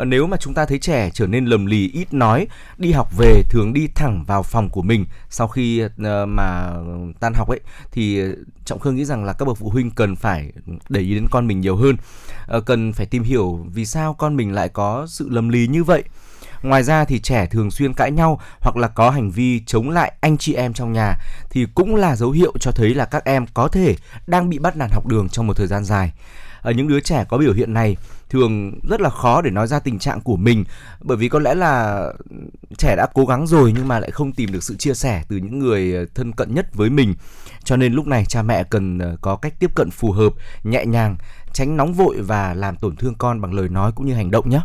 Nếu 0.05 0.27
mà 0.27 0.37
chúng 0.37 0.53
ta 0.53 0.65
thấy 0.65 0.79
trẻ 0.79 1.09
trở 1.13 1.27
nên 1.27 1.45
lầm 1.45 1.65
lì 1.65 1.89
ít 1.93 2.13
nói 2.13 2.47
đi 2.77 2.91
học 2.91 3.17
về 3.17 3.43
thường 3.49 3.73
đi 3.73 3.87
thẳng 3.95 4.23
vào 4.27 4.43
phòng 4.43 4.69
của 4.69 4.81
mình 4.81 5.05
sau 5.29 5.47
khi 5.47 5.83
mà 6.27 6.73
tan 7.19 7.33
học 7.33 7.49
ấy 7.49 7.59
thì 7.91 8.21
trọng 8.65 8.79
khương 8.79 8.95
nghĩ 8.95 9.05
rằng 9.05 9.23
là 9.23 9.33
các 9.33 9.45
bậc 9.45 9.57
phụ 9.57 9.69
huynh 9.69 9.91
cần 9.91 10.15
phải 10.15 10.51
để 10.89 11.01
ý 11.01 11.13
đến 11.13 11.27
con 11.31 11.47
mình 11.47 11.59
nhiều 11.61 11.75
hơn. 11.75 11.95
Cần 12.65 12.93
phải 12.93 13.05
tìm 13.05 13.23
hiểu 13.23 13.65
vì 13.73 13.85
sao 13.85 14.13
con 14.13 14.35
mình 14.35 14.53
lại 14.53 14.69
có 14.69 15.07
sự 15.09 15.29
lầm 15.29 15.49
lì 15.49 15.67
như 15.67 15.83
vậy. 15.83 16.03
Ngoài 16.63 16.83
ra 16.83 17.05
thì 17.05 17.19
trẻ 17.19 17.45
thường 17.45 17.71
xuyên 17.71 17.93
cãi 17.93 18.11
nhau 18.11 18.41
hoặc 18.59 18.77
là 18.77 18.87
có 18.87 19.09
hành 19.09 19.31
vi 19.31 19.63
chống 19.65 19.89
lại 19.89 20.13
anh 20.21 20.37
chị 20.37 20.53
em 20.53 20.73
trong 20.73 20.93
nhà 20.93 21.15
thì 21.49 21.65
cũng 21.75 21.95
là 21.95 22.15
dấu 22.15 22.31
hiệu 22.31 22.53
cho 22.59 22.71
thấy 22.71 22.95
là 22.95 23.05
các 23.05 23.25
em 23.25 23.45
có 23.53 23.67
thể 23.67 23.95
đang 24.27 24.49
bị 24.49 24.59
bắt 24.59 24.77
nạt 24.77 24.91
học 24.91 25.07
đường 25.07 25.29
trong 25.29 25.47
một 25.47 25.57
thời 25.57 25.67
gian 25.67 25.83
dài. 25.83 26.11
Ở 26.61 26.71
những 26.71 26.87
đứa 26.87 26.99
trẻ 26.99 27.25
có 27.29 27.37
biểu 27.37 27.53
hiện 27.53 27.73
này 27.73 27.97
thường 28.29 28.79
rất 28.89 29.01
là 29.01 29.09
khó 29.09 29.41
để 29.41 29.49
nói 29.49 29.67
ra 29.67 29.79
tình 29.79 29.99
trạng 29.99 30.21
của 30.21 30.37
mình 30.37 30.63
bởi 31.01 31.17
vì 31.17 31.29
có 31.29 31.39
lẽ 31.39 31.55
là 31.55 32.03
trẻ 32.77 32.95
đã 32.95 33.07
cố 33.13 33.25
gắng 33.25 33.47
rồi 33.47 33.73
nhưng 33.75 33.87
mà 33.87 33.99
lại 33.99 34.11
không 34.11 34.31
tìm 34.31 34.51
được 34.51 34.63
sự 34.63 34.75
chia 34.75 34.93
sẻ 34.93 35.23
từ 35.29 35.37
những 35.37 35.59
người 35.59 35.93
ờ, 35.93 36.05
thân 36.15 36.31
cận 36.31 36.55
nhất 36.55 36.75
với 36.75 36.89
mình. 36.89 37.15
Cho 37.63 37.75
nên 37.75 37.93
lúc 37.93 38.07
này 38.07 38.25
cha 38.25 38.41
mẹ 38.41 38.63
cần 38.63 38.99
ờ, 38.99 39.17
có 39.21 39.35
cách 39.35 39.53
tiếp 39.59 39.71
cận 39.75 39.91
phù 39.91 40.11
hợp, 40.11 40.33
nhẹ 40.63 40.85
nhàng, 40.85 41.17
tránh 41.53 41.77
nóng 41.77 41.93
vội 41.93 42.21
và 42.21 42.53
làm 42.53 42.75
tổn 42.75 42.95
thương 42.95 43.15
con 43.15 43.41
bằng 43.41 43.53
lời 43.53 43.69
nói 43.69 43.91
cũng 43.95 44.07
như 44.07 44.13
hành 44.13 44.31
động 44.31 44.49
nhé. 44.49 44.61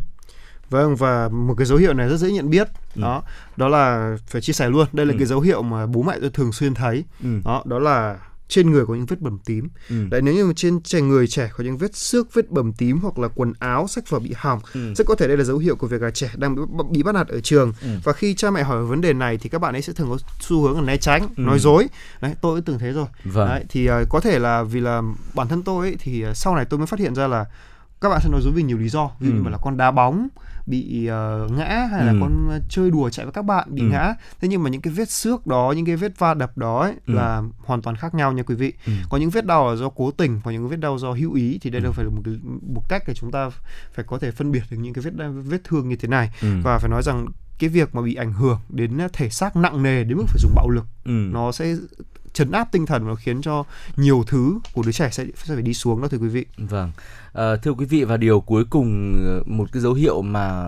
Vâng 0.75 0.97
và 0.97 1.29
một 1.29 1.55
cái 1.59 1.66
dấu 1.66 1.79
hiệu 1.79 1.95
này 1.95 2.09
rất 2.09 2.16
dễ 2.16 2.31
nhận 2.33 2.51
biết 2.51 2.68
đó 2.95 3.22
đó 3.57 3.68
là 3.68 4.16
phải 4.27 4.43
chia 4.43 4.53
sẻ 4.53 4.68
luôn 4.68 4.87
đây 4.93 5.07
là 5.07 5.12
Ừ. 5.12 5.18
cái 5.18 5.27
dấu 5.27 5.41
hiệu 5.41 5.62
mà 5.62 5.87
bố 5.87 6.03
mẹ 6.03 6.16
tôi 6.20 6.31
thường 6.31 6.53
xuyên 6.53 6.75
thấy 6.75 7.05
Ừ. 7.22 7.29
đó 7.45 7.62
đó 7.66 7.79
là 7.79 8.18
trên 8.49 8.70
người 8.70 8.87
có 8.87 8.95
những 8.95 9.07
vết 9.07 9.20
bầm 9.20 9.39
tím 9.45 9.68
Ừ. 9.91 9.97
Đấy 10.11 10.22
nếu 10.22 10.35
như 10.35 10.47
mà 10.47 10.53
trên 10.57 10.81
trẻ 10.83 11.01
người 11.01 11.27
trẻ 11.27 11.51
có 11.57 11.64
những 11.64 11.77
vết 11.79 11.97
xước, 11.97 12.35
vết 12.35 12.51
bầm 12.51 12.72
tím 12.72 12.99
hoặc 13.01 13.18
là 13.18 13.29
quần 13.35 13.53
áo, 13.59 13.87
sách 13.89 14.11
vở 14.11 14.18
bị 14.18 14.33
hỏng, 14.37 14.61
Ừ. 14.75 14.95
rất 14.95 15.07
có 15.07 15.14
thể 15.14 15.29
đây 15.29 15.37
là 15.37 15.45
dấu 15.45 15.59
hiệu 15.59 15.77
của 15.77 15.87
việc 15.87 16.03
là 16.03 16.11
trẻ 16.11 16.31
đang 16.37 16.55
bị, 16.55 16.62
bị 16.91 17.03
bắt 17.03 17.14
nạt 17.14 17.29
ở 17.29 17.41
trường. 17.41 17.72
Ừ. 17.83 17.89
Và 18.05 18.12
khi 18.12 18.35
cha 18.35 18.51
mẹ 18.51 18.62
hỏi 18.62 18.79
về 18.83 18.85
vấn 18.89 19.01
đề 19.01 19.12
này 19.12 19.39
thì 19.39 19.49
các 19.49 19.59
bạn 19.61 19.75
ấy 19.77 19.83
sẽ 19.83 19.93
thường 19.93 20.11
có 20.11 20.18
xu 20.41 20.62
hướng 20.62 20.75
là 20.77 20.83
né 20.83 20.97
tránh, 20.97 21.22
Ừ. 21.22 21.43
nói 21.43 21.59
dối. 21.59 21.87
Đấy, 22.20 22.35
tôi 22.41 22.57
cũng 22.57 22.64
từng 22.64 22.79
thế 22.79 22.93
rồi. 22.93 23.07
Vâng. 23.25 23.49
Đấy, 23.49 23.64
thì 23.68 23.87
ờ, 23.87 24.05
có 24.11 24.20
thể 24.20 24.39
là 24.39 24.62
vì 24.62 24.81
là 24.81 25.03
bản 25.35 25.49
thân 25.49 25.62
tôi 25.62 25.87
ấy, 25.87 25.97
thì 25.99 26.22
ờ, 26.22 26.35
sau 26.35 26.55
này 26.57 26.64
tôi 26.64 26.79
mới 26.79 26.87
phát 26.87 27.01
hiện 27.01 27.14
ra 27.14 27.27
là 27.27 27.45
các 28.01 28.09
bạn 28.09 28.20
sẽ 28.22 28.29
nói 28.31 28.41
dối 28.45 28.53
vì 28.53 28.62
nhiều 28.62 28.79
lý 28.79 28.89
do 28.89 29.11
ví 29.20 29.29
dụ 29.29 29.35
Ừ. 29.35 29.41
như 29.43 29.49
là 29.51 29.59
con 29.62 29.77
đá 29.77 29.91
bóng 29.91 30.29
bị 30.67 31.07
ờ, 31.07 31.49
ngã 31.57 31.89
hay 31.91 32.05
là 32.07 32.12
Ừ. 32.12 32.19
con 32.21 32.61
chơi 32.69 32.91
đùa 32.91 33.11
chạy 33.11 33.27
với 33.27 33.33
các 33.33 33.43
bạn 33.45 33.69
bị 33.75 33.83
Ừ. 33.83 33.87
ngã 33.89 34.15
thế 34.41 34.49
nhưng 34.49 34.62
mà 34.62 34.71
những 34.71 34.81
cái 34.81 34.93
vết 34.93 35.11
xước 35.11 35.47
đó 35.47 35.73
những 35.77 35.87
cái 35.87 35.97
vết 35.97 36.19
va 36.19 36.35
đập 36.35 36.59
đó 36.59 36.81
ấy, 36.83 36.95
Ừ. 37.07 37.15
là 37.15 37.43
hoàn 37.59 37.83
toàn 37.83 37.97
khác 37.97 38.15
nhau 38.15 38.33
nha 38.33 38.43
quý 38.43 38.55
vị 38.55 38.73
Ừ. 38.87 38.93
có 39.11 39.19
những 39.19 39.31
vết 39.31 39.47
đau 39.47 39.71
là 39.71 39.77
do 39.77 39.89
cố 39.89 40.11
tình 40.11 40.41
có 40.45 40.51
những 40.51 40.69
vết 40.69 40.77
đau 40.81 40.99
do 40.99 41.12
hữu 41.12 41.33
ý 41.35 41.59
thì 41.62 41.71
đây 41.71 41.81
Ừ. 41.81 41.85
đâu 41.85 41.93
phải 41.93 42.05
là 42.05 42.11
một 42.11 42.23
cái, 42.25 42.35
một 42.75 42.83
cách 42.89 43.03
để 43.07 43.15
chúng 43.15 43.31
ta 43.31 43.51
phải 43.95 44.05
có 44.09 44.19
thể 44.19 44.31
phân 44.31 44.53
biệt 44.53 44.62
được 44.71 44.77
những 44.81 44.93
cái 44.95 45.03
vết 45.03 45.12
vết 45.45 45.59
thương 45.65 45.89
như 45.89 45.97
thế 45.97 46.09
này 46.09 46.31
Ừ. 46.43 46.49
và 46.62 46.79
phải 46.79 46.91
nói 46.91 47.03
rằng 47.03 47.27
cái 47.59 47.71
việc 47.71 47.95
mà 47.95 48.03
bị 48.03 48.15
ảnh 48.15 48.33
hưởng 48.33 48.59
đến 48.69 48.99
thể 49.12 49.29
xác 49.31 49.57
nặng 49.57 49.83
nề 49.83 50.05
đến 50.05 50.17
mức 50.19 50.25
phải 50.29 50.39
dùng 50.43 50.53
bạo 50.55 50.69
lực 50.69 50.85
Ừ. 51.05 51.11
nó 51.33 51.53
sẽ 51.53 51.75
chấn 52.35 52.53
áp 52.53 52.68
tinh 52.72 52.87
thần 52.87 53.07
và 53.07 53.14
khiến 53.14 53.43
cho 53.43 53.64
nhiều 53.97 54.24
thứ 54.26 54.59
của 54.72 54.82
đứa 54.82 54.93
trẻ 54.93 55.09
sẽ 55.12 55.24
sẽ 55.35 55.55
phải 55.55 55.62
đi 55.62 55.74
xuống 55.74 56.03
đó 56.03 56.09
thưa 56.09 56.18
quý 56.18 56.28
vị 56.28 56.45
Vâng, 56.59 56.93
à, 57.32 57.57
thưa 57.57 57.70
quý 57.70 57.87
vị 57.87 58.05
và 58.05 58.16
điều 58.16 58.41
cuối 58.41 58.64
cùng 58.70 59.16
ờ, 59.26 59.43
một 59.47 59.72
cái 59.72 59.82
dấu 59.82 59.93
hiệu 59.93 60.22
mà 60.22 60.64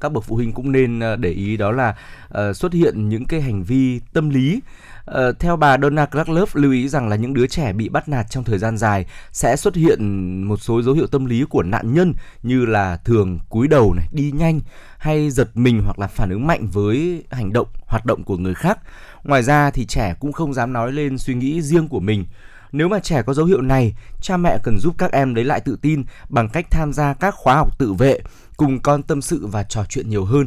các 0.00 0.12
bậc 0.12 0.24
phụ 0.24 0.36
huynh 0.36 0.52
cũng 0.52 0.72
nên 0.72 1.00
ờ, 1.00 1.16
để 1.16 1.30
ý 1.30 1.56
đó 1.56 1.70
là 1.70 1.96
uh, 2.28 2.56
xuất 2.56 2.72
hiện 2.72 3.08
những 3.08 3.24
cái 3.24 3.40
hành 3.40 3.62
vi 3.62 4.00
tâm 4.12 4.30
lý. 4.30 4.60
Ờ, 5.04 5.32
theo 5.32 5.56
bà 5.56 5.78
Donna 5.82 6.06
Clarklove 6.06 6.52
lưu 6.54 6.72
ý 6.72 6.88
rằng 6.88 7.08
là 7.08 7.16
những 7.16 7.34
đứa 7.34 7.46
trẻ 7.46 7.72
bị 7.72 7.88
bắt 7.88 8.08
nạt 8.08 8.26
trong 8.30 8.44
thời 8.44 8.58
gian 8.58 8.76
dài 8.78 9.06
sẽ 9.32 9.56
xuất 9.56 9.74
hiện 9.74 10.42
một 10.42 10.56
số 10.56 10.82
dấu 10.82 10.94
hiệu 10.94 11.06
tâm 11.06 11.26
lý 11.26 11.44
của 11.50 11.62
nạn 11.62 11.94
nhân 11.94 12.14
như 12.42 12.64
là 12.64 12.96
thường 12.96 13.38
cúi 13.48 13.68
đầu 13.68 13.94
này, 13.94 14.08
đi 14.12 14.32
nhanh 14.32 14.60
hay 14.98 15.30
giật 15.30 15.50
mình 15.54 15.82
hoặc 15.84 15.98
là 15.98 16.06
phản 16.06 16.30
ứng 16.30 16.46
mạnh 16.46 16.68
với 16.72 17.24
hành 17.30 17.52
động, 17.52 17.68
hoạt 17.86 18.06
động 18.06 18.24
của 18.24 18.36
người 18.36 18.54
khác. 18.54 18.78
Ngoài 19.24 19.42
ra 19.42 19.70
thì 19.70 19.86
trẻ 19.86 20.14
cũng 20.20 20.32
không 20.32 20.54
dám 20.54 20.72
nói 20.72 20.92
lên 20.92 21.18
suy 21.18 21.34
nghĩ 21.34 21.62
riêng 21.62 21.88
của 21.88 22.00
mình. 22.00 22.24
Nếu 22.72 22.88
mà 22.88 22.98
trẻ 22.98 23.22
có 23.22 23.34
dấu 23.34 23.46
hiệu 23.46 23.60
này, 23.60 23.94
cha 24.22 24.36
mẹ 24.36 24.58
cần 24.62 24.78
giúp 24.78 24.94
các 24.98 25.12
em 25.12 25.34
lấy 25.34 25.44
lại 25.44 25.60
tự 25.60 25.78
tin 25.82 26.04
bằng 26.28 26.48
cách 26.48 26.66
tham 26.70 26.92
gia 26.92 27.14
các 27.14 27.34
khóa 27.34 27.54
học 27.54 27.78
tự 27.78 27.92
vệ, 27.92 28.20
cùng 28.56 28.80
con 28.80 29.02
tâm 29.02 29.22
sự 29.22 29.46
và 29.46 29.62
trò 29.62 29.84
chuyện 29.88 30.10
nhiều 30.10 30.24
hơn. 30.24 30.46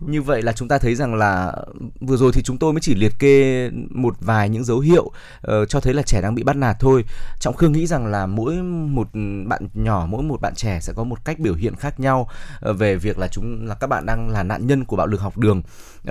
Như 0.00 0.22
vậy 0.22 0.42
là 0.42 0.52
chúng 0.52 0.68
ta 0.68 0.78
thấy 0.78 0.94
rằng 0.94 1.14
là 1.14 1.46
ừ, 1.46 1.80
vừa 2.00 2.16
rồi 2.16 2.32
thì 2.34 2.42
chúng 2.42 2.58
tôi 2.58 2.72
mới 2.72 2.80
chỉ 2.80 2.94
liệt 2.94 3.12
kê 3.18 3.70
một 3.90 4.16
vài 4.20 4.48
những 4.48 4.64
dấu 4.64 4.80
hiệu 4.80 5.04
uh, 5.04 5.68
cho 5.68 5.80
thấy 5.80 5.94
là 5.94 6.02
trẻ 6.02 6.20
đang 6.22 6.34
bị 6.34 6.42
bắt 6.42 6.56
nạt 6.56 6.76
thôi. 6.80 7.04
Trọng 7.40 7.54
Khương 7.54 7.72
nghĩ 7.72 7.86
rằng 7.86 8.06
là 8.06 8.26
mỗi 8.26 8.54
một 8.62 9.08
bạn 9.46 9.68
nhỏ, 9.74 10.06
mỗi 10.08 10.22
một 10.22 10.40
bạn 10.40 10.54
trẻ 10.54 10.80
sẽ 10.80 10.92
có 10.96 11.04
một 11.04 11.24
cách 11.24 11.38
biểu 11.38 11.54
hiện 11.54 11.74
khác 11.76 12.00
nhau 12.00 12.28
uh, 12.70 12.78
về 12.78 12.96
việc 12.96 13.18
là 13.18 13.28
chúng 13.28 13.66
là 13.66 13.74
các 13.74 13.86
bạn 13.86 14.06
đang 14.06 14.30
là 14.30 14.42
nạn 14.42 14.66
nhân 14.66 14.84
của 14.84 14.96
bạo 14.96 15.06
lực 15.06 15.20
học 15.20 15.38
đường. 15.38 15.62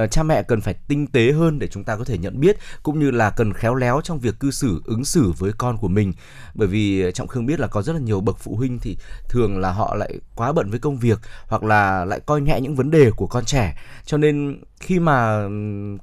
Uh, 0.04 0.12
cha 0.12 0.24
mẹ 0.24 0.44
cần 0.44 0.62
phải 0.62 0.74
tinh 0.74 1.08
tế 1.08 1.32
hơn 1.32 1.60
để 1.60 1.68
chúng 1.68 1.84
ta 1.84 1.96
có 1.96 2.04
thể 2.04 2.18
nhận 2.18 2.40
biết 2.40 2.58
cũng 2.84 3.00
như 3.00 3.12
là 3.12 3.30
cần 3.30 3.54
khéo 3.54 3.76
léo 3.76 4.02
trong 4.04 4.20
việc 4.20 4.40
cư 4.40 4.52
xử 4.52 4.82
ứng 4.86 5.06
xử 5.06 5.32
với 5.38 5.52
con 5.58 5.78
của 5.78 5.88
mình 5.88 6.14
bởi 6.54 6.68
vì 6.68 7.12
trọng 7.14 7.28
khương 7.28 7.46
biết 7.46 7.60
là 7.60 7.68
có 7.68 7.82
rất 7.82 7.94
là 7.94 8.00
nhiều 8.00 8.22
bậc 8.22 8.40
phụ 8.40 8.56
huynh 8.56 8.80
thì 8.80 8.98
thường 9.30 9.60
là 9.60 9.72
họ 9.72 9.96
lại 9.96 10.20
quá 10.36 10.52
bận 10.52 10.70
với 10.70 10.80
công 10.80 10.98
việc 10.98 11.20
hoặc 11.48 11.64
là 11.64 12.06
lại 12.06 12.20
coi 12.20 12.42
nhẹ 12.42 12.60
những 12.62 12.76
vấn 12.76 12.92
đề 12.92 13.12
của 13.12 13.28
con 13.28 13.46
trẻ 13.46 13.73
trẻ 13.74 13.82
cho 14.06 14.18
nên 14.18 14.58
khi 14.80 15.00
mà 15.00 15.48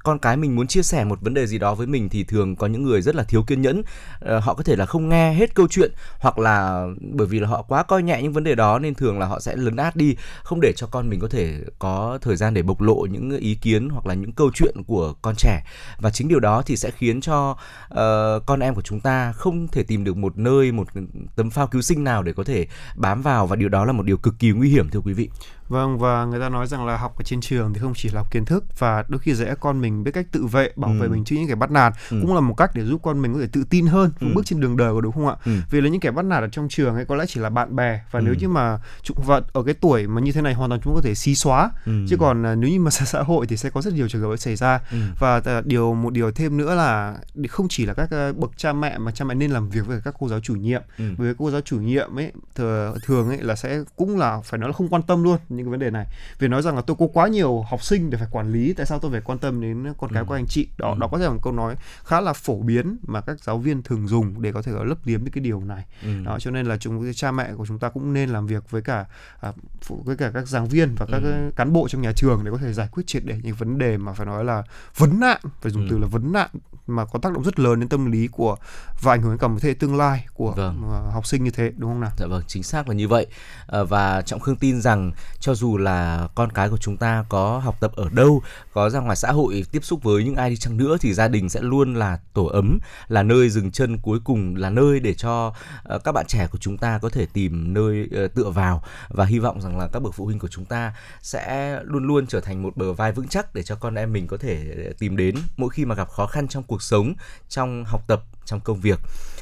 con 0.05 0.19
cái 0.19 0.37
mình 0.37 0.57
muốn 0.57 0.67
chia 0.67 0.83
sẻ 0.83 1.05
một 1.05 1.21
vấn 1.21 1.35
đề 1.35 1.47
gì 1.47 1.59
đó 1.59 1.75
với 1.75 1.87
mình 1.87 2.09
thì 2.09 2.25
thường 2.25 2.57
có 2.57 2.67
những 2.67 2.83
người 2.83 3.03
rất 3.03 3.15
là 3.15 3.23
thiếu 3.23 3.43
kiên 3.43 3.63
nhẫn. 3.63 3.83
Ờ, 4.21 4.39
họ 4.39 4.55
có 4.55 4.63
thể 4.63 4.77
là 4.77 4.87
không 4.87 5.09
nghe 5.09 5.33
hết 5.33 5.55
câu 5.55 5.69
chuyện 5.69 5.93
hoặc 6.19 6.39
là 6.39 6.87
bởi 7.01 7.27
vì 7.27 7.41
là 7.41 7.49
họ 7.49 7.63
quá 7.63 7.83
coi 7.83 8.03
nhẹ 8.03 8.23
những 8.23 8.33
vấn 8.33 8.45
đề 8.45 8.55
đó 8.55 8.79
nên 8.79 8.95
thường 8.95 9.19
là 9.19 9.27
họ 9.27 9.41
sẽ 9.41 9.57
lấn 9.57 9.77
át 9.77 9.97
đi 9.97 10.17
không 10.43 10.61
để 10.61 10.73
cho 10.73 10.87
con 10.87 11.11
mình 11.11 11.21
có 11.21 11.29
thể 11.29 11.61
có 11.79 12.19
thời 12.23 12.37
gian 12.37 12.55
để 12.55 12.63
bộc 12.63 12.81
lộ 12.81 13.07
những 13.11 13.39
ý 13.39 13.55
kiến 13.55 13.89
hoặc 13.89 14.07
là 14.07 14.15
những 14.15 14.33
câu 14.33 14.51
chuyện 14.55 14.75
của 14.87 15.15
con 15.23 15.35
trẻ. 15.39 15.65
Và 15.99 16.11
chính 16.11 16.29
điều 16.29 16.41
đó 16.41 16.63
thì 16.67 16.77
sẽ 16.77 16.91
khiến 16.91 17.21
cho 17.21 17.51
uh, 17.51 18.47
con 18.47 18.61
em 18.61 18.75
của 18.75 18.83
chúng 18.83 19.01
ta 19.01 19.33
không 19.33 19.69
thể 19.69 19.83
tìm 19.83 20.05
được 20.05 20.17
một 20.17 20.39
nơi 20.39 20.73
một 20.73 20.89
tấm 21.37 21.51
phao 21.51 21.67
cứu 21.67 21.83
sinh 21.83 22.05
nào 22.05 22.23
để 22.23 22.33
có 22.33 22.45
thể 22.45 22.67
bám 22.97 23.23
vào 23.23 23.47
và 23.47 23.57
điều 23.57 23.69
đó 23.69 23.85
là 23.85 23.93
một 23.93 24.03
điều 24.03 24.17
cực 24.17 24.35
kỳ 24.39 24.51
nguy 24.51 24.71
hiểm 24.71 24.91
thưa 24.91 25.01
quý 25.01 25.13
vị. 25.13 25.31
Vâng 25.71 25.99
và 25.99 26.25
người 26.25 26.41
ta 26.41 26.49
nói 26.49 26.67
rằng 26.67 26.87
là 26.87 26.97
học 26.97 27.15
ở 27.19 27.23
trên 27.25 27.41
trường 27.41 27.73
thì 27.75 27.81
không 27.81 27.93
chỉ 27.97 28.09
là 28.09 28.21
học 28.21 28.31
kiến 28.31 28.45
thức 28.45 28.65
và 28.79 29.05
đôi 29.09 29.19
khi 29.19 29.35
dạy 29.35 29.55
con 29.61 29.81
mình 29.81 30.05
biết 30.05 30.11
cách 30.15 30.27
tự 30.33 30.47
vệ 30.47 30.71
bảo 30.77 30.91
vệ 31.01 31.07
Ừ. 31.07 31.11
mình 31.11 31.25
trước 31.25 31.37
những 31.37 31.49
kẻ 31.49 31.55
bắt 31.55 31.71
nạt 31.71 31.93
Ừ. 32.11 32.19
cũng 32.23 32.35
là 32.35 32.41
một 32.41 32.55
cách 32.55 32.71
để 32.75 32.85
giúp 32.85 33.01
con 33.03 33.23
mình 33.23 33.35
có 33.35 33.41
thể 33.41 33.47
tự 33.53 33.65
tin 33.71 33.87
hơn 33.87 34.11
Ừ. 34.21 34.27
bước 34.35 34.47
trên 34.47 34.61
đường 34.61 34.77
đời 34.77 34.95
có 34.95 35.01
đúng 35.01 35.13
không 35.13 35.27
ạ? 35.29 35.37
Ừ. 35.45 35.53
Vì 35.71 35.81
là 35.81 35.89
những 35.89 36.01
kẻ 36.01 36.11
bắt 36.11 36.25
nạt 36.25 36.43
ở 36.43 36.49
trong 36.49 36.69
trường 36.69 36.95
ấy 36.95 37.05
có 37.05 37.17
lẽ 37.17 37.25
chỉ 37.29 37.41
là 37.41 37.51
bạn 37.51 37.77
bè 37.77 38.01
và 38.11 38.21
Ừ. 38.21 38.25
nếu 38.25 38.35
như 38.35 38.49
mà 38.49 38.79
chúng 39.03 39.17
và 39.27 39.41
ở 39.53 39.63
cái 39.63 39.75
tuổi 39.75 40.07
mà 40.07 40.21
như 40.21 40.33
thế 40.33 40.41
này 40.43 40.55
hoàn 40.55 40.71
toàn 40.71 40.81
chúng 40.81 40.95
có 40.95 41.01
thể 41.01 41.15
xí 41.15 41.35
xóa 41.35 41.71
Ừ. 41.87 41.93
chứ 42.09 42.17
còn 42.17 42.47
à, 42.47 42.55
nếu 42.55 42.71
như 42.71 42.81
mà 42.81 42.91
xã 43.01 43.05
xã 43.05 43.23
hội 43.23 43.47
thì 43.47 43.57
sẽ 43.57 43.71
có 43.71 43.83
rất 43.83 43.95
nhiều 43.95 44.09
trường 44.09 44.23
hợp 44.23 44.37
xảy 44.37 44.57
ra 44.57 44.81
Ừ. 44.91 44.97
và 45.19 45.41
à, 45.45 45.61
điều 45.65 45.95
một 45.95 46.13
điều 46.13 46.31
thêm 46.33 46.57
nữa 46.57 46.75
là 46.75 47.17
không 47.49 47.67
chỉ 47.69 47.87
là 47.87 47.95
các 47.95 48.11
à, 48.11 48.33
bậc 48.37 48.51
cha 48.57 48.73
mẹ 48.73 48.99
mà 48.99 49.13
cha 49.13 49.25
mẹ 49.25 49.35
nên 49.35 49.51
làm 49.51 49.69
việc 49.71 49.87
với 49.87 50.01
các 50.05 50.15
cô 50.19 50.29
giáo 50.29 50.41
chủ 50.41 50.55
nhiệm 50.55 50.83
Ừ. 50.99 51.05
vì 51.19 51.33
cô 51.39 51.51
giáo 51.51 51.61
chủ 51.61 51.77
nhiệm 51.81 52.19
ấy 52.19 52.33
thường, 52.55 52.95
thường 53.07 53.29
ấy 53.29 53.39
là 53.43 53.57
sẽ 53.57 53.81
cũng 53.97 54.19
là 54.19 54.41
phải 54.45 54.59
nói 54.59 54.69
là 54.69 54.73
không 54.73 54.89
quan 54.89 55.03
tâm 55.03 55.23
luôn 55.23 55.39
những 55.61 55.67
cái 55.67 55.71
vấn 55.71 55.81
đề 55.81 55.91
này 55.91 56.07
vì 56.39 56.49
nói 56.49 56.63
rằng 56.63 56.77
là 56.77 56.83
tôi 56.83 56.97
có 57.01 57.07
quá 57.13 57.29
nhiều 57.29 57.63
học 57.71 57.83
sinh 57.83 58.11
để 58.11 58.19
phải 58.19 58.29
quản 58.31 58.53
lý 58.53 58.73
tại 58.73 58.87
sao 58.87 58.99
tôi 58.99 59.11
phải 59.11 59.21
quan 59.21 59.39
tâm 59.39 59.61
đến 59.61 59.93
con 59.99 60.11
cái 60.13 60.23
Ừ. 60.23 60.27
của 60.29 60.35
anh 60.35 60.47
chị 60.49 60.69
đó 60.79 60.89
Ừ. 60.93 60.97
đó 61.01 61.09
có 61.13 61.19
thể 61.19 61.25
là 61.25 61.31
một 61.31 61.41
câu 61.43 61.53
nói 61.53 61.77
khá 62.05 62.21
là 62.21 62.33
phổ 62.33 62.57
biến 62.63 62.97
mà 63.07 63.21
các 63.21 63.41
giáo 63.45 63.59
viên 63.59 63.83
thường 63.83 64.09
dùng 64.09 64.43
để 64.43 64.53
có 64.53 64.63
thể 64.63 64.73
lấp 64.85 64.99
liếm 65.05 65.21
những 65.23 65.33
cái 65.33 65.45
điều 65.45 65.61
này 65.61 65.85
Ừ. 66.03 66.09
đó 66.25 66.39
cho 66.41 66.51
nên 66.51 66.67
là 66.67 66.77
chúng 66.77 67.13
cha 67.15 67.31
mẹ 67.33 67.53
của 67.57 67.67
chúng 67.67 67.79
ta 67.79 67.89
cũng 67.89 68.13
nên 68.13 68.31
làm 68.31 68.47
việc 68.47 68.71
với 68.71 68.83
cả 68.83 69.05
à, 69.41 69.53
với 69.89 70.17
cả 70.17 70.31
các 70.35 70.49
giảng 70.49 70.69
viên 70.69 70.95
và 70.95 71.07
các 71.13 71.21
Ừ. 71.23 71.51
cán 71.57 71.73
bộ 71.73 71.89
trong 71.89 72.03
nhà 72.03 72.13
trường 72.17 72.45
để 72.45 72.51
có 72.51 72.57
thể 72.59 72.73
giải 72.73 72.89
quyết 72.93 73.07
triệt 73.07 73.23
để 73.27 73.39
những 73.43 73.55
vấn 73.55 73.79
đề 73.79 73.97
mà 73.97 74.13
phải 74.13 74.27
nói 74.27 74.45
là 74.45 74.63
vấn 74.97 75.21
nạn 75.21 75.41
phải 75.61 75.73
dùng 75.73 75.83
Ừ. 75.83 75.89
từ 75.91 75.99
là 75.99 76.07
vấn 76.07 76.33
nạn 76.33 76.49
mà 76.87 77.05
có 77.05 77.19
tác 77.19 77.33
động 77.33 77.43
rất 77.45 77.59
lớn 77.59 77.81
đến 77.81 77.89
tâm 77.89 78.11
lý 78.13 78.27
của 78.29 78.57
và 79.03 79.13
ảnh 79.15 79.23
hưởng 79.23 79.31
đến 79.33 79.39
cả 79.39 79.49
một 79.49 79.59
thế 79.61 79.69
hệ 79.69 79.75
tương 79.75 79.97
lai 79.97 80.27
của 80.35 80.53
Vâng. 80.57 80.83
à, 80.93 81.11
học 81.13 81.27
sinh 81.27 81.45
như 81.45 81.51
thế 81.51 81.73
đúng 81.77 81.91
không 81.91 82.01
nào 82.01 82.11
Dạ 82.19 82.27
vâng, 82.27 82.43
chính 82.47 82.63
xác 82.63 82.89
là 82.89 82.95
như 82.95 83.09
vậy. 83.09 83.27
Ờ, 83.67 83.85
và 83.85 84.23
Trọng 84.23 84.41
Khương 84.41 84.57
tin 84.57 84.81
rằng 84.81 85.13
cho 85.41 85.50
cho 85.51 85.55
dù 85.55 85.77
là 85.77 86.29
con 86.35 86.53
cái 86.53 86.69
của 86.69 86.77
chúng 86.77 86.97
ta 86.97 87.25
có 87.29 87.59
học 87.59 87.77
tập 87.81 87.93
ở 87.97 88.09
đâu, 88.13 88.43
có 88.73 88.91
ra 88.91 89.01
ngoài 89.01 89.17
xã 89.17 89.33
hội 89.33 89.65
tiếp 89.73 89.85
xúc 89.85 90.03
với 90.03 90.25
những 90.25 90.37
ai 90.37 90.51
đi 90.51 90.57
chăng 90.57 90.77
nữa 90.77 90.97
thì 91.01 91.15
gia 91.15 91.29
đình 91.29 91.49
sẽ 91.49 91.61
luôn 91.61 91.95
là 91.95 92.19
tổ 92.35 92.45
ấm, 92.45 92.79
là 93.09 93.23
nơi 93.23 93.51
dừng 93.51 93.71
chân 93.71 93.99
cuối 93.99 94.19
cùng, 94.25 94.57
là 94.57 94.71
nơi 94.71 95.01
để 95.01 95.15
cho 95.15 95.55
ờ, 95.83 95.99
các 95.99 96.13
bạn 96.13 96.27
trẻ 96.29 96.49
của 96.53 96.59
chúng 96.59 96.79
ta 96.79 96.99
có 96.99 97.09
thể 97.09 97.27
tìm 97.33 97.75
nơi 97.75 98.09
ờ, 98.13 98.29
tựa 98.29 98.51
vào 98.51 98.83
và 99.09 99.25
hy 99.25 99.39
vọng 99.39 99.61
rằng 99.61 99.79
là 99.79 99.89
các 99.93 100.01
bậc 100.01 100.15
phụ 100.15 100.25
huynh 100.25 100.39
của 100.39 100.49
chúng 100.49 100.65
ta 100.65 100.95
sẽ 101.23 101.79
luôn 101.85 102.07
luôn 102.07 102.27
trở 102.27 102.41
thành 102.41 102.63
một 102.63 102.77
bờ 102.77 102.93
vai 102.93 103.13
vững 103.13 103.29
chắc 103.29 103.55
để 103.55 103.63
cho 103.63 103.75
con 103.75 103.95
em 103.95 104.13
mình 104.13 104.27
có 104.27 104.37
thể 104.37 104.65
ờ, 104.87 104.93
tìm 104.99 105.17
đến 105.17 105.35
mỗi 105.57 105.71
khi 105.71 105.85
mà 105.85 105.95
gặp 105.95 106.09
khó 106.09 106.27
khăn 106.27 106.49
trong 106.49 106.63
cuộc 106.63 106.83
sống, 106.83 107.15
trong 107.49 107.85
học 107.85 108.05
tập, 108.07 108.23
trong 108.45 108.61
công 108.61 108.81
việc. 108.81 108.99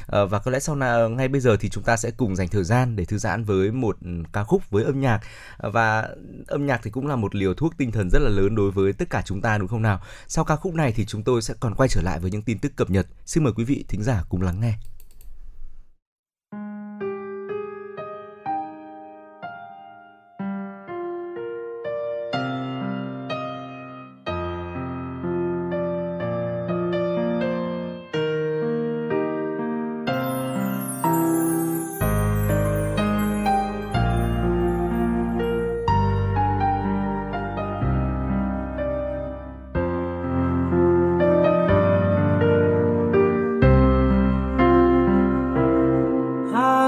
Ờ, 0.09 0.25
và 0.25 0.39
có 0.39 0.51
lẽ 0.51 0.59
sau 0.59 0.75
này 0.75 0.89
ờ, 0.89 1.09
ngay 1.09 1.27
bây 1.27 1.41
giờ 1.41 1.57
thì 1.59 1.69
chúng 1.69 1.83
ta 1.83 1.97
sẽ 1.97 2.11
cùng 2.11 2.35
dành 2.35 2.47
thời 2.47 2.63
gian 2.63 2.95
để 2.95 3.05
thư 3.05 3.17
giãn 3.17 3.43
với 3.43 3.71
một 3.71 3.97
ừ, 4.01 4.09
ca 4.33 4.43
khúc 4.43 4.69
với 4.69 4.83
âm 4.83 5.01
nhạc 5.01 5.19
ờ, 5.57 5.71
và 5.71 6.09
âm 6.47 6.65
nhạc 6.65 6.79
thì 6.83 6.91
cũng 6.91 7.07
là 7.07 7.15
một 7.15 7.35
liều 7.35 7.53
thuốc 7.53 7.73
tinh 7.77 7.91
thần 7.91 8.09
rất 8.09 8.19
là 8.19 8.29
lớn 8.29 8.55
đối 8.55 8.71
với 8.71 8.93
tất 8.93 9.09
cả 9.09 9.21
chúng 9.25 9.41
ta, 9.41 9.57
đúng 9.57 9.67
không 9.67 9.81
nào? 9.81 10.01
Sau 10.27 10.45
ca 10.45 10.55
khúc 10.55 10.73
này 10.73 10.93
thì 10.95 11.05
chúng 11.05 11.23
tôi 11.23 11.41
sẽ 11.41 11.53
còn 11.59 11.75
quay 11.75 11.89
trở 11.89 12.01
lại 12.01 12.19
với 12.19 12.31
những 12.31 12.41
tin 12.41 12.59
tức 12.59 12.71
cập 12.75 12.89
nhật. 12.89 13.07
Xin 13.25 13.43
mời 13.43 13.53
quý 13.53 13.63
vị 13.63 13.85
thính 13.87 14.03
giả 14.03 14.23
cùng 14.29 14.41
lắng 14.41 14.59
nghe. 14.61 14.73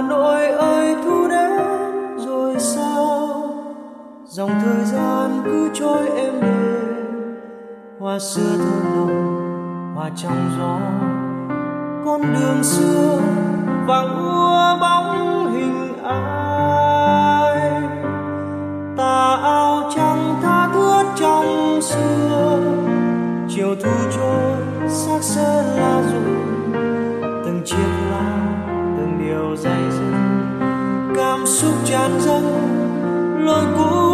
Hà 0.01 0.07
Nội 0.07 0.45
ơi, 0.47 0.95
thu 1.05 1.27
đến 1.27 1.51
rồi 2.17 2.55
sao? 2.59 3.27
Dòng 4.25 4.51
thời 4.63 4.85
gian 4.85 5.41
cứ 5.45 5.69
trôi 5.73 6.09
êm 6.15 6.41
đềm. 6.41 7.35
Hoa 7.99 8.19
xưa 8.19 8.57
thơm 8.57 8.95
nồng 8.95 9.95
hoa 9.95 10.09
trong 10.15 10.49
gió. 10.57 10.77
Con 12.05 12.21
đường 12.21 12.63
xưa 12.63 13.19
vàng 13.87 14.17
úa 14.17 14.77
bóng 14.81 15.53
hình 15.53 16.03
ai. 16.03 17.81
Tà 18.97 19.37
áo 19.43 19.91
trắng 19.95 20.35
tha 20.41 20.69
thướt 20.73 21.05
trong 21.15 21.79
xưa. 21.81 22.59
Chiều 23.49 23.75
thu 23.83 23.91
trôi, 24.15 24.89
xác 24.89 25.19
sơn 25.21 25.65
lá 25.77 26.01
rụng 26.13 26.50
tràn 31.91 32.21
dâng 32.21 32.45
lối 33.45 33.65
cũ 33.77 34.10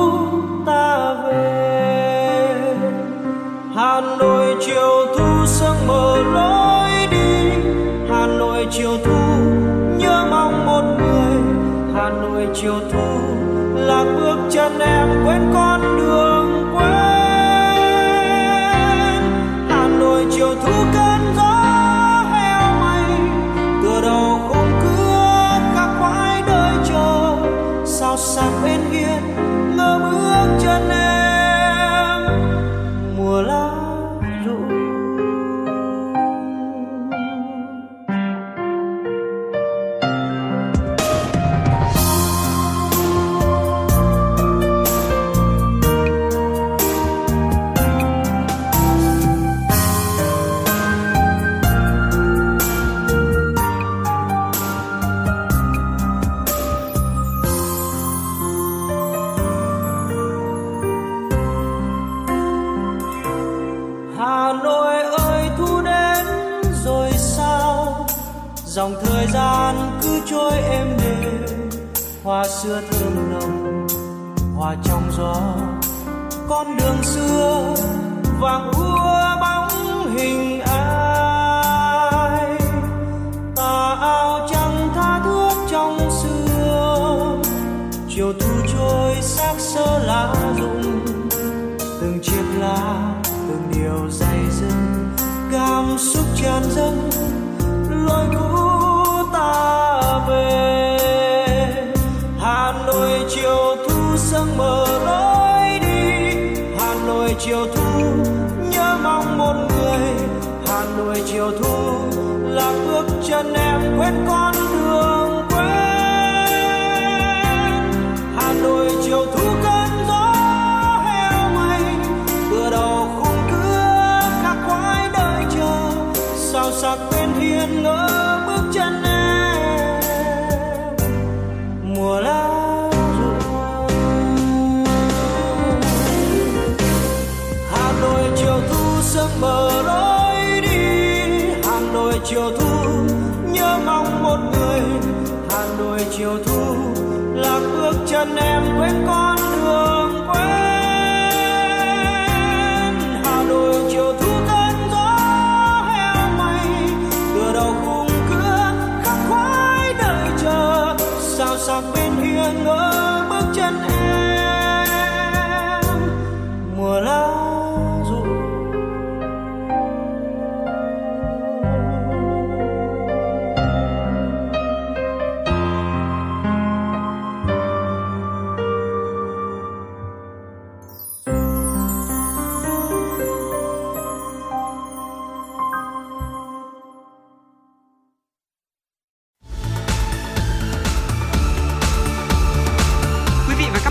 xưa 72.64 72.82
thơm 72.92 73.27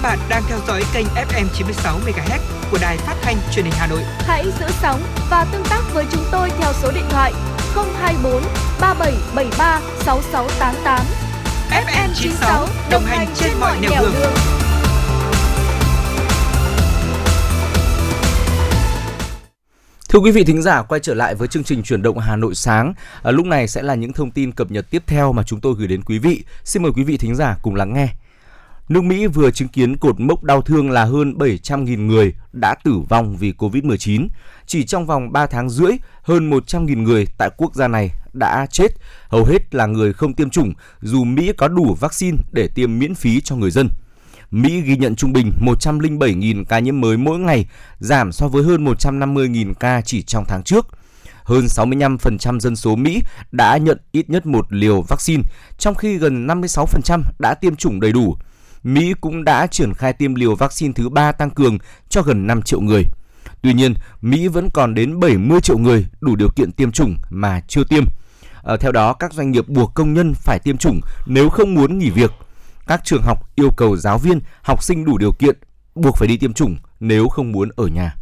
bạn 0.07 0.19
đang 0.29 0.43
theo 0.49 0.59
dõi 0.67 0.83
kênh 0.95 1.07
FM 1.07 1.47
96 1.55 1.99
MHz 2.07 2.39
của 2.71 2.79
đài 2.81 2.97
phát 2.97 3.15
thanh 3.23 3.37
truyền 3.53 3.65
hình 3.65 3.75
Hà 3.77 3.87
Nội. 3.87 4.01
Hãy 4.19 4.45
giữ 4.61 4.67
sóng 4.83 5.01
và 5.31 5.47
tương 5.53 5.65
tác 5.71 5.83
với 5.95 6.05
chúng 6.13 6.25
tôi 6.33 6.51
theo 6.59 6.73
số 6.73 6.93
điện 6.95 7.05
thoại 7.11 7.33
024 7.75 8.43
3773 8.81 9.81
6688. 9.99 11.07
FM 11.71 12.09
96 12.15 12.67
đồng 12.91 13.03
hành 13.03 13.29
trên 13.35 13.51
mọi 13.61 13.81
nẻo 13.81 14.03
đường. 14.03 14.33
Thưa 20.09 20.19
quý 20.19 20.31
vị 20.31 20.45
thính 20.45 20.63
giả, 20.63 20.83
quay 20.83 21.01
trở 21.01 21.15
lại 21.15 21.35
với 21.35 21.49
chương 21.49 21.65
trình 21.65 21.83
chuyển 21.83 22.03
động 22.03 22.19
Hà 22.19 22.37
Nội 22.37 22.55
sáng. 22.55 22.95
À, 23.23 23.31
lúc 23.31 23.47
này 23.47 23.69
sẽ 23.69 23.83
là 23.83 23.95
những 23.95 24.13
thông 24.13 24.31
tin 24.31 24.53
cập 24.53 24.71
nhật 24.71 24.87
tiếp 24.91 25.03
theo 25.07 25.33
mà 25.33 25.43
chúng 25.43 25.61
tôi 25.61 25.75
gửi 25.79 25.89
đến 25.89 26.03
quý 26.03 26.19
vị. 26.19 26.45
Xin 26.65 26.83
mời 26.83 26.93
quý 26.97 27.05
vị 27.05 27.17
thính 27.17 27.35
giả 27.35 27.57
cùng 27.63 27.75
lắng 27.75 27.93
nghe. 27.95 28.09
Nước 28.89 29.05
Mỹ 29.05 29.27
vừa 29.27 29.51
chứng 29.51 29.69
kiến 29.69 29.97
cột 29.97 30.21
mốc 30.21 30.43
đau 30.43 30.63
thương 30.63 30.91
là 30.91 31.05
hơn 31.05 31.35
700.000 31.39 32.07
người 32.07 32.35
đã 32.53 32.75
tử 32.85 32.99
vong 33.09 33.37
vì 33.37 33.53
Covid-19. 33.53 34.29
Chỉ 34.67 34.85
trong 34.85 35.07
vòng 35.07 35.33
3 35.33 35.47
tháng 35.47 35.71
rưỡi, 35.71 35.93
hơn 36.23 36.51
100.000 36.51 37.03
người 37.03 37.27
tại 37.39 37.51
quốc 37.57 37.75
gia 37.75 37.89
này 37.89 38.11
đã 38.33 38.67
chết, 38.71 38.89
hầu 39.29 39.45
hết 39.45 39.75
là 39.75 39.87
người 39.87 40.13
không 40.13 40.35
tiêm 40.35 40.51
chủng, 40.51 40.73
dù 41.01 41.25
Mỹ 41.25 41.53
có 41.57 41.69
đủ 41.69 41.97
vaccine 42.01 42.37
để 42.53 42.69
tiêm 42.75 42.99
miễn 42.99 43.15
phí 43.15 43.41
cho 43.41 43.57
người 43.57 43.71
dân. 43.71 43.89
Mỹ 44.51 44.81
ghi 44.81 44.97
nhận 44.97 45.17
trung 45.17 45.33
bình 45.33 45.53
107.000 45.61 46.65
ca 46.65 46.79
nhiễm 46.79 47.01
mới 47.01 47.17
mỗi 47.17 47.39
ngày, 47.39 47.67
giảm 47.99 48.33
so 48.33 48.49
với 48.49 48.63
hơn 48.63 48.85
150.000 48.85 49.75
ca 49.75 50.01
chỉ 50.01 50.23
trong 50.23 50.45
tháng 50.49 50.63
trước. 50.63 50.87
Hơn 51.43 51.65
65% 51.65 52.61
dân 52.61 52.77
số 52.77 52.97
Mỹ 52.97 53.23
đã 53.53 53.77
nhận 53.77 53.99
ít 54.13 54.31
nhất 54.31 54.47
một 54.47 54.67
liều 54.71 55.03
vaccine, 55.03 55.43
trong 55.79 55.95
khi 55.95 56.19
gần 56.19 56.47
56% 56.47 57.23
đã 57.39 57.55
tiêm 57.55 57.77
chủng 57.77 58.01
đầy 58.01 58.13
đủ. 58.13 58.37
Mỹ 58.87 59.15
cũng 59.21 59.45
đã 59.45 59.67
triển 59.67 59.95
khai 59.95 60.13
tiêm 60.13 60.35
liều 60.35 60.55
vaccine 60.55 60.93
thứ 60.93 61.09
ba 61.09 61.33
tăng 61.33 61.51
cường 61.51 61.79
cho 62.09 62.23
gần 62.23 62.47
5 62.47 62.63
triệu 62.63 62.81
người. 62.81 63.05
Tuy 63.63 63.73
nhiên, 63.73 63.95
Mỹ 64.23 64.49
vẫn 64.49 64.71
còn 64.71 64.95
đến 64.95 65.21
70 65.21 65.61
triệu 65.61 65.79
người 65.79 66.07
đủ 66.21 66.37
điều 66.37 66.49
kiện 66.57 66.73
tiêm 66.73 66.93
chủng 66.93 67.17
mà 67.31 67.61
chưa 67.69 67.85
tiêm. 67.85 68.05
À, 68.63 68.77
theo 68.77 68.93
đó, 68.93 69.13
các 69.13 69.33
doanh 69.33 69.51
nghiệp 69.51 69.69
buộc 69.69 69.95
công 69.95 70.15
nhân 70.15 70.35
phải 70.35 70.59
tiêm 70.59 70.77
chủng 70.77 71.01
nếu 71.27 71.49
không 71.49 71.75
muốn 71.75 71.99
nghỉ 71.99 72.11
việc. 72.11 72.31
Các 72.87 73.01
trường 73.05 73.23
học 73.23 73.51
yêu 73.55 73.71
cầu 73.77 73.97
giáo 73.97 74.19
viên, 74.19 74.41
học 74.63 74.83
sinh 74.83 75.05
đủ 75.05 75.19
điều 75.19 75.33
kiện 75.33 75.57
buộc 75.95 76.17
phải 76.17 76.29
đi 76.29 76.37
tiêm 76.37 76.53
chủng 76.53 76.77
nếu 77.01 77.29
không 77.29 77.53
muốn 77.53 77.69
ở 77.77 77.87
nhà. 77.87 78.17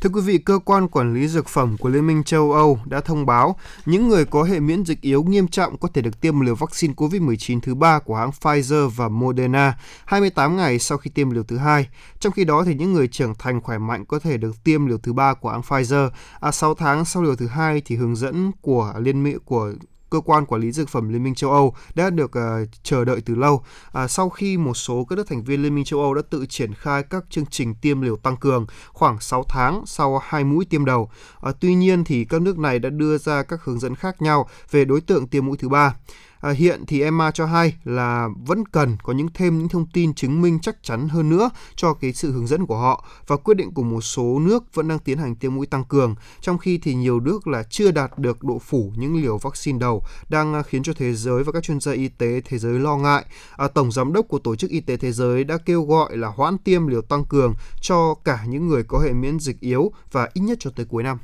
Thưa 0.00 0.10
quý 0.10 0.20
vị, 0.20 0.38
cơ 0.38 0.58
quan 0.64 0.88
quản 0.88 1.14
lý 1.14 1.28
dược 1.28 1.48
phẩm 1.48 1.76
của 1.78 1.88
Liên 1.88 2.06
minh 2.06 2.24
châu 2.24 2.52
Âu 2.52 2.78
đã 2.84 3.00
thông 3.00 3.26
báo 3.26 3.56
những 3.86 4.08
người 4.08 4.24
có 4.24 4.42
hệ 4.42 4.60
miễn 4.60 4.84
dịch 4.84 5.00
yếu 5.00 5.22
nghiêm 5.22 5.48
trọng 5.48 5.78
có 5.78 5.88
thể 5.94 6.02
được 6.02 6.20
tiêm 6.20 6.40
liều 6.40 6.54
vaccine 6.54 6.94
COVID-19 6.94 7.60
thứ 7.60 7.74
ba 7.74 7.98
của 7.98 8.16
hãng 8.16 8.30
Pfizer 8.40 8.88
và 8.88 9.08
Moderna 9.08 9.78
28 10.04 10.56
ngày 10.56 10.78
sau 10.78 10.98
khi 10.98 11.10
tiêm 11.10 11.30
liều 11.30 11.42
thứ 11.42 11.56
hai. 11.56 11.88
Trong 12.20 12.32
khi 12.32 12.44
đó 12.44 12.64
thì 12.64 12.74
những 12.74 12.92
người 12.92 13.08
trưởng 13.08 13.34
thành 13.34 13.60
khỏe 13.60 13.78
mạnh 13.78 14.04
có 14.04 14.18
thể 14.18 14.36
được 14.36 14.64
tiêm 14.64 14.86
liều 14.86 14.98
thứ 14.98 15.12
ba 15.12 15.34
của 15.34 15.50
hãng 15.50 15.60
Pfizer. 15.60 16.10
À, 16.40 16.52
6 16.52 16.74
tháng 16.74 17.04
sau 17.04 17.22
liều 17.22 17.36
thứ 17.36 17.46
hai 17.46 17.82
thì 17.84 17.96
hướng 17.96 18.16
dẫn 18.16 18.52
của 18.60 18.94
Liên 18.98 19.22
minh 19.22 19.38
của 19.44 19.72
cơ 20.10 20.20
quan 20.20 20.46
quản 20.46 20.60
lý 20.60 20.72
dược 20.72 20.88
phẩm 20.88 21.08
Liên 21.08 21.22
minh 21.22 21.34
châu 21.34 21.50
Âu 21.50 21.74
đã 21.94 22.10
được 22.10 22.30
uh, 22.38 22.68
chờ 22.82 23.04
đợi 23.04 23.20
từ 23.20 23.34
lâu. 23.34 23.62
À, 23.92 24.08
sau 24.08 24.30
khi 24.30 24.56
một 24.56 24.74
số 24.74 25.04
các 25.04 25.16
nước 25.16 25.28
thành 25.28 25.42
viên 25.42 25.62
Liên 25.62 25.74
minh 25.74 25.84
châu 25.84 26.00
Âu 26.00 26.14
đã 26.14 26.22
tự 26.30 26.46
triển 26.46 26.74
khai 26.74 27.02
các 27.02 27.24
chương 27.30 27.46
trình 27.46 27.74
tiêm 27.74 28.00
liều 28.00 28.16
tăng 28.16 28.36
cường 28.36 28.66
khoảng 28.88 29.20
6 29.20 29.44
tháng 29.48 29.82
sau 29.86 30.18
hai 30.24 30.44
mũi 30.44 30.64
tiêm 30.64 30.84
đầu. 30.84 31.10
À, 31.40 31.52
tuy 31.60 31.74
nhiên 31.74 32.04
thì 32.04 32.24
các 32.24 32.42
nước 32.42 32.58
này 32.58 32.78
đã 32.78 32.90
đưa 32.90 33.18
ra 33.18 33.42
các 33.42 33.64
hướng 33.64 33.80
dẫn 33.80 33.94
khác 33.94 34.22
nhau 34.22 34.48
về 34.70 34.84
đối 34.84 35.00
tượng 35.00 35.28
tiêm 35.28 35.46
mũi 35.46 35.56
thứ 35.56 35.68
ba. 35.68 35.94
À, 36.40 36.50
hiện 36.50 36.84
thì 36.86 37.00
EMA 37.00 37.30
cho 37.30 37.46
hay 37.46 37.74
là 37.84 38.28
vẫn 38.46 38.66
cần 38.66 38.96
có 39.02 39.12
những 39.12 39.28
thêm 39.34 39.58
những 39.58 39.68
thông 39.68 39.86
tin 39.86 40.14
chứng 40.14 40.42
minh 40.42 40.58
chắc 40.62 40.76
chắn 40.82 41.08
hơn 41.08 41.28
nữa 41.30 41.50
cho 41.76 41.94
cái 41.94 42.12
sự 42.12 42.32
hướng 42.32 42.46
dẫn 42.46 42.66
của 42.66 42.78
họ 42.78 43.06
và 43.26 43.36
quyết 43.36 43.54
định 43.54 43.74
của 43.74 43.82
một 43.82 44.00
số 44.00 44.38
nước 44.38 44.74
vẫn 44.74 44.88
đang 44.88 44.98
tiến 44.98 45.18
hành 45.18 45.34
tiêm 45.34 45.54
mũi 45.54 45.66
tăng 45.66 45.84
cường, 45.84 46.14
trong 46.40 46.58
khi 46.58 46.78
thì 46.78 46.94
nhiều 46.94 47.20
nước 47.20 47.46
là 47.46 47.62
chưa 47.62 47.90
đạt 47.90 48.18
được 48.18 48.44
độ 48.44 48.58
phủ 48.58 48.92
những 48.96 49.22
liều 49.22 49.38
vaccine 49.38 49.78
đầu 49.78 50.02
đang 50.28 50.54
à, 50.54 50.62
khiến 50.62 50.82
cho 50.82 50.92
thế 50.92 51.14
giới 51.14 51.44
và 51.44 51.52
các 51.52 51.62
chuyên 51.62 51.80
gia 51.80 51.92
y 51.92 52.08
tế 52.08 52.40
thế 52.44 52.58
giới 52.58 52.78
lo 52.78 52.96
ngại. 52.96 53.24
À, 53.56 53.68
Tổng 53.68 53.92
giám 53.92 54.12
đốc 54.12 54.28
của 54.28 54.38
Tổ 54.38 54.56
chức 54.56 54.70
Y 54.70 54.80
tế 54.80 54.96
Thế 54.96 55.12
giới 55.12 55.44
đã 55.44 55.58
kêu 55.66 55.82
gọi 55.82 56.16
là 56.16 56.28
hoãn 56.28 56.58
tiêm 56.58 56.86
liều 56.86 57.02
tăng 57.02 57.24
cường 57.24 57.54
cho 57.80 58.14
cả 58.24 58.44
những 58.48 58.68
người 58.68 58.82
có 58.82 58.98
hệ 58.98 59.12
miễn 59.12 59.38
dịch 59.38 59.60
yếu 59.60 59.92
và 60.12 60.28
ít 60.34 60.40
nhất 60.40 60.58
cho 60.60 60.70
tới 60.76 60.86
cuối 60.86 61.02
năm. 61.02 61.18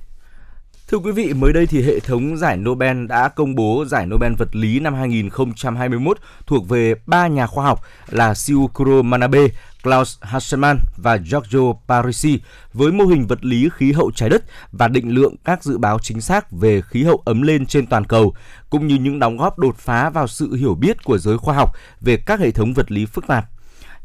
Thưa 0.90 0.98
quý 0.98 1.12
vị, 1.12 1.34
mới 1.34 1.52
đây 1.52 1.66
thì 1.66 1.82
hệ 1.82 2.00
thống 2.00 2.36
giải 2.36 2.56
Nobel 2.56 3.06
đã 3.06 3.28
công 3.28 3.54
bố 3.54 3.84
giải 3.88 4.06
Nobel 4.06 4.32
vật 4.38 4.56
lý 4.56 4.80
năm 4.80 4.94
2021 4.94 6.18
thuộc 6.46 6.68
về 6.68 6.94
ba 7.06 7.26
nhà 7.26 7.46
khoa 7.46 7.64
học 7.64 7.80
là 8.08 8.34
Siukuro 8.34 9.02
Manabe, 9.02 9.40
Klaus 9.82 10.18
Hasselmann 10.20 10.78
và 10.96 11.18
Giorgio 11.18 11.72
Parisi 11.88 12.40
với 12.72 12.92
mô 12.92 13.04
hình 13.04 13.26
vật 13.26 13.44
lý 13.44 13.68
khí 13.76 13.92
hậu 13.92 14.10
trái 14.14 14.28
đất 14.28 14.44
và 14.72 14.88
định 14.88 15.14
lượng 15.14 15.34
các 15.44 15.64
dự 15.64 15.78
báo 15.78 15.98
chính 15.98 16.20
xác 16.20 16.52
về 16.52 16.82
khí 16.82 17.04
hậu 17.04 17.22
ấm 17.24 17.42
lên 17.42 17.66
trên 17.66 17.86
toàn 17.86 18.04
cầu, 18.04 18.34
cũng 18.70 18.86
như 18.86 18.94
những 18.94 19.18
đóng 19.18 19.36
góp 19.36 19.58
đột 19.58 19.76
phá 19.78 20.10
vào 20.10 20.26
sự 20.26 20.54
hiểu 20.54 20.74
biết 20.74 21.04
của 21.04 21.18
giới 21.18 21.38
khoa 21.38 21.54
học 21.54 21.70
về 22.00 22.16
các 22.16 22.40
hệ 22.40 22.50
thống 22.50 22.74
vật 22.74 22.92
lý 22.92 23.06
phức 23.06 23.26
tạp. 23.26 23.44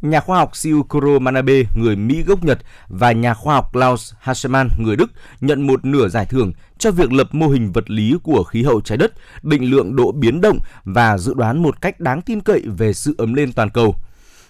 Nhà 0.02 0.20
khoa 0.20 0.38
học 0.38 0.56
Siukuro 0.56 1.20
Manabe, 1.20 1.64
người 1.76 1.96
Mỹ 1.96 2.24
gốc 2.24 2.44
Nhật 2.44 2.60
và 2.88 3.12
nhà 3.12 3.34
khoa 3.34 3.56
học 3.56 3.74
Klaus 3.74 4.14
Hasselmann, 4.20 4.70
người 4.78 4.96
Đức 4.96 5.12
nhận 5.42 5.68
một 5.68 5.86
nửa 5.86 6.08
giải 6.08 6.26
thưởng 6.26 6.54
cho 6.82 6.92
việc 6.92 7.14
lập 7.14 7.28
mô 7.32 7.48
hình 7.48 7.72
vật 7.72 7.90
lý 7.90 8.16
của 8.24 8.44
khí 8.44 8.64
hậu 8.64 8.82
trái 8.82 8.98
đất, 8.98 9.14
định 9.44 9.72
lượng 9.72 9.96
độ 9.96 10.12
biến 10.12 10.42
động 10.42 10.58
và 10.84 11.18
dự 11.18 11.34
đoán 11.34 11.64
một 11.64 11.82
cách 11.82 12.00
đáng 12.00 12.22
tin 12.22 12.42
cậy 12.42 12.62
về 12.78 12.94
sự 12.94 13.16
ấm 13.18 13.34
lên 13.34 13.54
toàn 13.54 13.70
cầu. 13.70 13.96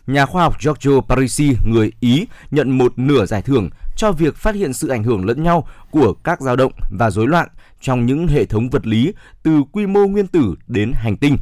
Nhà 0.07 0.25
khoa 0.25 0.43
học 0.43 0.61
Giorgio 0.61 1.01
Parisi, 1.01 1.55
người 1.65 1.91
Ý, 1.99 2.25
nhận 2.51 2.77
một 2.77 2.93
nửa 2.99 3.25
giải 3.25 3.41
thưởng 3.41 3.69
cho 3.95 4.11
việc 4.11 4.35
phát 4.35 4.55
hiện 4.55 4.73
sự 4.73 4.87
ảnh 4.87 5.03
hưởng 5.03 5.25
lẫn 5.25 5.43
nhau 5.43 5.67
của 5.91 6.13
các 6.13 6.41
dao 6.41 6.55
động 6.55 6.71
và 6.99 7.11
rối 7.11 7.27
loạn 7.27 7.47
trong 7.81 8.05
những 8.05 8.27
hệ 8.27 8.45
thống 8.45 8.69
vật 8.69 8.87
lý 8.87 9.13
từ 9.43 9.63
quy 9.71 9.87
mô 9.87 10.07
nguyên 10.07 10.27
tử 10.27 10.55
đến 10.67 10.91
hành 10.95 11.17
tinh 11.17 11.37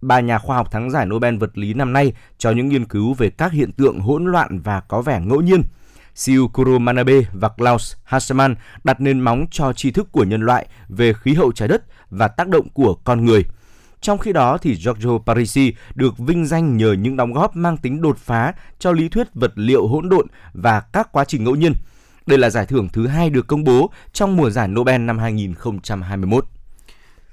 ba 0.00 0.20
nhà 0.20 0.38
khoa 0.38 0.56
học 0.56 0.70
thắng 0.70 0.90
giải 0.90 1.06
Nobel 1.06 1.36
vật 1.36 1.58
lý 1.58 1.74
năm 1.74 1.92
nay 1.92 2.12
cho 2.38 2.50
những 2.50 2.68
nghiên 2.68 2.84
cứu 2.84 3.14
về 3.14 3.30
các 3.30 3.52
hiện 3.52 3.72
tượng 3.72 4.00
hỗn 4.00 4.24
loạn 4.24 4.58
và 4.58 4.80
có 4.80 5.02
vẻ 5.02 5.20
ngẫu 5.20 5.40
nhiên. 5.40 5.62
Siukuru 6.14 6.78
Manabe 6.78 7.20
và 7.32 7.48
Klaus 7.48 7.94
Hasselmann 8.04 8.54
đặt 8.84 9.00
nền 9.00 9.20
móng 9.20 9.46
cho 9.50 9.72
tri 9.72 9.90
thức 9.90 10.12
của 10.12 10.24
nhân 10.24 10.42
loại 10.42 10.66
về 10.88 11.12
khí 11.12 11.34
hậu 11.34 11.52
trái 11.52 11.68
đất 11.68 11.82
và 12.10 12.28
tác 12.28 12.48
động 12.48 12.68
của 12.68 12.94
con 12.94 13.24
người. 13.24 13.44
Trong 14.00 14.18
khi 14.18 14.32
đó 14.32 14.58
thì 14.58 14.74
Giorgio 14.74 15.18
Parisi 15.26 15.74
được 15.94 16.18
vinh 16.18 16.46
danh 16.46 16.76
nhờ 16.76 16.92
những 16.92 17.16
đóng 17.16 17.32
góp 17.32 17.56
mang 17.56 17.76
tính 17.76 18.02
đột 18.02 18.18
phá 18.18 18.52
cho 18.78 18.92
lý 18.92 19.08
thuyết 19.08 19.34
vật 19.34 19.52
liệu 19.54 19.86
hỗn 19.86 20.08
độn 20.08 20.26
và 20.52 20.80
các 20.80 21.12
quá 21.12 21.24
trình 21.24 21.44
ngẫu 21.44 21.54
nhiên. 21.54 21.74
Đây 22.26 22.38
là 22.38 22.50
giải 22.50 22.66
thưởng 22.66 22.88
thứ 22.92 23.06
hai 23.06 23.30
được 23.30 23.46
công 23.46 23.64
bố 23.64 23.90
trong 24.12 24.36
mùa 24.36 24.50
giải 24.50 24.68
Nobel 24.68 25.00
năm 25.00 25.18
2021. 25.18 26.46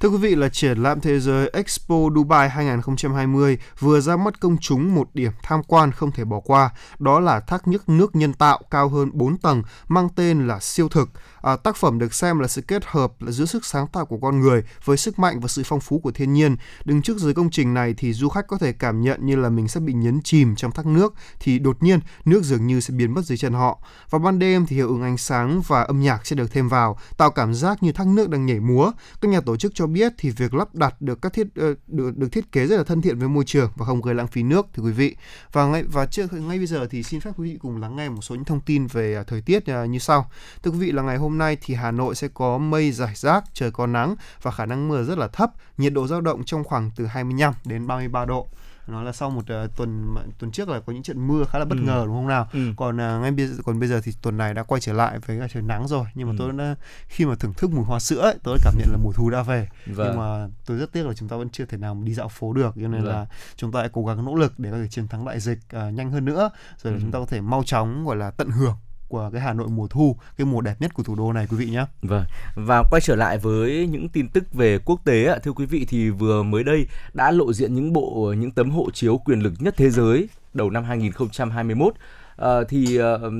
Thưa 0.02 0.10
quý 0.10 0.18
vị 0.18 0.36
là 0.36 0.50
triển 0.50 0.78
lãm 0.78 1.02
thế 1.02 1.20
giới 1.20 1.50
Expo 1.54 1.96
Dubai 2.16 2.50
2020 2.50 3.58
vừa 3.80 4.02
ra 4.02 4.18
mắt 4.18 4.40
công 4.40 4.58
chúng 4.58 4.96
một 4.96 5.10
điểm 5.14 5.32
tham 5.44 5.64
quan 5.64 5.92
không 5.92 6.12
thể 6.12 6.26
bỏ 6.26 6.40
qua, 6.40 6.70
đó 7.00 7.20
là 7.20 7.40
thác 7.40 7.68
nước 7.68 7.90
nước 7.90 8.16
nhân 8.16 8.34
tạo 8.34 8.62
cao 8.72 8.90
hơn 8.90 9.10
4 9.14 9.38
tầng 9.38 9.64
mang 9.88 10.10
tên 10.16 10.48
là 10.48 10.60
siêu 10.60 10.90
thực. 10.90 11.10
À, 11.42 11.56
tác 11.56 11.76
phẩm 11.76 12.00
được 12.00 12.14
xem 12.14 12.40
là 12.40 12.48
sự 12.48 12.62
kết 12.62 12.86
hợp 12.86 13.14
là 13.20 13.32
giữa 13.32 13.46
sức 13.46 13.66
sáng 13.66 13.88
tạo 13.88 14.06
của 14.06 14.18
con 14.22 14.40
người 14.40 14.64
với 14.86 14.98
sức 14.98 15.20
mạnh 15.20 15.40
và 15.40 15.48
sự 15.48 15.62
phong 15.66 15.80
phú 15.80 16.00
của 16.00 16.12
thiên 16.12 16.34
nhiên. 16.34 16.56
Đứng 16.86 17.02
trước 17.02 17.18
dưới 17.18 17.34
công 17.34 17.50
trình 17.50 17.74
này 17.74 17.94
thì 17.98 18.14
du 18.14 18.30
khách 18.30 18.48
có 18.48 18.58
thể 18.58 18.74
cảm 18.74 19.02
nhận 19.02 19.26
như 19.26 19.36
là 19.36 19.50
mình 19.50 19.68
sẽ 19.68 19.80
bị 19.80 19.94
nhấn 19.94 20.22
chìm 20.22 20.56
trong 20.56 20.72
thác 20.72 20.86
nước 20.86 21.14
thì 21.40 21.60
đột 21.60 21.84
nhiên 21.84 22.00
nước 22.26 22.44
dường 22.44 22.68
như 22.68 22.80
sẽ 22.80 22.94
biến 22.94 23.14
mất 23.14 23.26
dưới 23.26 23.38
chân 23.38 23.54
họ. 23.54 23.80
Vào 24.10 24.20
ban 24.20 24.40
đêm 24.40 24.66
thì 24.66 24.76
hiệu 24.76 24.88
ứng 24.88 25.02
ánh 25.02 25.18
sáng 25.18 25.62
và 25.68 25.82
âm 25.82 26.02
nhạc 26.02 26.28
sẽ 26.28 26.36
được 26.36 26.52
thêm 26.52 26.70
vào, 26.70 26.98
tạo 27.18 27.32
cảm 27.32 27.54
giác 27.54 27.84
như 27.84 27.92
thác 27.92 28.08
nước 28.08 28.30
đang 28.30 28.46
nhảy 28.46 28.60
múa. 28.60 28.92
Các 29.22 29.32
nhà 29.32 29.42
tổ 29.42 29.58
chức 29.58 29.72
cho 29.76 29.89
biết 29.94 30.14
thì 30.18 30.30
việc 30.30 30.54
lắp 30.54 30.76
đặt 30.76 31.02
được 31.02 31.22
các 31.22 31.34
thiết 31.34 31.48
ờ, 31.56 31.74
được, 31.88 32.18
được 32.18 32.32
thiết 32.32 32.52
kế 32.52 32.68
rất 32.68 32.78
là 32.78 32.84
thân 32.84 33.02
thiện 33.02 33.20
với 33.20 33.30
môi 33.30 33.44
trường 33.46 33.72
và 33.76 33.86
không 33.86 34.02
gây 34.02 34.16
lãng 34.16 34.28
phí 34.28 34.44
nước 34.44 34.68
thưa 34.74 34.84
quý 34.84 34.92
vị. 34.92 35.16
Và 35.52 35.66
ngay 35.66 35.84
và 35.84 36.06
trước 36.06 36.34
ngay 36.34 36.58
bây 36.58 36.68
giờ 36.68 36.88
thì 36.92 37.04
xin 37.04 37.20
phép 37.20 37.32
quý 37.38 37.52
vị 37.52 37.58
cùng 37.62 37.82
lắng 37.82 37.96
nghe 37.96 38.10
một 38.10 38.22
số 38.22 38.36
những 38.36 38.46
thông 38.46 38.62
tin 38.62 38.88
về 38.88 39.16
à, 39.16 39.24
thời 39.24 39.42
tiết 39.42 39.66
à, 39.66 39.86
như 39.86 40.00
sau. 40.00 40.32
Thưa 40.64 40.72
quý 40.72 40.78
vị 40.78 40.92
là 40.92 41.02
ngày 41.02 41.18
hôm 41.18 41.38
nay 41.38 41.58
thì 41.62 41.74
Hà 41.74 41.92
Nội 41.92 42.16
sẽ 42.16 42.28
có 42.34 42.58
mây 42.58 42.92
rải 42.92 43.16
rác, 43.16 43.44
trời 43.54 43.72
có 43.72 43.88
nắng 43.88 44.16
và 44.42 44.52
khả 44.52 44.66
năng 44.66 44.88
mưa 44.88 45.04
rất 45.04 45.18
là 45.18 45.28
thấp, 45.28 45.52
nhiệt 45.78 45.94
độ 45.94 46.08
dao 46.08 46.22
động 46.22 46.44
trong 46.44 46.64
khoảng 46.64 46.92
từ 46.96 47.06
25 47.06 47.54
đến 47.66 47.88
33 47.88 48.26
độ 48.26 48.48
nó 48.92 49.04
là 49.04 49.12
sau 49.12 49.30
một 49.30 49.44
uh, 49.66 49.76
tuần 49.76 50.16
tuần 50.40 50.52
trước 50.52 50.70
là 50.70 50.80
có 50.80 50.94
những 50.94 51.04
trận 51.04 51.28
mưa 51.28 51.44
khá 51.50 51.60
là 51.60 51.66
bất 51.66 51.76
Ừ. 51.80 51.82
ngờ 51.84 52.04
đúng 52.06 52.16
không 52.16 52.28
nào 52.28 52.48
Ừ. 52.54 52.60
còn 52.78 52.96
uh, 52.96 53.22
ngay 53.22 53.32
bây 53.32 53.48
giờ 53.48 53.56
còn 53.66 53.80
bây 53.80 53.90
giờ 53.90 54.02
thì 54.04 54.12
tuần 54.22 54.38
này 54.38 54.54
đã 54.54 54.64
quay 54.64 54.82
trở 54.82 54.94
lại 54.94 55.20
với 55.20 55.40
cả 55.40 55.48
trời 55.54 55.64
nắng 55.64 55.88
rồi 55.88 56.06
nhưng 56.16 56.28
mà 56.28 56.34
Ừ. 56.34 56.36
tôi 56.40 56.54
đã 56.54 56.76
khi 57.08 57.26
mà 57.26 57.36
thưởng 57.36 57.54
thức 57.54 57.72
mùi 57.72 57.86
hoa 57.86 58.00
sữa 58.00 58.20
ấy, 58.22 58.36
tôi 58.44 58.58
đã 58.58 58.62
cảm 58.64 58.74
nhận 58.78 58.88
là 58.92 58.98
mùa 59.04 59.12
thu 59.12 59.30
đã 59.30 59.42
về 59.44 59.68
Vâng. 59.86 60.08
nhưng 60.08 60.18
mà 60.18 60.48
tôi 60.66 60.78
rất 60.78 60.92
tiếc 60.92 61.06
là 61.08 61.14
chúng 61.14 61.30
ta 61.30 61.38
vẫn 61.38 61.50
chưa 61.50 61.66
thể 61.66 61.78
nào 61.78 61.98
đi 62.04 62.14
dạo 62.14 62.28
phố 62.28 62.54
được 62.54 62.74
cho 62.76 62.88
nên 62.88 63.04
Vâng. 63.04 63.14
là 63.14 63.26
chúng 63.56 63.72
ta 63.72 63.80
hãy 63.80 63.90
cố 63.94 64.06
gắng 64.06 64.26
nỗ 64.26 64.36
lực 64.36 64.60
để 64.60 64.72
có 64.72 64.78
thể 64.78 64.88
chiến 64.88 65.08
thắng 65.08 65.26
đại 65.26 65.40
dịch 65.40 65.60
à, 65.70 65.90
nhanh 65.90 66.12
hơn 66.12 66.26
nữa 66.26 66.50
rồi 66.84 66.94
là 66.94 66.98
Ừ. 66.98 67.02
chúng 67.02 67.12
ta 67.12 67.20
có 67.20 67.26
thể 67.26 67.42
mau 67.42 67.64
chóng 67.64 68.06
gọi 68.06 68.16
là 68.16 68.32
tận 68.32 68.50
hưởng 68.50 68.76
của 69.10 69.30
cái 69.34 69.42
Hà 69.42 69.54
Nội 69.54 69.68
mùa 69.68 69.88
thu 69.88 70.16
cái 70.38 70.46
mùa 70.46 70.62
đẹp 70.62 70.76
nhất 70.80 70.94
của 70.94 71.04
thủ 71.04 71.16
đô 71.16 71.34
này 71.34 71.48
quý 71.50 71.58
vị 71.58 71.66
nhé 71.66 71.86
Vâng. 72.02 72.24
Và 72.56 72.84
quay 72.92 73.02
trở 73.02 73.16
lại 73.16 73.38
với 73.38 73.88
những 73.92 74.10
tin 74.10 74.28
tức 74.30 74.54
về 74.54 74.80
quốc 74.86 75.00
tế 75.06 75.26
ạ, 75.26 75.38
thưa 75.44 75.52
quý 75.52 75.66
vị 75.66 75.86
thì 75.90 76.10
vừa 76.10 76.44
mới 76.44 76.64
đây 76.64 76.88
đã 77.14 77.32
lộ 77.32 77.54
diện 77.54 77.76
những 77.76 77.94
bộ 77.94 78.34
những 78.38 78.52
tấm 78.52 78.70
hộ 78.72 78.92
chiếu 78.94 79.18
quyền 79.18 79.40
lực 79.40 79.54
nhất 79.60 79.74
thế 79.78 79.90
giới 79.90 80.30
đầu 80.54 80.70
năm 80.70 80.84
2021. 80.84 81.94
à, 81.94 82.00
ờ, 82.36 82.64
thì 82.64 83.00
uh, 83.02 83.34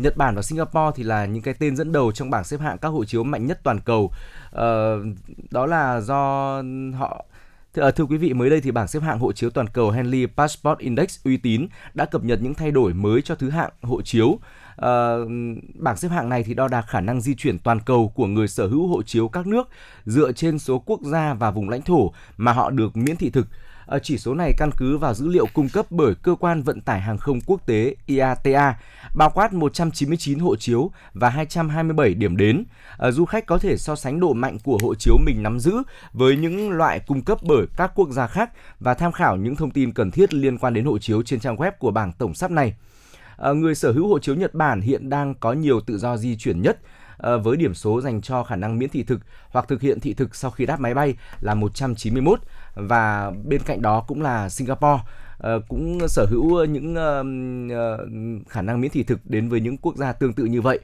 Nhật 0.00 0.16
Bản 0.16 0.34
và 0.34 0.42
Singapore 0.42 0.90
thì 0.94 1.02
là 1.02 1.26
những 1.26 1.42
cái 1.42 1.54
tên 1.54 1.76
dẫn 1.76 1.92
đầu 1.92 2.12
trong 2.12 2.30
bảng 2.30 2.44
xếp 2.44 2.60
hạng 2.60 2.78
các 2.78 2.88
hộ 2.88 3.04
chiếu 3.04 3.24
mạnh 3.24 3.46
nhất 3.46 3.60
toàn 3.62 3.80
cầu. 3.80 4.12
Ờ, 4.50 4.98
đó 5.50 5.66
là 5.66 6.00
do 6.00 6.62
họ 6.98 7.24
Thưa, 7.74 7.90
thưa 7.90 8.04
quý 8.04 8.16
vị, 8.16 8.32
mới 8.32 8.50
đây 8.50 8.60
thì 8.60 8.70
bảng 8.70 8.88
xếp 8.88 9.02
hạng 9.02 9.18
hộ 9.18 9.32
chiếu 9.32 9.50
toàn 9.50 9.66
cầu 9.68 9.90
Henley 9.90 10.26
Passport 10.26 10.78
Index 10.78 11.18
uy 11.24 11.36
tín 11.36 11.66
đã 11.94 12.04
cập 12.04 12.24
nhật 12.24 12.42
những 12.42 12.54
thay 12.54 12.70
đổi 12.70 12.94
mới 12.94 13.22
cho 13.22 13.34
thứ 13.34 13.50
hạng 13.50 13.70
hộ 13.82 14.02
chiếu. 14.02 14.38
Ờ, 14.80 15.26
bảng 15.74 15.96
xếp 15.96 16.08
hạng 16.08 16.28
này 16.28 16.42
thì 16.42 16.54
đo 16.54 16.68
đạc 16.68 16.84
khả 16.88 17.00
năng 17.00 17.20
di 17.20 17.34
chuyển 17.34 17.58
toàn 17.58 17.80
cầu 17.80 18.12
của 18.14 18.26
người 18.26 18.48
sở 18.48 18.66
hữu 18.66 18.86
hộ 18.86 19.02
chiếu 19.02 19.28
các 19.28 19.46
nước 19.46 19.68
dựa 20.06 20.32
trên 20.32 20.58
số 20.58 20.78
quốc 20.78 21.00
gia 21.02 21.34
và 21.34 21.50
vùng 21.50 21.68
lãnh 21.68 21.82
thổ 21.82 22.12
mà 22.36 22.52
họ 22.52 22.70
được 22.70 22.96
miễn 22.96 23.16
thị 23.16 23.30
thực. 23.30 23.46
Ờ, 23.86 23.98
chỉ 23.98 24.18
số 24.18 24.34
này 24.34 24.52
căn 24.58 24.70
cứ 24.76 24.98
vào 24.98 25.14
dữ 25.14 25.28
liệu 25.28 25.46
cung 25.54 25.68
cấp 25.68 25.86
bởi 25.90 26.14
cơ 26.14 26.34
quan 26.40 26.62
vận 26.62 26.80
tải 26.80 27.00
hàng 27.00 27.18
không 27.18 27.40
quốc 27.46 27.66
tế 27.66 27.94
IATA, 28.06 28.78
bao 29.14 29.30
quát 29.30 29.52
199 29.52 30.38
hộ 30.38 30.56
chiếu 30.56 30.90
và 31.12 31.28
227 31.28 32.14
điểm 32.14 32.36
đến. 32.36 32.64
Ờ, 32.96 33.10
du 33.10 33.24
khách 33.24 33.46
có 33.46 33.58
thể 33.58 33.76
so 33.76 33.96
sánh 33.96 34.20
độ 34.20 34.32
mạnh 34.32 34.58
của 34.64 34.78
hộ 34.82 34.94
chiếu 34.94 35.16
mình 35.26 35.42
nắm 35.42 35.60
giữ 35.60 35.82
với 36.12 36.36
những 36.36 36.70
loại 36.70 37.00
cung 37.00 37.22
cấp 37.22 37.38
bởi 37.42 37.66
các 37.76 37.92
quốc 37.94 38.10
gia 38.10 38.26
khác 38.26 38.50
và 38.80 38.94
tham 38.94 39.12
khảo 39.12 39.36
những 39.36 39.56
thông 39.56 39.70
tin 39.70 39.92
cần 39.92 40.10
thiết 40.10 40.34
liên 40.34 40.58
quan 40.58 40.74
đến 40.74 40.84
hộ 40.84 40.98
chiếu 40.98 41.22
trên 41.22 41.40
trang 41.40 41.56
web 41.56 41.72
của 41.78 41.90
bảng 41.90 42.12
tổng 42.12 42.34
sắp 42.34 42.50
này. 42.50 42.74
Ờ, 43.40 43.54
người 43.54 43.74
sở 43.74 43.92
hữu 43.92 44.08
hộ 44.08 44.18
chiếu 44.18 44.34
Nhật 44.34 44.54
Bản 44.54 44.80
hiện 44.80 45.10
đang 45.10 45.34
có 45.34 45.52
nhiều 45.52 45.80
tự 45.80 45.98
do 45.98 46.16
di 46.16 46.36
chuyển 46.36 46.62
nhất 46.62 46.78
ờ, 47.16 47.38
với 47.38 47.56
điểm 47.56 47.74
số 47.74 48.00
dành 48.00 48.20
cho 48.20 48.44
khả 48.44 48.56
năng 48.56 48.78
miễn 48.78 48.88
thị 48.88 49.02
thực 49.02 49.20
hoặc 49.50 49.68
thực 49.68 49.80
hiện 49.80 50.00
thị 50.00 50.14
thực 50.14 50.34
sau 50.34 50.50
khi 50.50 50.66
đáp 50.66 50.80
máy 50.80 50.94
bay 50.94 51.14
là 51.40 51.54
191 51.54 52.40
và 52.74 53.32
bên 53.44 53.60
cạnh 53.66 53.82
đó 53.82 54.04
cũng 54.08 54.22
là 54.22 54.48
Singapore 54.48 55.02
ờ, 55.38 55.60
cũng 55.68 56.08
sở 56.08 56.26
hữu 56.30 56.64
những 56.64 56.94
khả 58.48 58.62
năng 58.62 58.80
miễn 58.80 58.90
thị 58.90 59.02
thực 59.02 59.20
đến 59.24 59.48
với 59.48 59.60
những 59.60 59.76
quốc 59.76 59.96
gia 59.96 60.12
tương 60.12 60.32
tự 60.32 60.44
như 60.44 60.60
vậy. 60.60 60.78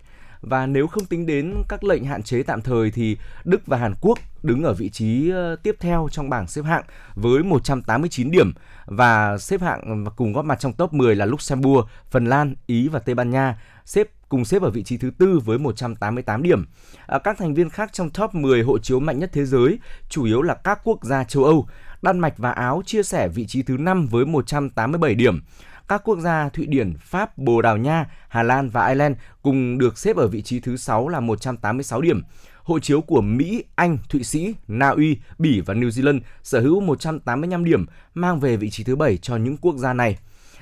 Và 0.47 0.66
nếu 0.66 0.86
không 0.86 1.05
tính 1.05 1.26
đến 1.26 1.55
các 1.68 1.84
lệnh 1.84 2.05
hạn 2.05 2.22
chế 2.22 2.42
tạm 2.42 2.62
thời 2.62 2.90
thì 2.90 3.16
Đức 3.44 3.66
và 3.66 3.76
Hàn 3.76 3.94
Quốc 4.01 4.18
đứng 4.42 4.62
ở 4.62 4.74
vị 4.74 4.88
trí 4.88 5.30
ờ, 5.30 5.57
tiếp 5.57 5.76
theo 5.80 6.09
trong 6.12 6.30
bảng 6.30 6.47
xếp 6.47 6.62
hạng 6.62 6.84
với 7.14 7.42
189 7.42 8.30
điểm 8.30 8.53
và 8.86 9.38
xếp 9.38 9.61
hạng 9.61 10.05
và 10.05 10.11
cùng 10.11 10.32
góp 10.32 10.44
mặt 10.44 10.61
trong 10.61 10.72
top 10.72 10.92
10 10.92 11.16
là 11.16 11.26
Luxembourg, 11.26 11.88
Phần 12.11 12.24
Lan, 12.26 12.55
Ý 12.66 12.88
và 12.88 12.99
Tây 12.99 13.14
Ban 13.14 13.30
Nha 13.30 13.59
xếp 13.84 14.09
cùng 14.28 14.44
xếp 14.44 14.62
ở 14.62 14.70
vị 14.70 14.82
trí 14.82 14.97
thứ 14.97 15.11
tư 15.18 15.40
với 15.44 15.59
188 15.59 16.42
điểm. 16.42 16.66
À, 17.07 17.18
các 17.18 17.38
thành 17.38 17.55
viên 17.55 17.70
khác 17.70 17.92
trong 17.92 18.11
top 18.11 18.34
10 18.34 18.62
hộ 18.62 18.78
chiếu 18.78 19.01
mạnh 19.01 19.18
nhất 19.18 19.30
thế 19.32 19.44
giới 19.44 19.78
chủ 20.09 20.24
yếu 20.24 20.42
là 20.42 20.55
các 20.55 20.80
quốc 20.84 21.05
gia 21.05 21.24
châu 21.24 21.44
Âu. 21.44 21.68
Đan 22.03 22.18
Mạch 22.18 22.38
và 22.38 22.51
Áo 22.53 22.82
chia 22.86 23.03
sẻ 23.03 23.28
vị 23.28 23.47
trí 23.47 23.62
thứ 23.62 23.76
5 23.76 24.07
với 24.07 24.24
187 24.26 25.14
điểm. 25.14 25.40
Các 25.89 26.03
quốc 26.05 26.18
gia 26.18 26.49
Thụy 26.49 26.66
Điển, 26.66 26.95
Pháp, 27.01 27.39
Bồ 27.39 27.62
Đào 27.62 27.76
Nha, 27.76 28.07
Hà 28.28 28.43
Lan 28.43 28.68
và 28.68 28.87
Ireland 28.87 29.16
cùng 29.43 29.78
được 29.78 29.99
xếp 29.99 30.16
ở 30.16 30.28
vị 30.28 30.43
trí 30.43 30.61
thứ 30.61 30.76
6 30.76 31.09
là 31.09 31.20
186 31.20 32.01
điểm. 32.01 32.22
Hộ 32.62 32.78
chiếu 32.78 33.01
của 33.01 33.20
Mỹ, 33.20 33.64
Anh, 33.74 33.99
Thụy 34.09 34.24
Sĩ, 34.24 34.55
Na 34.68 34.89
Uy, 34.89 35.18
Bỉ 35.39 35.61
và 35.61 35.74
New 35.74 35.89
Zealand 35.89 36.20
sở 36.43 36.61
hữu 36.61 36.80
185 36.80 37.64
điểm, 37.64 37.87
mang 38.14 38.41
về 38.41 38.57
vị 38.57 38.70
trí 38.70 38.84
thứ 38.84 38.97
7 38.97 39.16
cho 39.16 39.37
những 39.37 39.57
quốc 39.57 39.76
gia 39.76 39.93
này. 39.93 40.18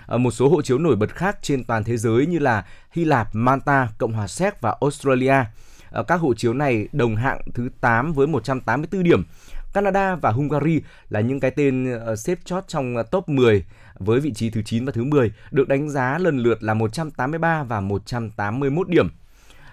Một 0.08 0.30
số 0.30 0.48
hộ 0.48 0.62
chiếu 0.62 0.78
nổi 0.78 0.96
bật 0.96 1.14
khác 1.14 1.38
trên 1.42 1.64
toàn 1.64 1.84
thế 1.84 1.96
giới 1.96 2.26
như 2.26 2.38
là 2.38 2.64
Hy 2.90 3.04
Lạp, 3.04 3.28
Malta, 3.32 3.88
Cộng 3.98 4.12
hòa 4.12 4.26
Séc 4.26 4.60
và 4.60 4.76
Australia. 4.80 5.44
Các 6.08 6.20
hộ 6.20 6.34
chiếu 6.34 6.54
này 6.54 6.88
đồng 6.92 7.16
hạng 7.16 7.40
thứ 7.54 7.68
8 7.80 8.12
với 8.12 8.26
184 8.26 9.02
điểm. 9.02 9.22
Canada 9.74 10.14
và 10.14 10.30
Hungary 10.30 10.82
là 11.08 11.20
những 11.20 11.40
cái 11.40 11.50
tên 11.50 11.98
ờ, 12.00 12.16
xếp 12.16 12.38
chót 12.44 12.68
trong 12.68 12.96
ờ, 12.96 13.02
top 13.02 13.28
10 13.28 13.64
với 13.98 14.20
vị 14.20 14.32
trí 14.32 14.50
thứ 14.50 14.62
9 14.62 14.84
và 14.84 14.92
thứ 14.92 15.04
10 15.04 15.32
được 15.50 15.68
đánh 15.68 15.90
giá 15.90 16.18
lần 16.18 16.38
lượt 16.38 16.62
là 16.62 16.74
183 16.74 17.62
và 17.62 17.80
181 17.80 18.88
điểm. 18.88 19.08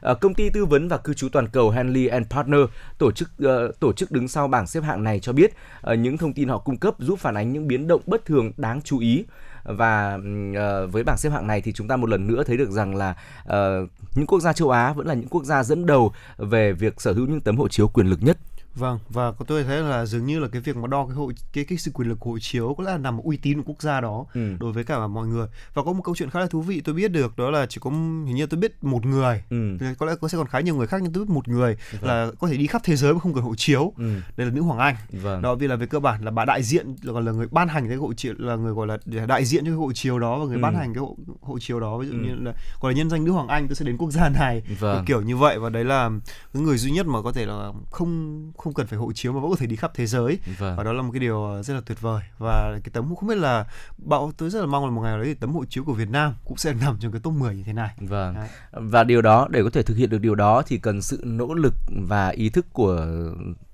Ờ, 0.02 0.16
công 0.16 0.34
ty 0.34 0.50
tư 0.50 0.66
vấn 0.66 0.88
và 0.88 0.98
cư 0.98 1.14
trú 1.14 1.30
toàn 1.30 1.48
cầu 1.48 1.70
Henley 1.70 2.08
and 2.08 2.28
Partner 2.28 2.60
tổ 2.98 3.12
chức 3.12 3.30
ờ, 3.40 3.72
tổ 3.80 3.94
chức 3.94 4.12
đứng 4.12 4.28
sau 4.28 4.48
bảng 4.48 4.68
xếp 4.68 4.84
hạng 4.84 5.04
này 5.04 5.20
cho 5.20 5.34
biết 5.34 5.54
ờ, 5.82 5.94
những 5.94 6.18
thông 6.18 6.34
tin 6.34 6.50
họ 6.50 6.58
cung 6.58 6.78
cấp 6.78 6.96
giúp 7.00 7.20
phản 7.20 7.38
ánh 7.38 7.54
những 7.54 7.68
biến 7.68 7.88
động 7.88 8.02
bất 8.06 8.26
thường 8.26 8.52
đáng 8.58 8.82
chú 8.82 9.00
ý 9.00 9.26
và 9.64 10.16
uh, 10.16 10.92
với 10.94 11.04
bảng 11.04 11.18
xếp 11.18 11.30
hạng 11.30 11.48
này 11.48 11.62
thì 11.62 11.74
chúng 11.74 11.88
ta 11.88 11.96
một 11.96 12.10
lần 12.10 12.28
nữa 12.28 12.44
thấy 12.44 12.58
được 12.58 12.72
rằng 12.72 12.96
là 12.96 13.16
uh, 13.44 13.90
những 14.16 14.28
quốc 14.28 14.40
gia 14.40 14.54
châu 14.54 14.70
Á 14.70 14.94
vẫn 14.94 15.08
là 15.08 15.14
những 15.14 15.28
quốc 15.28 15.44
gia 15.44 15.64
dẫn 15.64 15.86
đầu 15.86 16.14
về 16.38 16.74
việc 16.74 17.02
sở 17.02 17.14
hữu 17.14 17.28
những 17.28 17.42
tấm 17.42 17.58
hộ 17.58 17.68
chiếu 17.68 17.88
quyền 17.88 18.08
lực 18.08 18.24
nhất. 18.24 18.38
Vâng 18.76 19.00
và 19.10 19.32
tôi 19.48 19.64
thấy 19.64 19.82
là 19.82 20.06
dường 20.06 20.26
như 20.26 20.40
là 20.40 20.48
cái 20.48 20.62
việc 20.62 20.78
mà 20.78 20.88
đo 20.88 21.06
cái 21.06 21.16
hộ 21.16 21.32
cái 21.54 21.64
cái 21.64 21.78
sự 21.78 21.92
quyền 21.94 22.10
lực 22.10 22.22
hộ 22.22 22.38
chiếu 22.42 22.76
có 22.78 22.84
lẽ 22.84 22.92
là 22.92 22.98
nằm 22.98 23.18
ở 23.18 23.22
uy 23.24 23.38
tín 23.38 23.58
của 23.58 23.64
quốc 23.66 23.82
gia 23.82 24.02
đó 24.02 24.26
Ừ. 24.34 24.56
đối 24.60 24.72
với 24.72 24.84
cả 24.84 25.08
mọi 25.08 25.28
người 25.28 25.48
và 25.74 25.84
có 25.84 25.94
một 25.94 26.02
câu 26.04 26.16
chuyện 26.16 26.30
khá 26.30 26.40
là 26.40 26.48
thú 26.48 26.62
vị 26.62 26.82
tôi 26.86 26.96
biết 26.96 27.08
được 27.12 27.38
đó 27.38 27.50
là 27.52 27.66
chỉ 27.66 27.78
có 27.82 27.90
hình 27.90 28.36
như 28.36 28.46
tôi 28.46 28.60
biết 28.60 28.84
một 28.84 29.06
người 29.06 29.44
Ừ. 29.50 29.78
Có 30.00 30.06
lẽ 30.06 30.14
có 30.22 30.28
sẽ 30.28 30.38
còn 30.38 30.48
khá 30.48 30.60
nhiều 30.60 30.76
người 30.76 30.88
khác 30.88 30.98
nhưng 31.04 31.14
tôi 31.14 31.24
biết 31.26 31.34
một 31.34 31.48
người 31.48 31.78
Vâng. 31.92 32.04
là 32.10 32.32
có 32.40 32.48
thể 32.48 32.58
đi 32.58 32.68
khắp 32.68 32.82
thế 32.86 32.96
giới 32.96 33.14
mà 33.14 33.20
không 33.20 33.34
cần 33.34 33.44
hộ 33.44 33.56
chiếu 33.56 33.94
Ừ. 33.98 34.14
đây 34.38 34.48
là 34.48 34.54
nữ 34.54 34.62
hoàng 34.62 34.80
anh 34.80 34.96
Vâng. 35.12 35.42
đó 35.42 35.56
vì 35.56 35.68
là 35.68 35.76
về 35.76 35.86
cơ 35.86 36.00
bản 36.00 36.24
là 36.26 36.32
bà 36.32 36.46
đại 36.46 36.64
diện 36.64 36.96
còn 37.08 37.26
là 37.26 37.32
người 37.32 37.48
ban 37.52 37.68
hành 37.68 37.88
cái 37.88 37.98
hộ 37.98 38.14
chiếu 38.14 38.34
là 38.38 38.56
người 38.56 38.74
gọi 38.74 38.88
là 38.88 38.98
đại 39.28 39.46
diện 39.46 39.64
cho 39.66 39.72
cái 39.72 39.78
hộ 39.78 39.92
chiếu 39.94 40.20
đó 40.20 40.40
và 40.40 40.46
người 40.46 40.56
Ừ. 40.56 40.62
ban 40.62 40.76
hành 40.76 40.94
cái 40.94 41.02
hộ, 41.02 41.18
hộ 41.42 41.60
chiếu 41.60 41.80
đó 41.80 41.98
ví 41.98 42.08
dụ 42.08 42.14
Ừ. 42.14 42.20
như 42.20 42.36
là 42.36 42.54
gọi 42.82 42.94
là 42.94 42.98
nhân 42.98 43.10
danh 43.10 43.24
nữ 43.26 43.32
hoàng 43.32 43.48
anh 43.48 43.68
tôi 43.68 43.76
sẽ 43.76 43.86
đến 43.86 43.98
quốc 43.98 44.12
gia 44.12 44.30
này 44.30 44.64
Vâng. 44.80 45.06
kiểu 45.06 45.22
như 45.22 45.38
vậy 45.38 45.60
và 45.60 45.70
đấy 45.70 45.84
là 45.86 46.10
cái 46.54 46.64
người 46.64 46.78
duy 46.78 46.92
nhất 46.92 47.06
mà 47.08 47.22
có 47.22 47.32
thể 47.32 47.46
là 47.46 47.72
không 47.92 48.52
không 48.62 48.74
cần 48.74 48.88
phải 48.88 49.00
hộ 49.00 49.12
chiếu 49.14 49.34
mà 49.34 49.40
vẫn 49.40 49.50
có 49.52 49.56
thể 49.56 49.66
đi 49.68 49.76
khắp 49.76 49.92
thế 49.96 50.06
giới 50.06 50.40
Vâng. 50.60 50.76
và 50.78 50.84
đó 50.84 50.94
là 50.94 51.02
một 51.02 51.10
cái 51.14 51.20
điều 51.20 51.44
ờ, 51.46 51.64
rất 51.64 51.74
là 51.74 51.82
tuyệt 51.86 52.02
vời 52.02 52.22
và 52.40 52.80
cái 52.84 52.90
tấm 52.94 53.16
không 53.16 53.30
biết 53.30 53.38
là 53.38 53.66
bảo 53.98 54.32
tôi 54.38 54.50
rất 54.50 54.60
là 54.60 54.66
mong 54.66 54.86
là 54.86 54.92
một 54.92 55.02
ngày 55.02 55.12
nào 55.12 55.18
đấy 55.20 55.28
thì 55.28 55.34
tấm 55.34 55.54
hộ 55.54 55.66
chiếu 55.66 55.84
của 55.84 55.94
Việt 55.94 56.10
Nam 56.10 56.34
cũng 56.46 56.58
sẽ 56.58 56.74
nằm 56.74 56.98
trong 57.00 57.12
cái 57.12 57.22
top 57.24 57.34
10 57.34 57.56
như 57.56 57.64
thế 57.64 57.74
này 57.74 57.90
Vâng. 57.98 58.36
Đấy. 58.36 58.48
Và 58.72 59.04
điều 59.04 59.22
đó 59.22 59.48
để 59.52 59.64
có 59.64 59.70
thể 59.70 59.84
thực 59.84 59.98
hiện 59.98 60.10
được 60.10 60.18
điều 60.22 60.36
đó 60.36 60.64
thì 60.68 60.78
cần 60.78 61.02
sự 61.02 61.22
nỗ 61.26 61.54
lực 61.54 61.74
và 62.08 62.30
ý 62.30 62.50
thức 62.50 62.66
của 62.74 63.06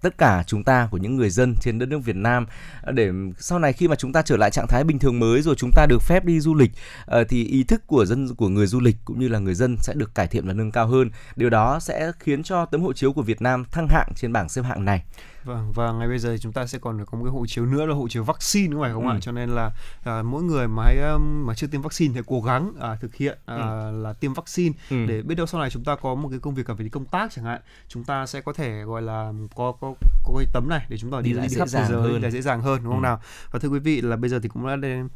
tất 0.01 0.17
cả 0.17 0.43
chúng 0.47 0.63
ta, 0.63 0.87
của 0.91 0.97
những 0.97 1.15
người 1.15 1.29
dân 1.29 1.55
trên 1.61 1.79
đất 1.79 1.89
nước 1.89 1.99
Việt 2.05 2.15
Nam 2.15 2.45
à, 2.81 2.91
để 2.91 3.11
sau 3.39 3.59
này 3.59 3.73
khi 3.73 3.87
mà 3.87 3.95
chúng 3.95 4.13
ta 4.13 4.21
trở 4.21 4.37
lại 4.37 4.51
trạng 4.51 4.67
thái 4.69 4.83
bình 4.83 4.99
thường 4.99 5.19
mới 5.19 5.41
rồi 5.41 5.55
chúng 5.55 5.71
ta 5.75 5.85
được 5.89 6.01
phép 6.01 6.25
đi 6.25 6.39
du 6.39 6.55
lịch 6.55 6.71
ờ, 7.05 7.23
thì 7.23 7.45
ý 7.45 7.63
thức 7.63 7.87
của 7.87 8.05
dân, 8.05 8.35
của 8.35 8.49
người 8.49 8.67
du 8.67 8.79
lịch 8.79 8.95
cũng 9.05 9.19
như 9.19 9.27
là 9.27 9.39
người 9.39 9.55
dân 9.55 9.77
sẽ 9.81 9.93
được 9.93 10.15
cải 10.15 10.27
thiện 10.27 10.47
và 10.47 10.53
nâng 10.53 10.71
cao 10.71 10.87
hơn. 10.87 11.09
Điều 11.35 11.49
đó 11.49 11.79
sẽ 11.79 12.11
khiến 12.19 12.43
cho 12.43 12.65
tấm 12.65 12.81
hộ 12.81 12.93
chiếu 12.93 13.13
của 13.13 13.21
Việt 13.21 13.41
Nam 13.41 13.65
thăng 13.71 13.87
hạng 13.87 14.07
trên 14.15 14.33
bảng 14.33 14.49
xếp 14.49 14.61
hạng 14.61 14.85
này. 14.85 15.03
Vâng 15.47 15.71
và 15.73 15.91
ngay 15.91 16.07
bây 16.07 16.19
giờ 16.19 16.31
thì 16.31 16.37
chúng 16.39 16.53
ta 16.53 16.65
sẽ 16.67 16.79
còn 16.79 17.05
có 17.05 17.17
một 17.17 17.23
cái 17.25 17.31
hộ 17.31 17.45
chiếu 17.47 17.65
nữa 17.65 17.85
là 17.85 17.95
hộ 17.95 18.07
chiếu 18.07 18.23
vaccine 18.23 18.67
đúng 18.71 18.81
không 18.83 18.93
không 18.93 19.07
Ừ. 19.07 19.13
ạ? 19.13 19.17
Cho 19.21 19.31
nên 19.31 19.49
là 19.49 19.71
à, 20.03 20.21
mỗi 20.23 20.43
người 20.43 20.67
mà 20.67 20.83
hãy 20.83 20.97
mà 21.19 21.53
chưa 21.55 21.67
tiêm 21.67 21.81
vaccine 21.81 22.13
thì 22.15 22.21
cố 22.27 22.41
gắng 22.41 22.73
à, 22.79 22.95
thực 23.01 23.15
hiện 23.15 23.37
à, 23.45 23.55
là 23.91 24.13
tiêm 24.13 24.33
vaccine 24.33 24.75
Ừ. 24.89 25.05
để 25.05 25.21
biết 25.21 25.35
đâu 25.35 25.45
sau 25.47 25.61
này 25.61 25.69
chúng 25.69 25.83
ta 25.83 25.95
có 25.95 26.15
một 26.15 26.29
cái 26.29 26.39
công 26.39 26.55
việc 26.55 26.65
cần 26.65 26.77
phải 26.77 26.83
đi 26.83 26.89
công 26.89 27.05
tác 27.05 27.31
chẳng 27.31 27.45
hạn, 27.45 27.61
chúng 27.87 28.03
ta 28.03 28.25
sẽ 28.25 28.41
có 28.41 28.53
thể 28.53 28.83
gọi 28.83 29.01
là 29.01 29.33
có 29.55 29.71
có 29.81 29.93
có 30.23 30.33
cái 30.37 30.45
tấm 30.53 30.69
này 30.69 30.85
để 30.89 30.97
chúng 30.97 31.11
ta 31.11 31.21
đi 31.21 31.33
Đi 31.33 31.39
đi 31.41 31.47
dễ 31.49 31.57
khắp 31.59 31.65
thế 31.65 31.69
dàng 31.69 31.89
giới 31.89 32.01
hơn. 32.21 32.31
dễ 32.31 32.41
dàng 32.41 32.61
hơn 32.61 32.79
đúng 32.83 32.93
không 32.93 33.01
Ừ. 33.01 33.03
nào? 33.03 33.21
Và 33.51 33.59
thưa 33.59 33.69
quý 33.69 33.79
vị 33.79 34.01
là 34.01 34.15
bây 34.15 34.29
giờ 34.29 34.39
thì 34.43 34.49
cũng 34.49 34.67
đã 34.67 34.75
đến 34.75 35.09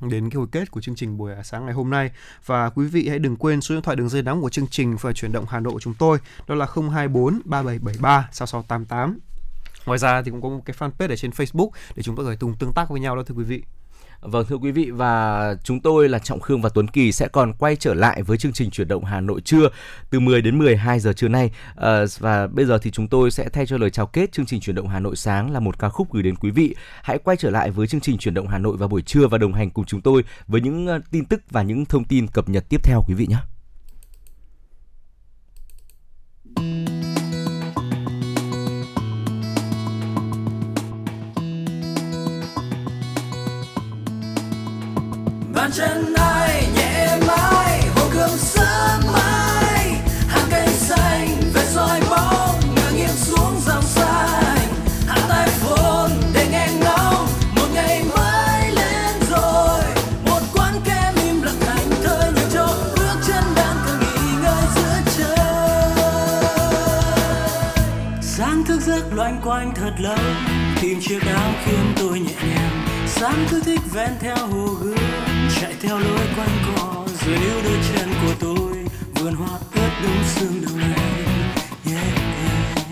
đến 0.00 0.30
cái 0.30 0.36
hồi 0.38 0.46
kết 0.52 0.70
của 0.70 0.80
chương 0.80 0.94
trình 0.94 1.16
buổi 1.18 1.32
sáng 1.44 1.64
ngày 1.66 1.74
hôm 1.74 1.90
nay 1.90 2.10
và 2.46 2.70
quý 2.70 2.86
vị 2.86 3.08
hãy 3.08 3.18
đừng 3.18 3.36
quên 3.36 3.60
số 3.60 3.74
điện 3.74 3.82
thoại 3.82 3.96
đường 3.96 4.08
dây 4.08 4.22
nóng 4.22 4.40
của 4.42 4.48
chương 4.48 4.66
trình 4.66 4.96
và 5.00 5.12
chuyển 5.12 5.32
động 5.32 5.44
Hà 5.48 5.60
Nội 5.60 5.72
của 5.72 5.80
chúng 5.80 5.94
tôi 5.94 6.18
đó 6.46 6.54
là 6.54 6.66
024 6.66 7.40
3773 7.44 8.28
6688 8.32 9.18
Ngoài 9.86 9.98
ra 9.98 10.22
thì 10.22 10.30
cũng 10.30 10.42
có 10.42 10.48
một 10.48 10.60
cái 10.64 10.76
fanpage 10.78 11.12
ở 11.12 11.16
trên 11.16 11.30
Facebook 11.30 11.70
để 11.94 12.02
chúng 12.02 12.16
tôi 12.16 12.26
có 12.26 12.30
thể 12.30 12.36
cùng 12.40 12.54
tương 12.58 12.72
tác 12.72 12.90
với 12.90 13.00
nhau 13.00 13.16
đó 13.16 13.22
thưa 13.26 13.34
quý 13.34 13.44
vị. 13.44 13.62
Vâng 14.22 14.46
thưa 14.48 14.56
quý 14.56 14.70
vị 14.70 14.90
và 14.90 15.54
chúng 15.64 15.80
tôi 15.80 16.08
là 16.08 16.18
Trọng 16.18 16.40
Khương 16.40 16.62
và 16.62 16.68
Tuấn 16.74 16.88
Kỳ 16.88 17.12
sẽ 17.12 17.28
còn 17.28 17.52
quay 17.52 17.76
trở 17.76 17.94
lại 17.94 18.22
với 18.22 18.38
chương 18.38 18.52
trình 18.52 18.70
chuyển 18.70 18.88
động 18.88 19.04
Hà 19.04 19.20
Nội 19.20 19.40
trưa 19.40 19.68
từ 20.10 20.20
10 20.20 20.42
đến 20.42 20.58
12 20.58 21.00
giờ 21.00 21.12
trưa 21.12 21.28
nay 21.28 21.50
à, 21.76 22.04
và 22.18 22.46
bây 22.46 22.64
giờ 22.64 22.78
thì 22.78 22.90
chúng 22.90 23.08
tôi 23.08 23.30
sẽ 23.30 23.48
thay 23.48 23.66
cho 23.66 23.78
lời 23.78 23.90
chào 23.90 24.06
kết 24.06 24.32
chương 24.32 24.46
trình 24.46 24.60
chuyển 24.60 24.76
động 24.76 24.88
Hà 24.88 25.00
Nội 25.00 25.16
sáng 25.16 25.52
là 25.52 25.60
một 25.60 25.78
ca 25.78 25.88
khúc 25.88 26.12
gửi 26.12 26.22
đến 26.22 26.36
quý 26.36 26.50
vị. 26.50 26.74
Hãy 27.02 27.18
quay 27.18 27.36
trở 27.36 27.50
lại 27.50 27.70
với 27.70 27.86
chương 27.86 28.00
trình 28.00 28.18
chuyển 28.18 28.34
động 28.34 28.48
Hà 28.48 28.58
Nội 28.58 28.76
vào 28.76 28.88
buổi 28.88 29.02
trưa 29.02 29.26
và 29.26 29.38
đồng 29.38 29.52
hành 29.52 29.70
cùng 29.70 29.84
chúng 29.84 30.00
tôi 30.00 30.24
với 30.46 30.60
những 30.60 30.86
ờ, 30.86 31.00
tin 31.10 31.24
tức 31.24 31.42
và 31.50 31.62
những 31.62 31.84
thông 31.84 32.04
tin 32.04 32.26
cập 32.26 32.48
nhật 32.48 32.64
tiếp 32.68 32.80
theo 32.84 33.02
quý 33.08 33.14
vị 33.14 33.26
nhé. 33.26 33.51
Chân 45.74 46.14
ai, 46.14 46.66
nhẹ 46.76 47.18
mãi 47.26 47.82
hồ 47.96 48.08
gươm 48.14 48.30
sớm 48.38 49.00
mai. 49.12 49.94
Hàng 50.28 50.46
cây 50.50 50.66
xanh 50.68 51.40
về 51.54 51.64
soi 51.74 52.00
bóng 52.10 52.74
ngả 52.74 52.90
nghiêng 52.90 53.16
xuống 53.16 53.60
dòng 53.66 53.82
xanh 53.82 54.68
hạ 55.06 55.16
tay 55.28 55.48
phone 55.48 56.12
để 56.34 56.46
nghe 56.50 56.68
ngóng, 56.80 57.26
một 57.56 57.66
ngày 57.74 58.04
mới 58.16 58.70
lên 58.70 59.14
rồi. 59.30 59.82
Một 60.24 60.40
quán 60.54 60.74
kem 60.84 61.14
im 61.24 61.42
lặng 61.42 61.60
thành 61.60 61.90
thơi 62.04 62.32
nhường 62.32 62.50
cho 62.52 62.66
bước 62.96 63.16
chân 63.26 63.44
đang 63.56 63.76
cần 63.86 64.00
nghỉ 64.00 64.32
ngơi 64.42 64.64
giữa 64.74 64.96
trời. 65.18 65.36
Sáng 68.22 68.64
thức 68.64 68.80
giấc 68.80 69.12
loanh 69.12 69.40
quanh 69.44 69.72
thật 69.74 69.92
lâu 69.98 70.18
tìm 70.80 71.00
chiếc 71.00 71.20
áo 71.26 71.52
khiến 71.64 71.94
tôi 71.96 72.20
nhẹ 72.20 72.54
nhàng. 72.54 72.86
Sáng 73.06 73.46
cứ 73.50 73.60
thích 73.60 73.80
ven 73.92 74.10
theo 74.20 74.36
hồ 74.36 74.66
gươm 74.66 74.98
theo 75.82 75.98
lối 75.98 76.26
quanh 76.36 76.58
co 76.66 77.04
rồi 77.26 77.38
níu 77.38 77.62
đôi 77.64 77.78
chân 77.92 78.08
của 78.22 78.32
tôi 78.40 78.84
vườn 79.14 79.34
hoa 79.34 79.58
ướt 79.74 79.90
đúng 80.02 80.24
sương 80.34 80.62
đầu 80.62 80.76
này 80.76 81.24
yeah, 81.90 82.04
yeah. 82.14 82.86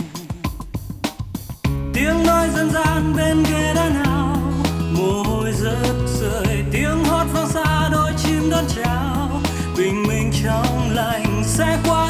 tiếng 1.94 2.26
nói 2.26 2.48
dân 2.56 2.70
gian 2.70 3.14
bên 3.16 3.42
ghế 3.42 3.72
đá 3.74 3.88
nào 3.88 4.36
mồ 4.98 5.22
hôi 5.22 5.52
rớt 5.52 5.96
rơi 6.20 6.64
tiếng 6.72 7.04
hót 7.04 7.26
vang 7.32 7.48
xa 7.48 7.88
đôi 7.92 8.12
chim 8.24 8.50
đón 8.50 8.64
chào 8.76 9.40
bình 9.76 10.02
minh 10.08 10.32
trong 10.44 10.90
lành 10.94 11.42
sẽ 11.44 11.78
qua 11.84 12.09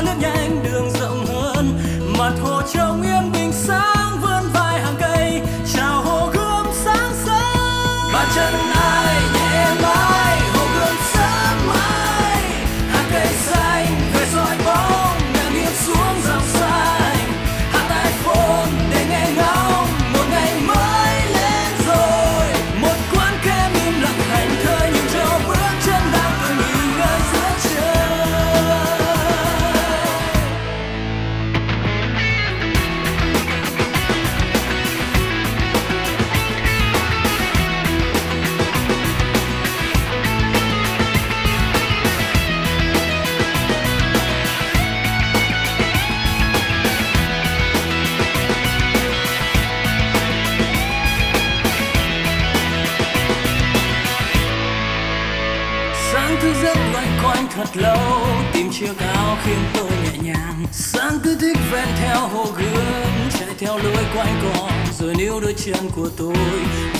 sáng 56.75 56.93
loanh 56.93 57.19
quanh 57.25 57.47
thật 57.55 57.77
lâu. 57.77 58.27
Tìm 58.53 58.71
chiếc 58.73 58.99
áo 58.99 59.37
khiến 59.45 59.59
tôi 59.75 59.91
nhẹ 59.91 60.19
nhàng. 60.23 60.65
Sáng 60.73 61.19
cứ 61.25 61.37
thích 61.41 61.59
ven 61.71 61.89
theo 62.01 62.29
hồ 62.29 62.45
gươm 62.45 63.31
chạy 63.39 63.49
theo 63.59 63.79
lối 63.79 64.05
quanh 64.17 64.41
co. 64.43 64.71
Rồi 64.99 65.15
níu 65.15 65.41
đôi 65.41 65.55
chân 65.65 65.91
của 65.97 66.09
tôi 66.17 66.37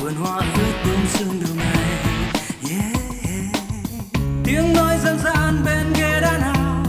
vườn 0.01 0.15
hoa 0.15 0.37
ướt 0.37 0.73
bông 0.85 1.07
sương 1.09 1.43
đầu 1.45 1.55
này 1.57 1.85
yeah, 2.71 2.97
tiếng 4.45 4.73
nói 4.73 4.99
dân 5.05 5.19
gian 5.25 5.63
bên 5.65 5.93
ghế 5.97 6.21
đá 6.21 6.39
nào 6.39 6.85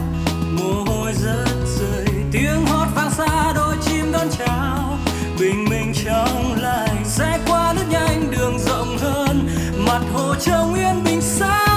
mồ 0.58 0.84
hôi 0.92 1.12
rớt 1.12 1.48
rơi 1.78 2.06
tiếng 2.32 2.66
hót 2.66 2.88
vang 2.94 3.10
xa 3.10 3.52
đôi 3.56 3.76
chim 3.84 4.12
đón 4.12 4.28
chào. 4.38 4.98
Bình 5.40 5.64
minh 5.70 5.92
trong 6.04 6.56
lành 6.60 7.02
sẽ 7.04 7.38
qua 7.46 7.72
nước 7.72 7.84
nhanh 7.90 8.30
đường 8.30 8.58
rộng 8.58 8.98
hơn. 8.98 9.48
Mặt 9.86 10.00
hồ 10.14 10.34
trông 10.34 10.74
yên 10.74 11.04
bình 11.04 11.20
sáng. 11.20 11.71